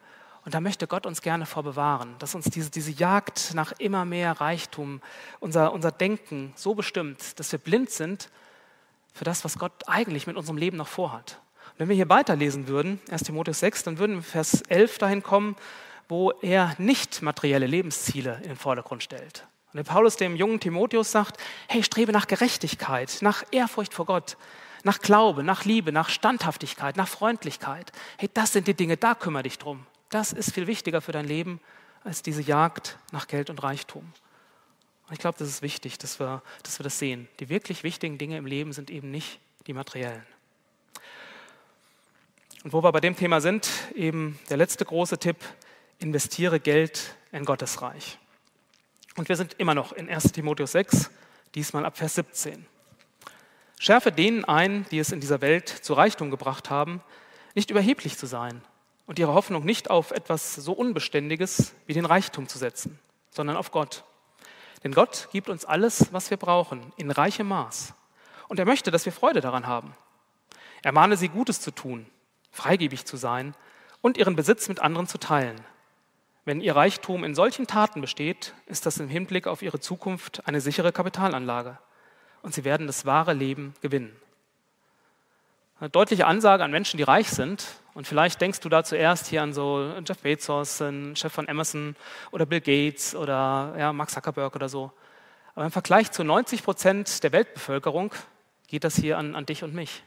Und 0.46 0.54
da 0.54 0.62
möchte 0.62 0.88
Gott 0.88 1.06
uns 1.06 1.22
gerne 1.22 1.46
vorbewahren, 1.46 2.16
dass 2.20 2.34
uns 2.34 2.46
diese, 2.46 2.72
diese 2.72 2.92
Jagd 2.92 3.54
nach 3.54 3.74
immer 3.80 4.06
mehr 4.06 4.40
Reichtum, 4.40 5.02
unser, 5.40 5.74
unser 5.74 5.92
Denken 5.92 6.54
so 6.56 6.74
bestimmt, 6.74 7.38
dass 7.40 7.52
wir 7.52 7.60
blind 7.60 7.90
sind 7.90 8.30
für 9.14 9.26
das, 9.26 9.44
was 9.44 9.60
Gott 9.60 9.74
eigentlich 9.88 10.26
mit 10.26 10.38
unserem 10.38 10.58
Leben 10.58 10.78
noch 10.78 10.88
vorhat. 10.88 11.42
Und 11.74 11.80
wenn 11.80 11.90
wir 11.90 11.96
hier 11.96 12.10
weiterlesen 12.10 12.68
würden, 12.68 13.02
1 13.12 13.24
Timotheus 13.24 13.60
6, 13.60 13.84
dann 13.84 13.98
würden 13.98 14.16
wir 14.16 14.24
Vers 14.24 14.62
11 14.70 14.98
dahin 15.00 15.22
kommen, 15.22 15.58
wo 16.08 16.32
er 16.42 16.76
nicht 16.78 17.22
materielle 17.22 17.68
Lebensziele 17.68 18.38
in 18.38 18.50
den 18.50 18.56
Vordergrund 18.56 19.04
stellt. 19.04 19.46
Und 19.74 19.78
der 19.78 19.84
Paulus 19.84 20.16
dem 20.16 20.36
jungen 20.38 20.62
Timotheus 20.62 21.12
sagt, 21.12 21.42
hey, 21.68 21.84
strebe 21.84 22.14
nach 22.14 22.28
Gerechtigkeit, 22.28 23.18
nach 23.20 23.44
Ehrfurcht 23.52 23.94
vor 23.94 24.06
Gott, 24.06 24.38
nach 24.88 25.00
Glaube, 25.00 25.44
nach 25.44 25.66
Liebe, 25.66 25.92
nach 25.92 26.10
Standhaftigkeit, 26.10 26.96
nach 26.96 27.10
Freundlichkeit. 27.10 27.92
Hey, 28.18 28.30
das 28.34 28.54
sind 28.54 28.68
die 28.68 28.74
Dinge, 28.74 28.98
da 28.98 29.14
kümmere 29.14 29.44
dich 29.44 29.60
drum. 29.60 29.86
Das 30.10 30.32
ist 30.32 30.54
viel 30.54 30.66
wichtiger 30.66 31.02
für 31.02 31.12
dein 31.12 31.28
Leben 31.28 31.60
als 32.04 32.24
diese 32.24 32.42
Jagd 32.42 32.98
nach 33.12 33.28
Geld 33.28 33.50
und 33.50 33.62
Reichtum. 33.62 34.14
Und 35.08 35.14
ich 35.14 35.20
glaube, 35.20 35.38
das 35.38 35.50
ist 35.50 35.62
wichtig, 35.62 35.98
dass 35.98 36.20
wir, 36.20 36.42
dass 36.64 36.80
wir 36.80 36.86
das 36.86 36.98
sehen. 36.98 37.28
Die 37.40 37.50
wirklich 37.50 37.84
wichtigen 37.84 38.18
Dinge 38.18 38.38
im 38.38 38.46
Leben 38.46 38.72
sind 38.72 38.90
eben 38.90 39.12
nicht 39.12 39.40
die 39.68 39.74
materiellen. 39.74 40.26
Und 42.64 42.72
wo 42.72 42.82
wir 42.82 42.92
bei 42.94 43.02
dem 43.02 43.16
Thema 43.16 43.42
sind, 43.42 43.70
eben 43.94 44.40
der 44.50 44.58
letzte 44.58 44.86
große 44.86 45.18
Tipp, 45.20 45.38
investiere 46.00 46.62
Geld 46.62 47.14
in 47.34 47.44
Gottes 47.44 47.82
Reich. 47.82 48.18
Und 49.18 49.28
wir 49.28 49.36
sind 49.36 49.54
immer 49.58 49.76
noch 49.76 49.92
in 49.92 50.10
1 50.10 50.32
Timotheus 50.32 50.72
6, 50.72 51.10
diesmal 51.56 51.86
ab 51.86 51.98
Vers 51.98 52.16
17. 52.16 52.66
Schärfe 53.80 54.12
denen 54.12 54.44
ein, 54.44 54.86
die 54.90 55.00
es 55.00 55.12
in 55.12 55.20
dieser 55.20 55.42
Welt 55.42 55.70
zu 55.70 55.94
Reichtum 55.94 56.32
gebracht 56.32 56.70
haben, 56.70 57.02
nicht 57.54 57.70
überheblich 57.70 58.18
zu 58.18 58.26
sein 58.26 58.62
und 59.06 59.20
ihre 59.20 59.34
Hoffnung 59.34 59.66
nicht 59.66 59.90
auf 59.90 60.12
etwas 60.12 60.56
so 60.56 60.74
Unbeständiges 60.74 61.76
wie 61.86 61.94
den 61.94 62.06
Reichtum 62.06 62.48
zu 62.48 62.58
setzen, 62.58 63.00
sondern 63.30 63.56
auf 63.56 63.72
Gott. 63.72 64.04
Denn 64.84 64.94
Gott 64.94 65.30
gibt 65.32 65.50
uns 65.50 65.64
alles, 65.64 66.12
was 66.12 66.30
wir 66.30 66.38
brauchen, 66.38 66.92
in 66.98 67.12
reichem 67.12 67.48
Maß. 67.48 67.94
Und 68.48 68.60
er 68.60 68.66
möchte, 68.66 68.92
dass 68.92 69.06
wir 69.06 69.12
Freude 69.12 69.42
daran 69.42 69.68
haben. 69.68 69.96
Er 70.82 70.92
mahne 70.92 71.18
sie, 71.18 71.30
Gutes 71.30 71.62
zu 71.62 71.72
tun, 71.72 72.06
freigebig 72.52 73.06
zu 73.06 73.18
sein 73.18 73.56
und 74.02 74.18
ihren 74.18 74.36
Besitz 74.36 74.70
mit 74.70 74.80
anderen 74.80 75.08
zu 75.08 75.18
teilen. 75.18 75.60
Wenn 76.46 76.62
ihr 76.62 76.76
Reichtum 76.76 77.24
in 77.24 77.36
solchen 77.36 77.68
Taten 77.68 78.02
besteht, 78.02 78.54
ist 78.68 78.86
das 78.86 79.00
im 79.00 79.10
Hinblick 79.10 79.48
auf 79.48 79.62
ihre 79.62 79.80
Zukunft 79.80 80.48
eine 80.48 80.62
sichere 80.62 80.92
Kapitalanlage 80.92 81.78
und 82.48 82.54
sie 82.54 82.64
werden 82.64 82.88
das 82.88 83.06
wahre 83.06 83.34
Leben 83.34 83.74
gewinnen. 83.82 84.16
Eine 85.82 85.90
deutliche 85.90 86.26
Ansage 86.26 86.64
an 86.64 86.72
Menschen, 86.72 86.96
die 86.96 87.04
reich 87.04 87.30
sind. 87.30 87.66
Und 87.94 88.08
vielleicht 88.08 88.40
denkst 88.40 88.62
du 88.62 88.70
da 88.70 88.86
zuerst 88.86 89.28
hier 89.28 89.42
an 89.42 89.52
so 89.52 89.94
Jeff 90.08 90.20
Bezos, 90.20 90.82
einen 90.82 91.18
Chef 91.18 91.34
von 91.34 91.50
Amazon 91.50 91.98
oder 92.32 92.46
Bill 92.46 92.62
Gates 92.62 93.16
oder 93.16 93.76
ja, 93.78 93.92
Mark 93.92 94.12
Zuckerberg 94.12 94.56
oder 94.56 94.70
so. 94.70 94.94
Aber 95.56 95.66
im 95.66 95.72
Vergleich 95.72 96.10
zu 96.14 96.24
90 96.24 96.64
Prozent 96.64 97.22
der 97.22 97.34
Weltbevölkerung 97.34 98.16
geht 98.68 98.86
das 98.86 98.96
hier 98.96 99.18
an, 99.18 99.36
an 99.36 99.46
dich 99.46 99.62
und 99.62 99.76
mich. 99.76 100.02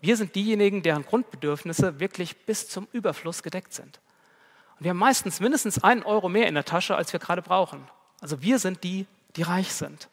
Wir 0.00 0.16
sind 0.16 0.34
diejenigen, 0.34 0.82
deren 0.82 1.04
Grundbedürfnisse 1.04 2.00
wirklich 2.00 2.38
bis 2.46 2.70
zum 2.70 2.88
Überfluss 2.90 3.42
gedeckt 3.42 3.74
sind. 3.74 4.00
Und 4.78 4.84
wir 4.84 4.90
haben 4.92 4.96
meistens 4.96 5.40
mindestens 5.40 5.84
einen 5.84 6.04
Euro 6.04 6.30
mehr 6.30 6.48
in 6.48 6.54
der 6.54 6.64
Tasche, 6.64 6.96
als 6.96 7.12
wir 7.12 7.20
gerade 7.20 7.42
brauchen. 7.42 7.86
Also 8.22 8.40
wir 8.40 8.58
sind 8.58 8.82
die, 8.82 9.04
die 9.36 9.42
reich 9.42 9.74
sind. 9.74 10.08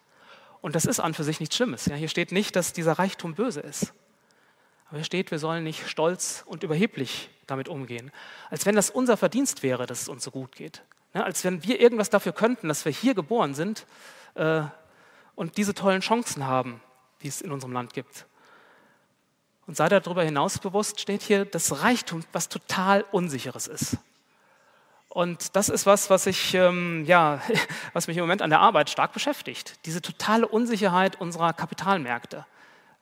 Und 0.64 0.76
das 0.76 0.86
ist 0.86 1.02
an 1.02 1.14
für 1.14 1.26
sich 1.26 1.42
nichts 1.42 1.58
Schlimmes. 1.58 1.88
Ja, 1.88 1.96
hier 1.96 2.08
steht 2.08 2.32
nicht, 2.32 2.56
dass 2.56 2.72
dieser 2.72 2.94
Reichtum 2.94 3.36
böse 3.36 3.60
ist. 3.60 3.94
Aber 4.88 4.96
hier 4.96 5.04
steht, 5.04 5.30
wir 5.30 5.38
sollen 5.38 5.66
nicht 5.66 5.90
stolz 5.90 6.46
und 6.46 6.64
überheblich 6.64 7.30
damit 7.48 7.68
umgehen. 7.68 8.12
Als 8.50 8.66
wenn 8.66 8.74
das 8.74 8.90
unser 8.90 9.18
Verdienst 9.18 9.62
wäre, 9.62 9.86
dass 9.88 10.04
es 10.04 10.08
uns 10.08 10.24
so 10.24 10.32
gut 10.32 10.56
geht. 10.56 10.82
Ja, 11.14 11.24
als 11.24 11.44
wenn 11.44 11.64
wir 11.66 11.82
irgendwas 11.82 12.10
dafür 12.10 12.32
könnten, 12.32 12.70
dass 12.70 12.86
wir 12.86 12.94
hier 12.94 13.14
geboren 13.14 13.54
sind 13.54 13.86
äh, 14.36 14.62
und 15.36 15.58
diese 15.58 15.74
tollen 15.74 16.00
Chancen 16.00 16.48
haben, 16.48 16.80
die 17.24 17.28
es 17.28 17.42
in 17.42 17.52
unserem 17.52 17.74
Land 17.74 17.94
gibt. 17.94 18.26
Und 19.68 19.76
sei 19.76 19.90
darüber 19.90 20.24
hinaus 20.24 20.60
bewusst, 20.60 21.02
steht 21.02 21.24
hier, 21.24 21.44
dass 21.44 21.82
Reichtum 21.82 22.24
was 22.32 22.48
total 22.48 23.04
Unsicheres 23.12 23.68
ist. 23.68 23.98
Und 25.14 25.56
das 25.56 25.70
ist 25.70 25.86
was, 25.86 26.10
was, 26.10 26.26
ich, 26.26 26.56
ähm, 26.56 27.06
ja, 27.06 27.40
was 27.94 28.08
mich 28.08 28.18
im 28.18 28.24
Moment 28.24 28.42
an 28.42 28.50
der 28.50 28.62
Arbeit 28.62 28.90
stark 28.90 29.14
beschäftigt. 29.14 29.76
Diese 29.86 30.02
totale 30.02 30.48
Unsicherheit 30.48 31.22
unserer 31.22 31.54
Kapitalmärkte 31.54 32.48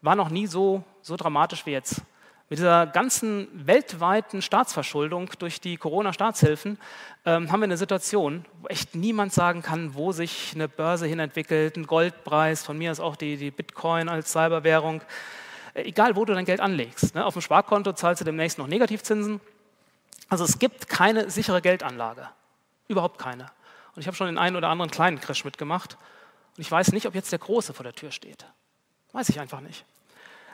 war 0.01 0.17
noch 0.17 0.29
nie 0.29 0.45
so, 0.45 0.83
so 1.01 1.15
dramatisch 1.15 1.65
wie 1.65 1.71
jetzt. 1.71 2.01
Mit 2.49 2.59
dieser 2.59 2.85
ganzen 2.85 3.47
weltweiten 3.53 4.41
Staatsverschuldung 4.41 5.29
durch 5.39 5.61
die 5.61 5.77
Corona-Staatshilfen 5.77 6.77
ähm, 7.25 7.49
haben 7.49 7.61
wir 7.61 7.63
eine 7.63 7.77
Situation, 7.77 8.43
wo 8.61 8.67
echt 8.67 8.93
niemand 8.93 9.31
sagen 9.31 9.61
kann, 9.61 9.95
wo 9.95 10.11
sich 10.11 10.51
eine 10.53 10.67
Börse 10.67 11.05
hin 11.05 11.19
entwickelt, 11.19 11.77
ein 11.77 11.87
Goldpreis, 11.87 12.65
von 12.65 12.77
mir 12.77 12.91
ist 12.91 12.99
auch 12.99 13.15
die, 13.15 13.37
die 13.37 13.51
Bitcoin 13.51 14.09
als 14.09 14.33
Cyberwährung. 14.33 15.01
Äh, 15.75 15.83
egal, 15.83 16.17
wo 16.17 16.25
du 16.25 16.33
dein 16.33 16.43
Geld 16.43 16.59
anlegst. 16.59 17.15
Ne? 17.15 17.25
Auf 17.25 17.35
dem 17.35 17.41
Sparkonto 17.41 17.93
zahlst 17.93 18.19
du 18.19 18.25
demnächst 18.25 18.57
noch 18.57 18.67
Negativzinsen. 18.67 19.39
Also 20.31 20.45
es 20.45 20.59
gibt 20.59 20.87
keine 20.87 21.29
sichere 21.29 21.61
Geldanlage. 21.61 22.29
Überhaupt 22.87 23.19
keine. 23.19 23.51
Und 23.93 23.99
ich 23.99 24.07
habe 24.07 24.15
schon 24.15 24.27
den 24.27 24.37
einen 24.37 24.55
oder 24.55 24.69
anderen 24.69 24.89
kleinen 24.89 25.19
Crash 25.19 25.43
mitgemacht. 25.43 25.97
Und 26.55 26.61
ich 26.61 26.71
weiß 26.71 26.93
nicht, 26.93 27.05
ob 27.05 27.15
jetzt 27.15 27.33
der 27.33 27.39
große 27.39 27.73
vor 27.73 27.83
der 27.83 27.91
Tür 27.91 28.11
steht. 28.11 28.45
Weiß 29.11 29.27
ich 29.27 29.41
einfach 29.41 29.59
nicht. 29.59 29.83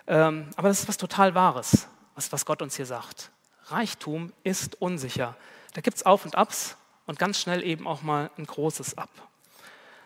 Ähm, 0.08 0.50
aber 0.56 0.70
das 0.70 0.80
ist 0.80 0.88
was 0.88 0.98
total 0.98 1.36
Wahres, 1.36 1.88
was, 2.16 2.32
was 2.32 2.48
Gott 2.48 2.64
uns 2.64 2.76
hier 2.76 2.88
sagt. 2.88 3.30
Reichtum 3.66 4.34
ist 4.42 4.82
unsicher. 4.82 5.38
Da 5.76 5.82
gibt 5.82 5.98
es 5.98 6.08
Auf 6.08 6.26
und 6.26 6.34
Abs 6.34 6.76
und 7.06 7.20
ganz 7.20 7.40
schnell 7.40 7.62
eben 7.62 7.86
auch 7.86 8.02
mal 8.02 8.32
ein 8.40 8.48
großes 8.48 8.98
Ab. 8.98 9.12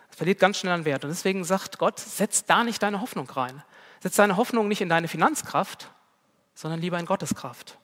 Es 0.10 0.18
verliert 0.18 0.40
ganz 0.40 0.58
schnell 0.58 0.74
an 0.74 0.84
Wert. 0.84 1.06
Und 1.06 1.12
deswegen 1.12 1.46
sagt 1.46 1.78
Gott, 1.78 1.98
setz 1.98 2.44
da 2.44 2.66
nicht 2.66 2.84
deine 2.84 3.00
Hoffnung 3.00 3.30
rein. 3.30 3.64
Setz 4.02 4.18
deine 4.18 4.36
Hoffnung 4.36 4.68
nicht 4.68 4.82
in 4.82 4.90
deine 4.90 5.08
Finanzkraft, 5.08 5.90
sondern 6.56 6.82
lieber 6.82 7.00
in 7.00 7.06
Gottes 7.06 7.36
Kraft. 7.36 7.78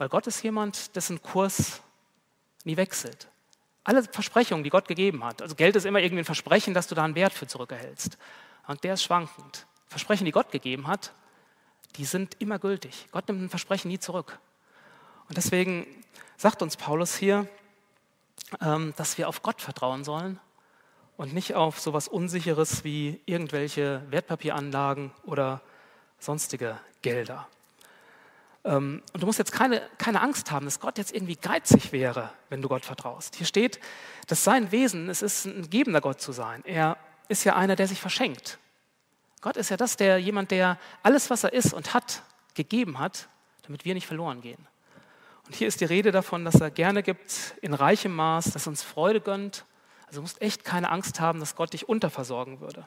Weil 0.00 0.08
Gott 0.08 0.26
ist 0.26 0.42
jemand, 0.42 0.96
dessen 0.96 1.20
Kurs 1.22 1.82
nie 2.64 2.78
wechselt. 2.78 3.28
Alle 3.84 4.02
Versprechungen, 4.02 4.64
die 4.64 4.70
Gott 4.70 4.88
gegeben 4.88 5.22
hat, 5.22 5.42
also 5.42 5.54
Geld 5.54 5.76
ist 5.76 5.84
immer 5.84 5.98
irgendwie 5.98 6.22
ein 6.22 6.24
Versprechen, 6.24 6.72
dass 6.72 6.86
du 6.86 6.94
da 6.94 7.04
einen 7.04 7.16
Wert 7.16 7.34
für 7.34 7.46
zurückerhältst. 7.46 8.16
Und 8.66 8.82
der 8.82 8.94
ist 8.94 9.02
schwankend. 9.02 9.66
Versprechen, 9.88 10.24
die 10.24 10.30
Gott 10.30 10.52
gegeben 10.52 10.86
hat, 10.86 11.12
die 11.96 12.06
sind 12.06 12.34
immer 12.38 12.58
gültig. 12.58 13.08
Gott 13.12 13.28
nimmt 13.28 13.42
ein 13.42 13.50
Versprechen 13.50 13.88
nie 13.88 13.98
zurück. 13.98 14.38
Und 15.28 15.36
deswegen 15.36 15.86
sagt 16.38 16.62
uns 16.62 16.78
Paulus 16.78 17.14
hier, 17.14 17.46
ähm, 18.62 18.94
dass 18.96 19.18
wir 19.18 19.28
auf 19.28 19.42
Gott 19.42 19.60
vertrauen 19.60 20.02
sollen 20.02 20.40
und 21.18 21.34
nicht 21.34 21.54
auf 21.56 21.78
so 21.78 21.90
etwas 21.90 22.08
Unsicheres 22.08 22.84
wie 22.84 23.20
irgendwelche 23.26 24.00
Wertpapieranlagen 24.08 25.10
oder 25.24 25.60
sonstige 26.18 26.80
Gelder. 27.02 27.48
Ähm, 28.64 29.02
und 29.12 29.22
du 29.22 29.26
musst 29.26 29.38
jetzt 29.38 29.52
keine, 29.52 29.82
keine 29.98 30.20
Angst 30.20 30.50
haben, 30.50 30.66
dass 30.66 30.80
Gott 30.80 30.98
jetzt 30.98 31.14
irgendwie 31.14 31.36
geizig 31.36 31.92
wäre, 31.92 32.30
wenn 32.48 32.60
du 32.62 32.68
Gott 32.68 32.84
vertraust. 32.84 33.36
Hier 33.36 33.46
steht, 33.46 33.80
dass 34.26 34.44
sein 34.44 34.70
Wesen, 34.72 35.08
es 35.08 35.22
ist 35.22 35.46
ein 35.46 35.70
gebender 35.70 36.00
Gott 36.00 36.20
zu 36.20 36.32
sein. 36.32 36.62
Er 36.64 36.96
ist 37.28 37.44
ja 37.44 37.56
einer, 37.56 37.76
der 37.76 37.88
sich 37.88 38.00
verschenkt. 38.00 38.58
Gott 39.40 39.56
ist 39.56 39.70
ja 39.70 39.76
das, 39.76 39.96
der 39.96 40.18
jemand, 40.18 40.50
der 40.50 40.78
alles, 41.02 41.30
was 41.30 41.44
er 41.44 41.52
ist 41.52 41.72
und 41.72 41.94
hat, 41.94 42.22
gegeben 42.54 42.98
hat, 42.98 43.28
damit 43.62 43.84
wir 43.84 43.94
nicht 43.94 44.06
verloren 44.06 44.40
gehen. 44.42 44.66
Und 45.46 45.54
hier 45.54 45.66
ist 45.66 45.80
die 45.80 45.86
Rede 45.86 46.12
davon, 46.12 46.44
dass 46.44 46.60
er 46.60 46.70
gerne 46.70 47.02
gibt 47.02 47.54
in 47.62 47.72
reichem 47.72 48.14
Maß, 48.14 48.52
dass 48.52 48.66
er 48.66 48.70
uns 48.70 48.82
Freude 48.82 49.20
gönnt. 49.20 49.64
Also 50.06 50.18
du 50.18 50.22
musst 50.22 50.42
echt 50.42 50.64
keine 50.64 50.90
Angst 50.90 51.20
haben, 51.20 51.40
dass 51.40 51.56
Gott 51.56 51.72
dich 51.72 51.88
unterversorgen 51.88 52.60
würde. 52.60 52.86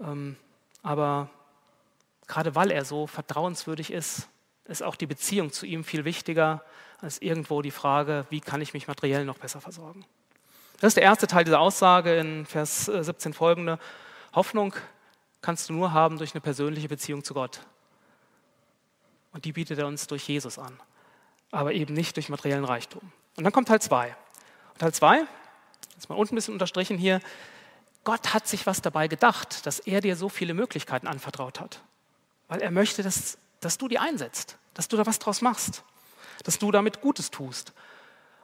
Ähm, 0.00 0.36
aber 0.82 1.30
gerade 2.26 2.54
weil 2.54 2.70
er 2.70 2.84
so 2.84 3.06
vertrauenswürdig 3.06 3.92
ist, 3.92 4.28
ist 4.64 4.82
auch 4.82 4.96
die 4.96 5.06
Beziehung 5.06 5.52
zu 5.52 5.66
ihm 5.66 5.84
viel 5.84 6.04
wichtiger 6.04 6.64
als 7.00 7.20
irgendwo 7.20 7.62
die 7.62 7.70
Frage, 7.70 8.26
wie 8.30 8.40
kann 8.40 8.60
ich 8.60 8.74
mich 8.74 8.88
materiell 8.88 9.24
noch 9.24 9.38
besser 9.38 9.60
versorgen. 9.60 10.04
Das 10.80 10.88
ist 10.88 10.96
der 10.96 11.04
erste 11.04 11.26
Teil 11.26 11.44
dieser 11.44 11.60
Aussage 11.60 12.16
in 12.16 12.46
Vers 12.46 12.86
17 12.86 13.32
folgende. 13.32 13.78
Hoffnung 14.34 14.74
kannst 15.40 15.68
du 15.68 15.72
nur 15.72 15.92
haben 15.92 16.18
durch 16.18 16.34
eine 16.34 16.40
persönliche 16.40 16.88
Beziehung 16.88 17.24
zu 17.24 17.34
Gott. 17.34 17.60
Und 19.32 19.44
die 19.44 19.52
bietet 19.52 19.78
er 19.78 19.86
uns 19.86 20.06
durch 20.06 20.26
Jesus 20.28 20.58
an, 20.58 20.80
aber 21.50 21.72
eben 21.72 21.94
nicht 21.94 22.16
durch 22.16 22.28
materiellen 22.28 22.64
Reichtum. 22.64 23.02
Und 23.36 23.44
dann 23.44 23.52
kommt 23.52 23.68
Teil 23.68 23.80
2. 23.80 24.16
Teil 24.78 24.92
2, 24.92 25.24
jetzt 25.94 26.08
mal 26.08 26.16
unten 26.16 26.34
ein 26.34 26.36
bisschen 26.36 26.54
unterstrichen 26.54 26.98
hier, 26.98 27.20
Gott 28.04 28.34
hat 28.34 28.46
sich 28.46 28.66
was 28.66 28.82
dabei 28.82 29.08
gedacht, 29.08 29.66
dass 29.66 29.80
er 29.80 30.00
dir 30.00 30.16
so 30.16 30.28
viele 30.28 30.54
Möglichkeiten 30.54 31.06
anvertraut 31.06 31.60
hat. 31.60 31.80
Weil 32.48 32.60
er 32.60 32.70
möchte, 32.70 33.02
dass, 33.02 33.38
dass 33.60 33.78
du 33.78 33.88
die 33.88 33.98
einsetzt, 33.98 34.58
dass 34.74 34.88
du 34.88 34.96
da 34.96 35.06
was 35.06 35.18
draus 35.18 35.42
machst, 35.42 35.82
dass 36.44 36.58
du 36.58 36.70
damit 36.70 37.00
Gutes 37.00 37.30
tust. 37.30 37.72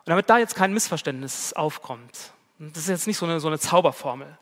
Und 0.04 0.10
damit 0.10 0.28
da 0.28 0.38
jetzt 0.38 0.56
kein 0.56 0.72
Missverständnis 0.72 1.52
aufkommt, 1.52 2.32
das 2.58 2.84
ist 2.84 2.88
jetzt 2.88 3.06
nicht 3.06 3.18
so 3.18 3.26
eine, 3.26 3.40
so 3.40 3.48
eine 3.48 3.58
Zauberformel. 3.58 4.38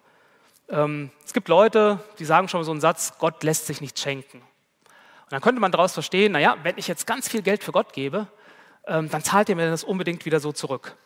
Ähm, 0.69 1.11
es 1.25 1.33
gibt 1.33 1.49
Leute, 1.49 2.03
die 2.19 2.25
sagen 2.25 2.49
schon 2.49 2.61
mal 2.61 2.65
so 2.65 2.71
einen 2.71 2.81
Satz, 2.81 3.15
Gott 3.19 3.43
lässt 3.43 3.67
sich 3.67 3.81
nichts 3.81 4.01
schenken. 4.01 4.39
Und 4.39 5.33
dann 5.33 5.41
könnte 5.41 5.61
man 5.61 5.73
daraus 5.73 5.93
verstehen, 5.93 6.33
naja, 6.33 6.57
wenn 6.63 6.79
ich 6.79 6.89
jetzt 6.89 7.07
ganz 7.07 7.29
viel 7.29 7.43
Geld 7.43 7.63
für 7.63 7.73
Gott 7.73 7.93
gebe, 7.93 8.27
ähm, 8.87 9.09
dann 9.11 9.23
zahlt 9.23 9.49
er 9.49 9.57
mir 9.57 9.71
das 9.71 9.85
unbedingt 9.85 10.25
wieder 10.25 10.41
so 10.41 10.53
zurück. 10.53 10.97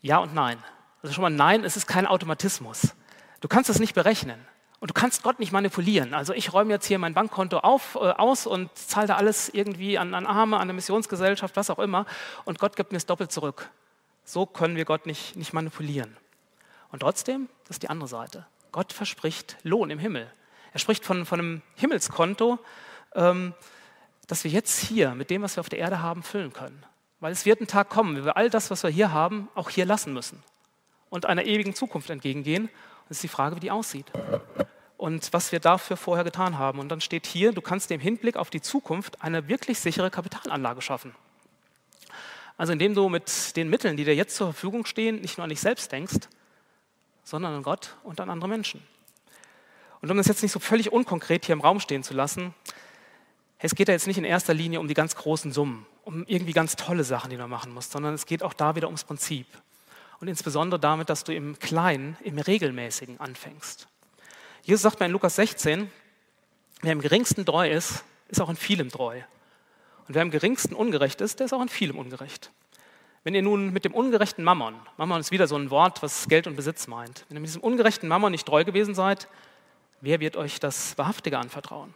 Ja 0.00 0.18
und 0.18 0.34
nein. 0.34 0.62
Also 1.02 1.14
schon 1.14 1.22
mal 1.22 1.30
nein, 1.30 1.64
es 1.64 1.76
ist 1.76 1.86
kein 1.86 2.06
Automatismus. 2.06 2.94
Du 3.40 3.48
kannst 3.48 3.70
es 3.70 3.78
nicht 3.78 3.94
berechnen. 3.94 4.44
Und 4.82 4.88
du 4.88 4.94
kannst 4.94 5.22
Gott 5.22 5.38
nicht 5.38 5.52
manipulieren. 5.52 6.12
Also 6.12 6.32
ich 6.32 6.52
räume 6.52 6.72
jetzt 6.72 6.86
hier 6.86 6.98
mein 6.98 7.14
Bankkonto 7.14 7.58
auf, 7.58 7.94
äh, 7.94 7.98
aus 7.98 8.48
und 8.48 8.68
zahle 8.76 9.06
da 9.06 9.14
alles 9.14 9.48
irgendwie 9.48 9.96
an, 9.96 10.12
an 10.12 10.26
Arme, 10.26 10.56
an 10.56 10.62
eine 10.62 10.72
Missionsgesellschaft, 10.72 11.54
was 11.54 11.70
auch 11.70 11.78
immer. 11.78 12.04
Und 12.46 12.58
Gott 12.58 12.74
gibt 12.74 12.90
mir 12.90 12.98
es 12.98 13.06
doppelt 13.06 13.30
zurück. 13.30 13.70
So 14.24 14.44
können 14.44 14.74
wir 14.74 14.84
Gott 14.84 15.06
nicht, 15.06 15.36
nicht 15.36 15.52
manipulieren. 15.52 16.16
Und 16.90 16.98
trotzdem, 16.98 17.48
das 17.62 17.76
ist 17.76 17.84
die 17.84 17.90
andere 17.90 18.08
Seite. 18.08 18.44
Gott 18.72 18.92
verspricht 18.92 19.56
Lohn 19.62 19.88
im 19.88 20.00
Himmel. 20.00 20.28
Er 20.72 20.80
spricht 20.80 21.04
von, 21.04 21.26
von 21.26 21.38
einem 21.38 21.62
Himmelskonto, 21.76 22.58
ähm, 23.14 23.54
das 24.26 24.42
wir 24.42 24.50
jetzt 24.50 24.80
hier 24.80 25.14
mit 25.14 25.30
dem, 25.30 25.42
was 25.42 25.56
wir 25.56 25.60
auf 25.60 25.68
der 25.68 25.78
Erde 25.78 26.02
haben, 26.02 26.24
füllen 26.24 26.52
können. 26.52 26.84
Weil 27.20 27.30
es 27.30 27.46
wird 27.46 27.60
ein 27.60 27.68
Tag 27.68 27.88
kommen, 27.88 28.20
wo 28.20 28.24
wir 28.24 28.36
all 28.36 28.50
das, 28.50 28.68
was 28.72 28.82
wir 28.82 28.90
hier 28.90 29.12
haben, 29.12 29.48
auch 29.54 29.70
hier 29.70 29.86
lassen 29.86 30.12
müssen 30.12 30.42
und 31.12 31.26
einer 31.26 31.44
ewigen 31.44 31.74
Zukunft 31.74 32.08
entgegengehen. 32.08 32.70
Es 33.08 33.18
ist 33.18 33.22
die 33.22 33.28
Frage, 33.28 33.56
wie 33.56 33.60
die 33.60 33.70
aussieht 33.70 34.06
und 34.96 35.32
was 35.32 35.50
wir 35.50 35.58
dafür 35.58 35.96
vorher 35.96 36.24
getan 36.24 36.58
haben. 36.58 36.78
Und 36.78 36.88
dann 36.88 37.00
steht 37.00 37.26
hier, 37.26 37.52
du 37.52 37.60
kannst 37.60 37.90
im 37.90 38.00
Hinblick 38.00 38.36
auf 38.36 38.50
die 38.50 38.60
Zukunft 38.60 39.22
eine 39.22 39.48
wirklich 39.48 39.80
sichere 39.80 40.10
Kapitalanlage 40.10 40.80
schaffen. 40.80 41.14
Also 42.56 42.72
indem 42.72 42.94
du 42.94 43.08
mit 43.08 43.56
den 43.56 43.68
Mitteln, 43.68 43.96
die 43.96 44.04
dir 44.04 44.14
jetzt 44.14 44.36
zur 44.36 44.52
Verfügung 44.52 44.84
stehen, 44.84 45.20
nicht 45.20 45.38
nur 45.38 45.42
an 45.44 45.50
dich 45.50 45.60
selbst 45.60 45.90
denkst, 45.90 46.28
sondern 47.24 47.54
an 47.54 47.62
Gott 47.62 47.96
und 48.04 48.20
an 48.20 48.30
andere 48.30 48.48
Menschen. 48.48 48.82
Und 50.00 50.10
um 50.10 50.16
das 50.16 50.28
jetzt 50.28 50.42
nicht 50.42 50.52
so 50.52 50.60
völlig 50.60 50.92
unkonkret 50.92 51.46
hier 51.46 51.54
im 51.54 51.60
Raum 51.60 51.80
stehen 51.80 52.02
zu 52.02 52.14
lassen, 52.14 52.54
es 53.58 53.74
geht 53.74 53.88
da 53.88 53.92
jetzt 53.92 54.06
nicht 54.06 54.18
in 54.18 54.24
erster 54.24 54.54
Linie 54.54 54.80
um 54.80 54.88
die 54.88 54.94
ganz 54.94 55.16
großen 55.16 55.52
Summen, 55.52 55.86
um 56.04 56.24
irgendwie 56.26 56.52
ganz 56.52 56.76
tolle 56.76 57.04
Sachen, 57.04 57.30
die 57.30 57.36
du 57.36 57.46
machen 57.46 57.72
musst, 57.72 57.92
sondern 57.92 58.14
es 58.14 58.26
geht 58.26 58.42
auch 58.42 58.52
da 58.52 58.74
wieder 58.76 58.86
ums 58.86 59.04
Prinzip. 59.04 59.46
Und 60.22 60.28
insbesondere 60.28 60.78
damit, 60.78 61.10
dass 61.10 61.24
du 61.24 61.34
im 61.34 61.58
Kleinen, 61.58 62.16
im 62.22 62.38
Regelmäßigen 62.38 63.18
anfängst. 63.18 63.88
Jesus 64.62 64.82
sagt 64.82 65.00
mir 65.00 65.06
in 65.06 65.12
Lukas 65.12 65.34
16, 65.34 65.90
wer 66.80 66.92
im 66.92 67.00
geringsten 67.00 67.44
treu 67.44 67.68
ist, 67.68 68.04
ist 68.28 68.40
auch 68.40 68.48
in 68.48 68.54
vielem 68.54 68.88
treu. 68.88 69.16
Und 70.06 70.14
wer 70.14 70.22
im 70.22 70.30
geringsten 70.30 70.76
ungerecht 70.76 71.20
ist, 71.20 71.40
der 71.40 71.46
ist 71.46 71.52
auch 71.52 71.60
in 71.60 71.68
vielem 71.68 71.98
ungerecht. 71.98 72.52
Wenn 73.24 73.34
ihr 73.34 73.42
nun 73.42 73.72
mit 73.72 73.84
dem 73.84 73.94
ungerechten 73.94 74.44
Mammon, 74.44 74.76
Mammon 74.96 75.20
ist 75.20 75.32
wieder 75.32 75.48
so 75.48 75.56
ein 75.56 75.70
Wort, 75.70 76.04
was 76.04 76.28
Geld 76.28 76.46
und 76.46 76.54
Besitz 76.54 76.86
meint, 76.86 77.24
wenn 77.28 77.38
ihr 77.38 77.40
mit 77.40 77.48
diesem 77.48 77.62
ungerechten 77.62 78.08
Mammon 78.08 78.30
nicht 78.30 78.46
treu 78.46 78.62
gewesen 78.62 78.94
seid, 78.94 79.26
wer 80.02 80.20
wird 80.20 80.36
euch 80.36 80.60
das 80.60 80.96
Wahrhaftige 80.98 81.36
anvertrauen? 81.36 81.92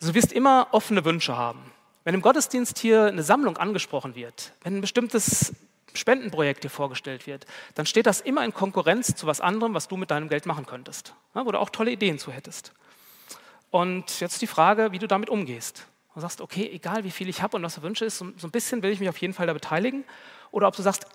Also 0.00 0.12
du 0.12 0.14
wirst 0.14 0.32
immer 0.32 0.68
offene 0.70 1.04
Wünsche 1.04 1.36
haben. 1.36 1.70
Wenn 2.04 2.14
im 2.14 2.22
Gottesdienst 2.22 2.78
hier 2.78 3.04
eine 3.04 3.22
Sammlung 3.22 3.58
angesprochen 3.58 4.14
wird, 4.14 4.54
wenn 4.62 4.78
ein 4.78 4.80
bestimmtes 4.80 5.54
Spendenprojekt 5.94 6.64
dir 6.64 6.70
vorgestellt 6.70 7.26
wird, 7.26 7.46
dann 7.74 7.86
steht 7.86 8.06
das 8.06 8.20
immer 8.20 8.44
in 8.44 8.52
Konkurrenz 8.52 9.14
zu 9.14 9.26
was 9.26 9.40
anderem, 9.40 9.74
was 9.74 9.88
du 9.88 9.96
mit 9.96 10.10
deinem 10.10 10.28
Geld 10.28 10.46
machen 10.46 10.66
könntest, 10.66 11.14
wo 11.34 11.50
du 11.50 11.58
auch 11.58 11.70
tolle 11.70 11.90
Ideen 11.90 12.18
zu 12.18 12.32
hättest. 12.32 12.72
Und 13.70 14.20
jetzt 14.20 14.42
die 14.42 14.46
Frage, 14.46 14.92
wie 14.92 14.98
du 14.98 15.08
damit 15.08 15.30
umgehst 15.30 15.86
und 16.14 16.20
sagst, 16.20 16.40
okay, 16.40 16.68
egal 16.72 17.04
wie 17.04 17.10
viel 17.10 17.28
ich 17.28 17.42
habe 17.42 17.56
und 17.56 17.62
was 17.62 17.76
du 17.76 17.82
wünsche 17.82 18.04
ist, 18.04 18.18
so, 18.18 18.30
so, 18.36 18.46
ein 18.46 18.50
bisschen 18.50 18.82
will 18.82 18.90
ich 18.90 19.00
mich 19.00 19.08
auf 19.08 19.16
jeden 19.16 19.32
Fall 19.32 19.46
da 19.46 19.52
beteiligen. 19.54 20.04
Oder 20.50 20.68
ob 20.68 20.76
du 20.76 20.82
sagst, 20.82 21.06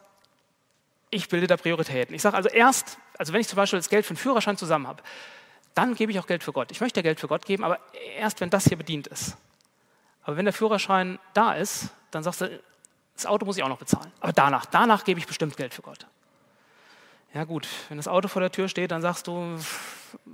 ich 1.09 1.29
bilde 1.29 1.47
da 1.47 1.55
Prioritäten. 1.55 2.15
Ich 2.15 2.21
sage 2.21 2.35
also 2.35 2.49
erst, 2.49 2.97
also 3.17 3.31
wenn 3.31 3.41
ich 3.41 3.47
zum 3.47 3.57
Beispiel 3.57 3.77
das 3.77 3.89
Geld 3.89 4.05
für 4.05 4.11
einen 4.11 4.17
Führerschein 4.17 4.57
zusammen 4.57 4.87
habe, 4.87 5.03
dann 5.75 5.93
gebe 5.93 6.11
ich 6.11 6.19
auch 6.19 6.25
Geld 6.25 6.43
für 6.43 6.51
Gott. 6.51 6.71
Ich 6.71 6.81
möchte 6.81 6.99
ja 6.99 7.03
Geld 7.03 7.19
für 7.19 7.27
Gott 7.27 7.45
geben, 7.45 7.63
aber 7.63 7.79
erst 8.17 8.41
wenn 8.41 8.49
das 8.49 8.65
hier 8.65 8.77
bedient 8.77 9.05
ist. 9.07 9.37
Aber 10.23 10.35
wenn 10.35 10.45
der 10.45 10.53
Führerschein 10.53 11.19
da 11.35 11.53
ist, 11.53 11.89
dann 12.09 12.23
sagst 12.23 12.41
du, 12.41 12.59
das 13.17 13.25
Auto 13.25 13.45
muss 13.45 13.57
ich 13.57 13.63
auch 13.63 13.69
noch 13.69 13.79
bezahlen. 13.79 14.11
Aber 14.19 14.31
danach, 14.31 14.65
danach 14.65 15.03
gebe 15.03 15.19
ich 15.19 15.27
bestimmt 15.27 15.57
Geld 15.57 15.73
für 15.73 15.81
Gott. 15.81 16.05
Ja 17.33 17.43
gut, 17.43 17.67
wenn 17.89 17.97
das 17.97 18.07
Auto 18.07 18.27
vor 18.27 18.41
der 18.41 18.51
Tür 18.51 18.69
steht, 18.69 18.91
dann 18.91 19.01
sagst 19.01 19.27
du, 19.27 19.57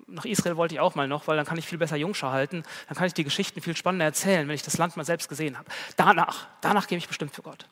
nach 0.08 0.26
Israel 0.26 0.58
wollte 0.58 0.76
ich 0.76 0.80
auch 0.80 0.96
mal 0.96 1.08
noch, 1.08 1.28
weil 1.28 1.36
dann 1.36 1.46
kann 1.46 1.58
ich 1.58 1.66
viel 1.66 1.78
besser 1.78 1.96
Jungschar 1.96 2.32
halten, 2.32 2.64
dann 2.88 2.98
kann 2.98 3.08
ich 3.08 3.14
die 3.14 3.24
Geschichten 3.24 3.62
viel 3.62 3.76
spannender 3.76 4.06
erzählen, 4.06 4.48
wenn 4.48 4.56
ich 4.56 4.62
das 4.62 4.78
Land 4.78 4.96
mal 4.96 5.04
selbst 5.04 5.28
gesehen 5.28 5.58
habe. 5.58 5.70
Danach, 5.98 6.48
danach 6.62 6.88
gebe 6.88 7.00
ich 7.00 7.08
bestimmt 7.08 7.34
für 7.34 7.42
Gott. 7.42 7.66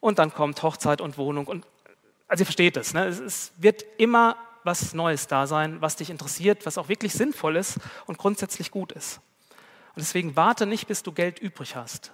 und 0.00 0.18
dann 0.18 0.32
kommt 0.32 0.62
Hochzeit 0.62 1.00
und 1.00 1.18
Wohnung. 1.18 1.46
Und, 1.46 1.66
also 2.28 2.42
ihr 2.42 2.46
versteht 2.46 2.76
es, 2.76 2.94
ne? 2.94 3.06
es, 3.06 3.20
es 3.20 3.52
wird 3.56 3.84
immer 3.98 4.36
was 4.62 4.94
Neues 4.94 5.26
da 5.26 5.46
sein, 5.46 5.80
was 5.80 5.96
dich 5.96 6.10
interessiert, 6.10 6.66
was 6.66 6.78
auch 6.78 6.88
wirklich 6.88 7.12
sinnvoll 7.12 7.56
ist 7.56 7.78
und 8.06 8.18
grundsätzlich 8.18 8.70
gut 8.70 8.92
ist. 8.92 9.20
Und 9.94 10.00
deswegen 10.00 10.34
warte 10.34 10.66
nicht, 10.66 10.86
bis 10.88 11.02
du 11.02 11.12
Geld 11.12 11.38
übrig 11.38 11.76
hast, 11.76 12.12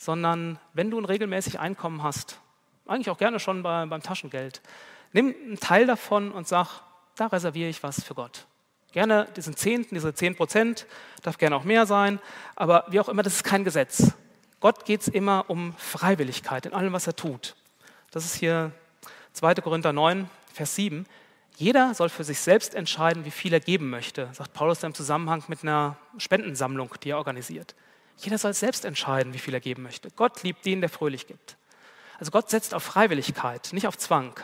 sondern 0.00 0.58
wenn 0.72 0.90
du 0.90 0.98
ein 0.98 1.04
regelmäßig 1.04 1.60
Einkommen 1.60 2.02
hast, 2.02 2.40
eigentlich 2.86 3.10
auch 3.10 3.18
gerne 3.18 3.38
schon 3.38 3.62
bei, 3.62 3.84
beim 3.84 4.02
Taschengeld, 4.02 4.62
nimm 5.12 5.34
einen 5.44 5.60
Teil 5.60 5.86
davon 5.86 6.32
und 6.32 6.48
sag, 6.48 6.80
da 7.16 7.26
reserviere 7.26 7.68
ich 7.68 7.82
was 7.82 8.02
für 8.02 8.14
Gott. 8.14 8.46
Gerne 8.92 9.28
diesen 9.36 9.56
Zehnten, 9.56 9.94
diese 9.94 10.14
zehn 10.14 10.34
Prozent, 10.34 10.86
darf 11.22 11.36
gerne 11.36 11.54
auch 11.54 11.64
mehr 11.64 11.84
sein, 11.84 12.18
aber 12.56 12.86
wie 12.88 12.98
auch 12.98 13.10
immer, 13.10 13.22
das 13.22 13.34
ist 13.34 13.44
kein 13.44 13.62
Gesetz. 13.62 14.12
Gott 14.58 14.86
geht 14.86 15.02
es 15.02 15.08
immer 15.08 15.44
um 15.48 15.74
Freiwilligkeit 15.76 16.64
in 16.64 16.72
allem, 16.72 16.94
was 16.94 17.06
er 17.06 17.14
tut. 17.14 17.54
Das 18.10 18.24
ist 18.24 18.34
hier 18.34 18.72
2. 19.34 19.56
Korinther 19.56 19.92
9, 19.92 20.30
Vers 20.54 20.76
7. 20.76 21.04
Jeder 21.56 21.92
soll 21.92 22.08
für 22.08 22.24
sich 22.24 22.40
selbst 22.40 22.74
entscheiden, 22.74 23.26
wie 23.26 23.30
viel 23.30 23.52
er 23.52 23.60
geben 23.60 23.90
möchte, 23.90 24.30
sagt 24.32 24.54
Paulus 24.54 24.82
im 24.82 24.94
Zusammenhang 24.94 25.44
mit 25.48 25.62
einer 25.62 25.98
Spendensammlung, 26.16 26.94
die 27.02 27.10
er 27.10 27.18
organisiert. 27.18 27.74
Jeder 28.24 28.38
soll 28.38 28.54
selbst 28.54 28.84
entscheiden, 28.84 29.34
wie 29.34 29.38
viel 29.38 29.54
er 29.54 29.60
geben 29.60 29.82
möchte. 29.82 30.10
Gott 30.10 30.42
liebt 30.42 30.64
den, 30.64 30.80
der 30.80 30.90
fröhlich 30.90 31.26
gibt. 31.26 31.56
Also 32.18 32.30
Gott 32.30 32.50
setzt 32.50 32.74
auf 32.74 32.82
Freiwilligkeit, 32.82 33.70
nicht 33.72 33.86
auf 33.86 33.96
Zwang. 33.96 34.38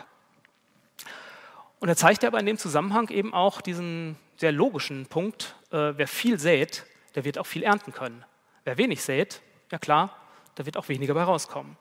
Und 1.79 1.89
er 1.89 1.95
zeigt 1.95 2.25
aber 2.25 2.39
in 2.39 2.45
dem 2.45 2.57
Zusammenhang 2.57 3.09
eben 3.09 3.33
auch 3.33 3.61
diesen 3.61 4.17
sehr 4.37 4.51
logischen 4.51 5.05
Punkt, 5.05 5.55
äh, 5.71 5.93
wer 5.95 6.07
viel 6.07 6.39
sät, 6.39 6.85
der 7.15 7.23
wird 7.23 7.37
auch 7.37 7.45
viel 7.45 7.63
ernten 7.63 7.93
können. 7.93 8.25
Wer 8.63 8.77
wenig 8.77 9.03
sät, 9.03 9.41
ja 9.71 9.77
klar, 9.77 10.15
da 10.55 10.65
wird 10.65 10.77
auch 10.77 10.89
weniger 10.89 11.13
bei 11.13 11.23
rauskommen. 11.23 11.77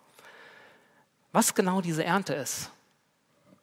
Was 1.32 1.54
genau 1.54 1.80
diese 1.80 2.04
Ernte 2.04 2.34
ist, 2.34 2.70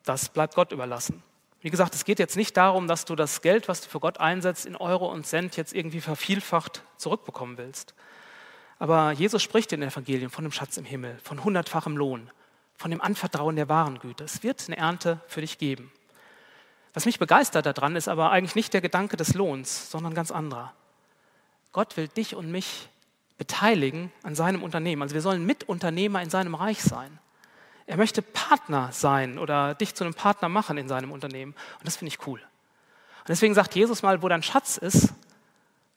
das 0.03 0.29
bleibt 0.29 0.55
Gott 0.55 0.71
überlassen. 0.71 1.23
Wie 1.61 1.69
gesagt, 1.69 1.95
es 1.95 2.03
geht 2.03 2.19
jetzt 2.19 2.36
nicht 2.36 2.57
darum, 2.57 2.88
dass 2.88 3.05
du 3.05 3.15
das 3.15 3.41
Geld, 3.41 3.67
was 3.69 3.81
du 3.81 3.89
für 3.89 3.99
Gott 3.99 4.19
einsetzt, 4.19 4.65
in 4.65 4.75
Euro 4.75 5.09
und 5.09 5.25
Cent 5.25 5.55
jetzt 5.55 5.73
irgendwie 5.73 6.01
vervielfacht 6.01 6.84
zurückbekommen 6.97 7.57
willst. 7.57 7.93
Aber 8.84 9.13
Jesus 9.13 9.41
spricht 9.41 9.71
in 9.71 9.79
den 9.79 9.89
Evangelien 9.89 10.29
von 10.29 10.43
dem 10.43 10.51
Schatz 10.51 10.75
im 10.75 10.84
Himmel, 10.84 11.17
von 11.23 11.41
hundertfachem 11.41 11.95
Lohn, 11.95 12.29
von 12.75 12.91
dem 12.91 12.99
Anvertrauen 12.99 13.55
der 13.55 13.69
wahren 13.69 13.97
Güte. 13.97 14.25
Es 14.25 14.43
wird 14.43 14.61
eine 14.67 14.75
Ernte 14.75 15.21
für 15.25 15.39
dich 15.39 15.57
geben. 15.57 15.89
Was 16.93 17.05
mich 17.05 17.17
begeistert 17.17 17.65
daran, 17.65 17.95
ist 17.95 18.09
aber 18.09 18.31
eigentlich 18.31 18.55
nicht 18.55 18.73
der 18.73 18.81
Gedanke 18.81 19.15
des 19.15 19.36
Lohns, 19.36 19.89
sondern 19.89 20.13
ganz 20.13 20.31
anderer. 20.31 20.73
Gott 21.71 21.95
will 21.95 22.09
dich 22.09 22.36
und 22.36 22.51
mich 22.51 22.89
beteiligen 23.38 24.11
an 24.21 24.36
seinem 24.36 24.61
Unternehmen. 24.61 25.01
Also 25.01 25.15
wir 25.15 25.21
sollen 25.21 25.45
Mitunternehmer 25.45 26.21
in 26.21 26.29
seinem 26.29 26.53
Reich 26.53 26.84
sein. 26.84 27.19
Er 27.86 27.95
möchte 27.95 28.21
Partner 28.21 28.89
sein 28.91 29.39
oder 29.39 29.75
dich 29.75 29.95
zu 29.95 30.03
einem 30.03 30.13
Partner 30.13 30.49
machen 30.49 30.77
in 30.77 30.89
seinem 30.89 31.13
Unternehmen. 31.13 31.55
Und 31.79 31.88
das 31.88 31.95
finde 31.95 32.09
ich 32.09 32.27
cool. 32.27 32.41
Und 32.41 33.29
deswegen 33.29 33.53
sagt 33.53 33.75
Jesus 33.75 34.01
mal, 34.01 34.21
wo 34.21 34.27
dein 34.27 34.43
Schatz 34.43 34.75
ist, 34.75 35.13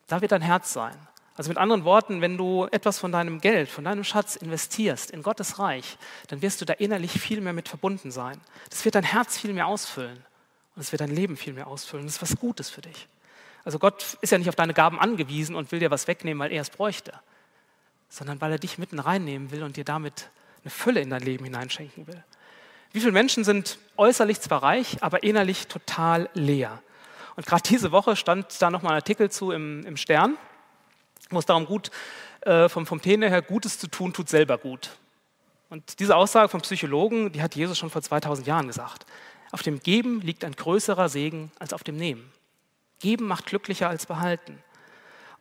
da 0.06 0.20
wird 0.20 0.30
dein 0.30 0.40
Herz 0.40 0.72
sein. 0.72 0.96
Also 1.36 1.50
mit 1.50 1.58
anderen 1.58 1.84
Worten, 1.84 2.22
wenn 2.22 2.38
du 2.38 2.66
etwas 2.70 2.98
von 2.98 3.12
deinem 3.12 3.40
Geld, 3.40 3.68
von 3.68 3.84
deinem 3.84 4.04
Schatz 4.04 4.36
investierst 4.36 5.10
in 5.10 5.22
Gottes 5.22 5.58
Reich, 5.58 5.98
dann 6.28 6.40
wirst 6.40 6.60
du 6.60 6.64
da 6.64 6.72
innerlich 6.72 7.12
viel 7.12 7.42
mehr 7.42 7.52
mit 7.52 7.68
verbunden 7.68 8.10
sein. 8.10 8.40
Das 8.70 8.84
wird 8.84 8.94
dein 8.94 9.04
Herz 9.04 9.38
viel 9.38 9.52
mehr 9.52 9.66
ausfüllen. 9.66 10.24
Und 10.74 10.82
es 10.82 10.92
wird 10.92 11.00
dein 11.00 11.14
Leben 11.14 11.36
viel 11.36 11.52
mehr 11.52 11.66
ausfüllen. 11.66 12.06
Das 12.06 12.16
ist 12.16 12.22
was 12.22 12.36
Gutes 12.36 12.70
für 12.70 12.80
dich. 12.80 13.08
Also 13.64 13.78
Gott 13.78 14.16
ist 14.20 14.30
ja 14.30 14.38
nicht 14.38 14.48
auf 14.48 14.54
deine 14.54 14.74
Gaben 14.74 14.98
angewiesen 14.98 15.56
und 15.56 15.72
will 15.72 15.80
dir 15.80 15.90
was 15.90 16.06
wegnehmen, 16.06 16.38
weil 16.38 16.52
er 16.52 16.62
es 16.62 16.70
bräuchte, 16.70 17.12
sondern 18.08 18.40
weil 18.40 18.52
er 18.52 18.58
dich 18.58 18.78
mitten 18.78 18.98
reinnehmen 18.98 19.50
will 19.50 19.62
und 19.62 19.76
dir 19.76 19.84
damit 19.84 20.30
eine 20.62 20.70
Fülle 20.70 21.00
in 21.00 21.10
dein 21.10 21.22
Leben 21.22 21.44
hineinschenken 21.44 22.06
will. 22.06 22.22
Wie 22.92 23.00
viele 23.00 23.12
Menschen 23.12 23.44
sind 23.44 23.78
äußerlich 23.96 24.40
zwar 24.40 24.62
reich, 24.62 25.02
aber 25.02 25.22
innerlich 25.22 25.66
total 25.66 26.30
leer? 26.32 26.80
Und 27.34 27.44
gerade 27.44 27.62
diese 27.68 27.92
Woche 27.92 28.16
stand 28.16 28.46
da 28.62 28.70
nochmal 28.70 28.92
ein 28.92 28.98
Artikel 28.98 29.30
zu 29.30 29.50
im, 29.50 29.84
im 29.84 29.96
Stern, 29.96 30.38
es 31.30 31.46
darum 31.46 31.66
geht, 31.66 31.90
äh, 32.42 32.68
vom, 32.68 32.86
vom 32.86 33.00
Thema 33.00 33.28
her, 33.28 33.42
Gutes 33.42 33.78
zu 33.78 33.88
tun, 33.88 34.12
tut 34.12 34.28
selber 34.28 34.58
gut. 34.58 34.90
Und 35.68 35.98
diese 35.98 36.16
Aussage 36.16 36.48
vom 36.48 36.60
Psychologen, 36.60 37.32
die 37.32 37.42
hat 37.42 37.56
Jesus 37.56 37.78
schon 37.78 37.90
vor 37.90 38.02
2000 38.02 38.46
Jahren 38.46 38.68
gesagt. 38.68 39.04
Auf 39.50 39.62
dem 39.62 39.80
Geben 39.80 40.20
liegt 40.20 40.44
ein 40.44 40.52
größerer 40.52 41.08
Segen 41.08 41.50
als 41.58 41.72
auf 41.72 41.82
dem 41.82 41.96
Nehmen. 41.96 42.30
Geben 43.00 43.26
macht 43.26 43.46
glücklicher 43.46 43.88
als 43.88 44.06
behalten. 44.06 44.62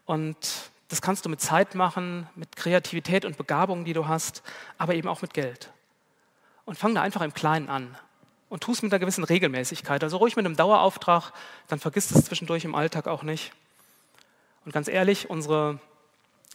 Und 0.06 0.38
das 0.88 1.02
kannst 1.02 1.26
du 1.26 1.30
mit 1.30 1.42
Zeit 1.42 1.76
machen, 1.76 2.28
mit 2.36 2.56
Kreativität 2.56 3.26
und 3.26 3.38
Begabung, 3.38 3.86
die 3.86 3.94
du 3.94 4.08
hast, 4.08 4.44
aber 4.78 4.96
eben 4.96 5.08
auch 5.08 5.22
mit 5.22 5.34
Geld. 5.34 5.72
Und 6.66 6.78
fang 6.78 6.96
da 6.96 7.02
einfach 7.02 7.22
im 7.22 7.34
Kleinen 7.34 7.70
an 7.70 7.96
und 8.50 8.62
tu 8.62 8.72
es 8.72 8.82
mit 8.82 8.92
einer 8.92 9.00
gewissen 9.00 9.24
Regelmäßigkeit. 9.24 10.04
Also 10.04 10.18
ruhig 10.18 10.36
mit 10.36 10.46
einem 10.46 10.56
Dauerauftrag, 10.56 11.34
dann 11.68 11.80
vergisst 11.80 12.16
es 12.16 12.26
zwischendurch 12.26 12.66
im 12.66 12.76
Alltag 12.76 13.08
auch 13.08 13.24
nicht. 13.24 13.52
Und 14.66 14.74
ganz 14.74 14.88
ehrlich, 14.88 15.30
unsere 15.30 15.80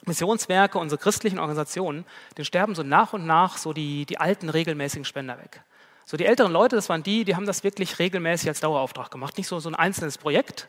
Missionswerke, 0.07 0.79
unsere 0.79 1.01
christlichen 1.01 1.39
Organisationen, 1.39 2.05
den 2.37 2.45
sterben 2.45 2.75
so 2.75 2.83
nach 2.83 3.13
und 3.13 3.27
nach 3.27 3.57
so 3.57 3.73
die, 3.73 4.07
die 4.07 4.19
alten 4.19 4.49
regelmäßigen 4.49 5.05
Spender 5.05 5.39
weg. 5.39 5.63
So 6.05 6.17
die 6.17 6.27
älteren 6.27 6.53
Leute, 6.53 6.75
das 6.75 6.89
waren 6.89 7.03
die, 7.03 7.25
die 7.25 7.37
haben 7.37 7.47
das 7.47 7.63
wirklich 7.63 7.99
regelmäßig 7.99 8.49
als 8.49 8.61
Dauerauftrag 8.61 9.11
gemacht. 9.11 9.37
Nicht 9.37 9.47
so, 9.47 9.61
so 9.61 9.69
ein 9.69 9.77
einzelnes 9.77 10.19
Projekt, 10.19 10.69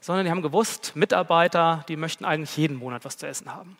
sondern 0.00 0.24
die 0.24 0.30
haben 0.30 0.40
gewusst, 0.40 0.92
Mitarbeiter, 0.94 1.84
die 1.88 1.96
möchten 1.96 2.24
eigentlich 2.24 2.56
jeden 2.56 2.76
Monat 2.78 3.04
was 3.04 3.18
zu 3.18 3.26
essen 3.26 3.52
haben. 3.52 3.76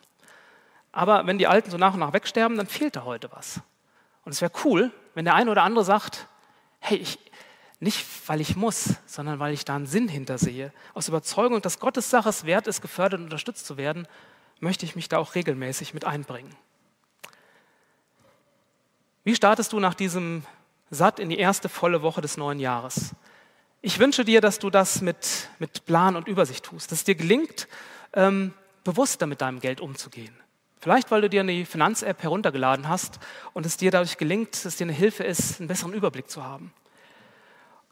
Aber 0.91 1.25
wenn 1.25 1.37
die 1.37 1.47
Alten 1.47 1.71
so 1.71 1.77
nach 1.77 1.93
und 1.93 2.01
nach 2.01 2.13
wegsterben, 2.13 2.57
dann 2.57 2.67
fehlt 2.67 2.95
da 2.95 3.03
heute 3.03 3.31
was. 3.31 3.61
Und 4.25 4.33
es 4.33 4.41
wäre 4.41 4.51
cool, 4.65 4.91
wenn 5.15 5.25
der 5.25 5.35
eine 5.35 5.49
oder 5.49 5.63
andere 5.63 5.83
sagt, 5.83 6.27
hey, 6.79 6.97
ich, 6.97 7.17
nicht 7.81 8.05
weil 8.27 8.39
ich 8.39 8.55
muss, 8.55 8.95
sondern 9.05 9.39
weil 9.39 9.53
ich 9.53 9.65
da 9.65 9.75
einen 9.75 9.87
Sinn 9.87 10.07
hintersehe. 10.07 10.71
Aus 10.93 11.09
Überzeugung, 11.09 11.61
dass 11.61 11.79
Gottes 11.79 12.09
Sache 12.09 12.29
es 12.29 12.45
wert 12.45 12.67
ist, 12.67 12.81
gefördert 12.81 13.19
und 13.19 13.25
unterstützt 13.25 13.65
zu 13.65 13.75
werden, 13.75 14.07
möchte 14.61 14.85
ich 14.85 14.95
mich 14.95 15.09
da 15.09 15.17
auch 15.17 15.35
regelmäßig 15.35 15.93
mit 15.93 16.05
einbringen. 16.05 16.55
Wie 19.25 19.35
startest 19.35 19.73
du 19.73 19.79
nach 19.79 19.95
diesem 19.95 20.45
satt 20.91 21.19
in 21.19 21.29
die 21.29 21.39
erste 21.39 21.69
volle 21.69 22.03
Woche 22.03 22.21
des 22.21 22.37
neuen 22.37 22.59
Jahres. 22.59 23.15
Ich 23.81 23.97
wünsche 23.97 24.23
dir, 24.23 24.41
dass 24.41 24.59
du 24.59 24.69
das 24.69 25.01
mit, 25.01 25.49
mit 25.57 25.85
Plan 25.85 26.15
und 26.15 26.27
Übersicht 26.27 26.65
tust, 26.65 26.91
dass 26.91 26.99
es 26.99 27.05
dir 27.05 27.15
gelingt, 27.15 27.67
ähm, 28.13 28.53
bewusster 28.83 29.25
mit 29.25 29.41
deinem 29.41 29.59
Geld 29.59 29.81
umzugehen. 29.81 30.35
Vielleicht, 30.79 31.09
weil 31.09 31.21
du 31.21 31.29
dir 31.29 31.41
eine 31.41 31.65
Finanz-App 31.65 32.21
heruntergeladen 32.21 32.89
hast 32.89 33.19
und 33.53 33.65
es 33.65 33.77
dir 33.77 33.89
dadurch 33.89 34.17
gelingt, 34.17 34.53
dass 34.53 34.65
es 34.65 34.75
dir 34.75 34.85
eine 34.85 34.93
Hilfe 34.93 35.23
ist, 35.23 35.59
einen 35.59 35.67
besseren 35.67 35.93
Überblick 35.93 36.29
zu 36.29 36.43
haben. 36.43 36.73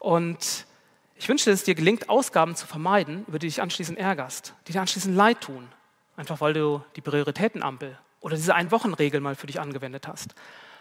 Und 0.00 0.66
ich 1.14 1.28
wünsche 1.28 1.48
dass 1.48 1.60
es 1.60 1.64
dir 1.64 1.76
gelingt, 1.76 2.08
Ausgaben 2.08 2.56
zu 2.56 2.66
vermeiden, 2.66 3.24
über 3.28 3.38
die 3.38 3.46
dich 3.46 3.62
anschließend 3.62 3.98
ärgerst, 3.98 4.54
die 4.66 4.72
dir 4.72 4.80
anschließend 4.80 5.14
leid 5.14 5.40
tun, 5.42 5.68
einfach 6.16 6.40
weil 6.40 6.54
du 6.54 6.82
die 6.96 7.00
Prioritätenampel 7.00 7.96
oder 8.20 8.34
diese 8.34 8.54
Ein-Wochen-Regel 8.54 9.20
mal 9.20 9.36
für 9.36 9.46
dich 9.46 9.60
angewendet 9.60 10.08
hast 10.08 10.34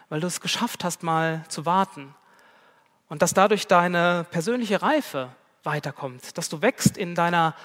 weil 0.10 0.20
du 0.20 0.28
es 0.28 0.42
geschafft 0.42 0.84
hast, 0.84 1.04
mal 1.04 1.46
zu 1.48 1.66
warten. 1.66 2.14
Und 3.08 3.22
dass 3.22 3.34
dadurch 3.34 3.68
deine 3.68 4.26
persönliche 4.30 4.82
Reife 4.82 5.30
weiterkommt, 5.64 6.38
dass 6.38 6.50
du 6.50 6.62
wächst 6.62 6.98
in 6.98 7.16
deiner, 7.16 7.56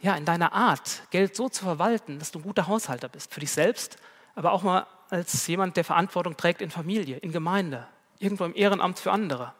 ja, 0.00 0.14
in 0.14 0.24
deiner 0.24 0.52
Art, 0.52 1.02
Geld 1.10 1.34
so 1.34 1.48
zu 1.48 1.64
verwalten, 1.64 2.18
dass 2.18 2.30
du 2.30 2.38
ein 2.38 2.42
guter 2.42 2.68
Haushalter 2.68 3.08
bist, 3.08 3.32
für 3.32 3.40
dich 3.40 3.50
selbst, 3.50 3.96
aber 4.34 4.52
auch 4.52 4.62
mal 4.62 4.86
als 5.10 5.46
jemand, 5.46 5.76
der 5.76 5.84
Verantwortung 5.84 6.36
trägt 6.36 6.62
in 6.62 6.70
Familie, 6.70 7.18
in 7.18 7.32
Gemeinde, 7.32 7.86
irgendwo 8.18 8.44
im 8.44 8.54
Ehrenamt 8.54 8.98
für 8.98 9.12
andere, 9.12 9.54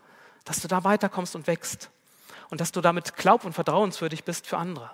dass 0.45 0.61
du 0.61 0.69
da 0.69 0.85
weiterkommst 0.85 1.35
und 1.35 1.47
wächst 1.47 1.91
und 2.51 2.61
dass 2.61 2.73
du 2.73 2.81
damit 2.81 3.17
glaub- 3.17 3.45
und 3.45 3.53
vertrauenswürdig 3.53 4.25
bist 4.25 4.47
für 4.47 4.59
andere. 4.59 4.91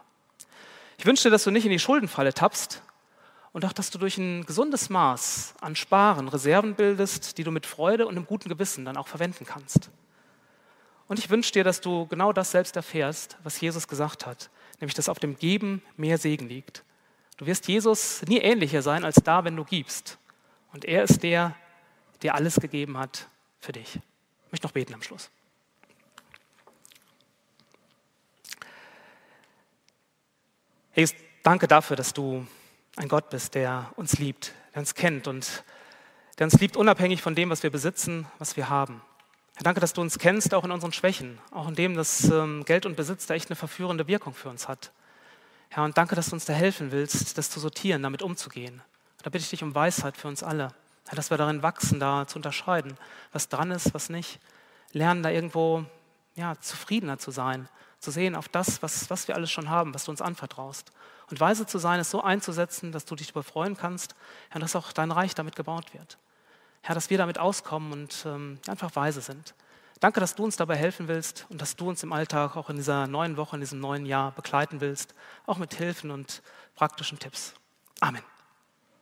Ich 0.99 1.07
wünsche 1.07 1.25
dir, 1.25 1.31
dass 1.31 1.45
du 1.45 1.51
nicht 1.51 1.65
in 1.65 1.71
die 1.71 1.79
Schuldenfalle 1.79 2.35
tappst 2.35 2.83
und 3.53 3.65
auch, 3.65 3.73
dass 3.73 3.91
du 3.91 3.99
durch 3.99 4.19
ein 4.19 4.47
gesundes 4.47 4.91
Maß 4.91 5.55
an 5.61 5.75
Sparen 5.75 6.29
Reserven 6.29 6.75
bildest, 6.75 7.39
die 7.39 7.45
du 7.45 7.51
mit 7.51 7.67
Freude 7.67 8.07
und 8.07 8.17
einem 8.17 8.27
guten 8.27 8.49
Gewissen 8.49 8.85
dann 8.85 8.97
auch 8.97 9.09
verwenden 9.09 9.45
kannst. 9.45 9.91
Und 11.09 11.19
ich 11.19 11.31
wünsche 11.31 11.53
dir, 11.53 11.65
dass 11.65 11.81
du 11.81 12.07
genau 12.07 12.33
das 12.33 12.53
selbst 12.53 12.77
erfährst, 12.77 13.37
was 13.43 13.61
Jesus 13.61 13.89
gesagt 13.89 14.27
hat, 14.27 14.51
nämlich 14.79 14.95
dass 14.95 15.09
auf 15.09 15.19
dem 15.19 15.37
Geben 15.37 15.83
mehr 15.97 16.19
Segen 16.19 16.49
liegt. 16.49 16.85
Du 17.37 17.47
wirst 17.47 17.67
Jesus 17.67 18.23
nie 18.29 18.39
ähnlicher 18.39 18.83
sein 18.83 19.05
als 19.05 19.17
da, 19.17 19.45
wenn 19.45 19.57
du 19.57 19.65
gibst. 19.65 20.19
Und 20.73 20.85
er 20.85 21.03
ist 21.03 21.23
der, 21.23 21.57
der 22.23 22.35
alles 22.37 22.61
gegeben 22.61 22.99
hat 22.99 23.27
für 23.59 23.73
dich. 23.73 23.97
Ich 23.97 24.53
möchte 24.53 24.67
noch 24.67 24.73
beten 24.73 24.95
am 24.95 25.03
Schluss. 25.03 25.31
Jesus, 30.95 31.15
danke 31.45 31.69
dafür, 31.69 31.97
dass 31.97 32.13
du 32.13 32.47
ein 32.97 33.09
Gott 33.09 33.31
bist, 33.31 33.55
der 33.55 33.93
uns 33.95 34.19
liebt, 34.19 34.53
der 34.75 34.81
uns 34.81 34.95
kennt 34.97 35.29
und 35.29 35.63
der 36.39 36.47
uns 36.47 36.59
liebt 36.59 36.77
unabhängig 36.77 37.23
von 37.23 37.37
dem, 37.37 37.49
was 37.49 37.63
wir 37.63 37.71
besitzen, 37.71 38.27
was 38.39 38.57
wir 38.57 38.69
haben. 38.69 39.01
Herr, 39.55 39.63
danke, 39.63 39.79
dass 39.79 39.93
du 39.93 40.01
uns 40.01 40.19
kennst, 40.19 40.53
auch 40.53 40.65
in 40.65 40.73
unseren 40.73 40.93
Schwächen, 40.93 41.39
auch 41.53 41.69
in 41.69 41.77
dem, 41.77 41.95
dass 41.95 42.25
ähm, 42.25 42.65
Geld 42.65 42.87
und 42.87 42.97
Besitz 42.97 43.27
da 43.27 43.35
echt 43.35 43.51
eine 43.51 43.57
verführende 43.57 44.09
Wirkung 44.09 44.35
für 44.35 44.49
uns 44.49 44.67
hat. 44.67 44.91
Herr, 45.69 45.85
und 45.85 45.97
danke, 45.97 46.17
dass 46.17 46.31
du 46.31 46.35
uns 46.35 46.45
da 46.45 46.53
helfen 46.53 46.91
willst, 46.91 47.39
das 47.39 47.51
zu 47.51 47.61
sortieren, 47.61 48.03
damit 48.03 48.23
umzugehen. 48.23 48.83
Da 49.23 49.31
bitte 49.31 49.45
ich 49.45 49.51
dich 49.51 49.63
um 49.63 49.75
Weisheit 49.75 50.17
für 50.17 50.27
uns 50.27 50.43
alle. 50.43 50.75
Ja, 51.09 51.15
dass 51.15 51.31
wir 51.31 51.39
darin 51.39 51.63
wachsen, 51.63 52.01
da 52.01 52.27
zu 52.27 52.37
unterscheiden, 52.37 52.97
was 53.33 53.49
dran 53.49 53.71
ist, 53.71 53.95
was 53.95 54.09
nicht. 54.09 54.41
Lernen, 54.93 55.23
da 55.23 55.31
irgendwo 55.31 55.85
ja, 56.35 56.59
zufriedener 56.61 57.19
zu 57.19 57.31
sein, 57.31 57.69
zu 58.01 58.11
sehen 58.11 58.35
auf 58.35 58.49
das, 58.49 58.83
was, 58.83 59.11
was 59.11 59.29
wir 59.29 59.37
alles 59.37 59.51
schon 59.51 59.71
haben, 59.71 59.95
was 59.95 60.05
du 60.05 60.11
uns 60.11 60.23
anvertraust. 60.23 60.93
Und 61.31 61.39
weise 61.39 61.67
zu 61.67 61.79
sein, 61.79 62.01
es 62.01 62.11
so 62.11 62.23
einzusetzen, 62.23 62.93
dass 62.93 63.05
du 63.05 63.15
dich 63.15 63.29
darüber 63.29 63.43
freuen 63.43 63.77
kannst, 63.77 64.15
ja, 64.53 64.59
dass 64.59 64.75
auch 64.75 64.93
dein 64.93 65.13
Reich 65.13 65.35
damit 65.35 65.55
gebaut 65.55 65.95
wird. 65.95 66.19
Herr, 66.83 66.95
dass 66.95 67.11
wir 67.11 67.19
damit 67.19 67.39
auskommen 67.39 67.93
und 67.93 68.25
ähm, 68.27 68.59
einfach 68.67 68.97
weise 68.97 69.21
sind. 69.21 69.55
Danke, 70.01 70.19
dass 70.19 70.35
du 70.35 70.45
uns 70.45 70.57
dabei 70.57 70.77
helfen 70.77 71.09
willst 71.09 71.47
und 71.51 71.61
dass 71.61 71.77
du 71.77 71.89
uns 71.89 72.03
im 72.03 72.13
Alltag 72.13 72.57
auch 72.57 72.71
in 72.71 72.77
dieser 72.77 73.07
neuen 73.07 73.37
Woche, 73.37 73.57
in 73.57 73.61
diesem 73.61 73.81
neuen 73.81 74.07
Jahr 74.07 74.33
begleiten 74.33 74.81
willst, 74.81 75.15
auch 75.47 75.59
mit 75.59 75.75
Hilfen 75.75 76.11
und 76.11 76.43
praktischen 76.75 77.19
Tipps. 77.19 77.55
Amen. 78.01 78.30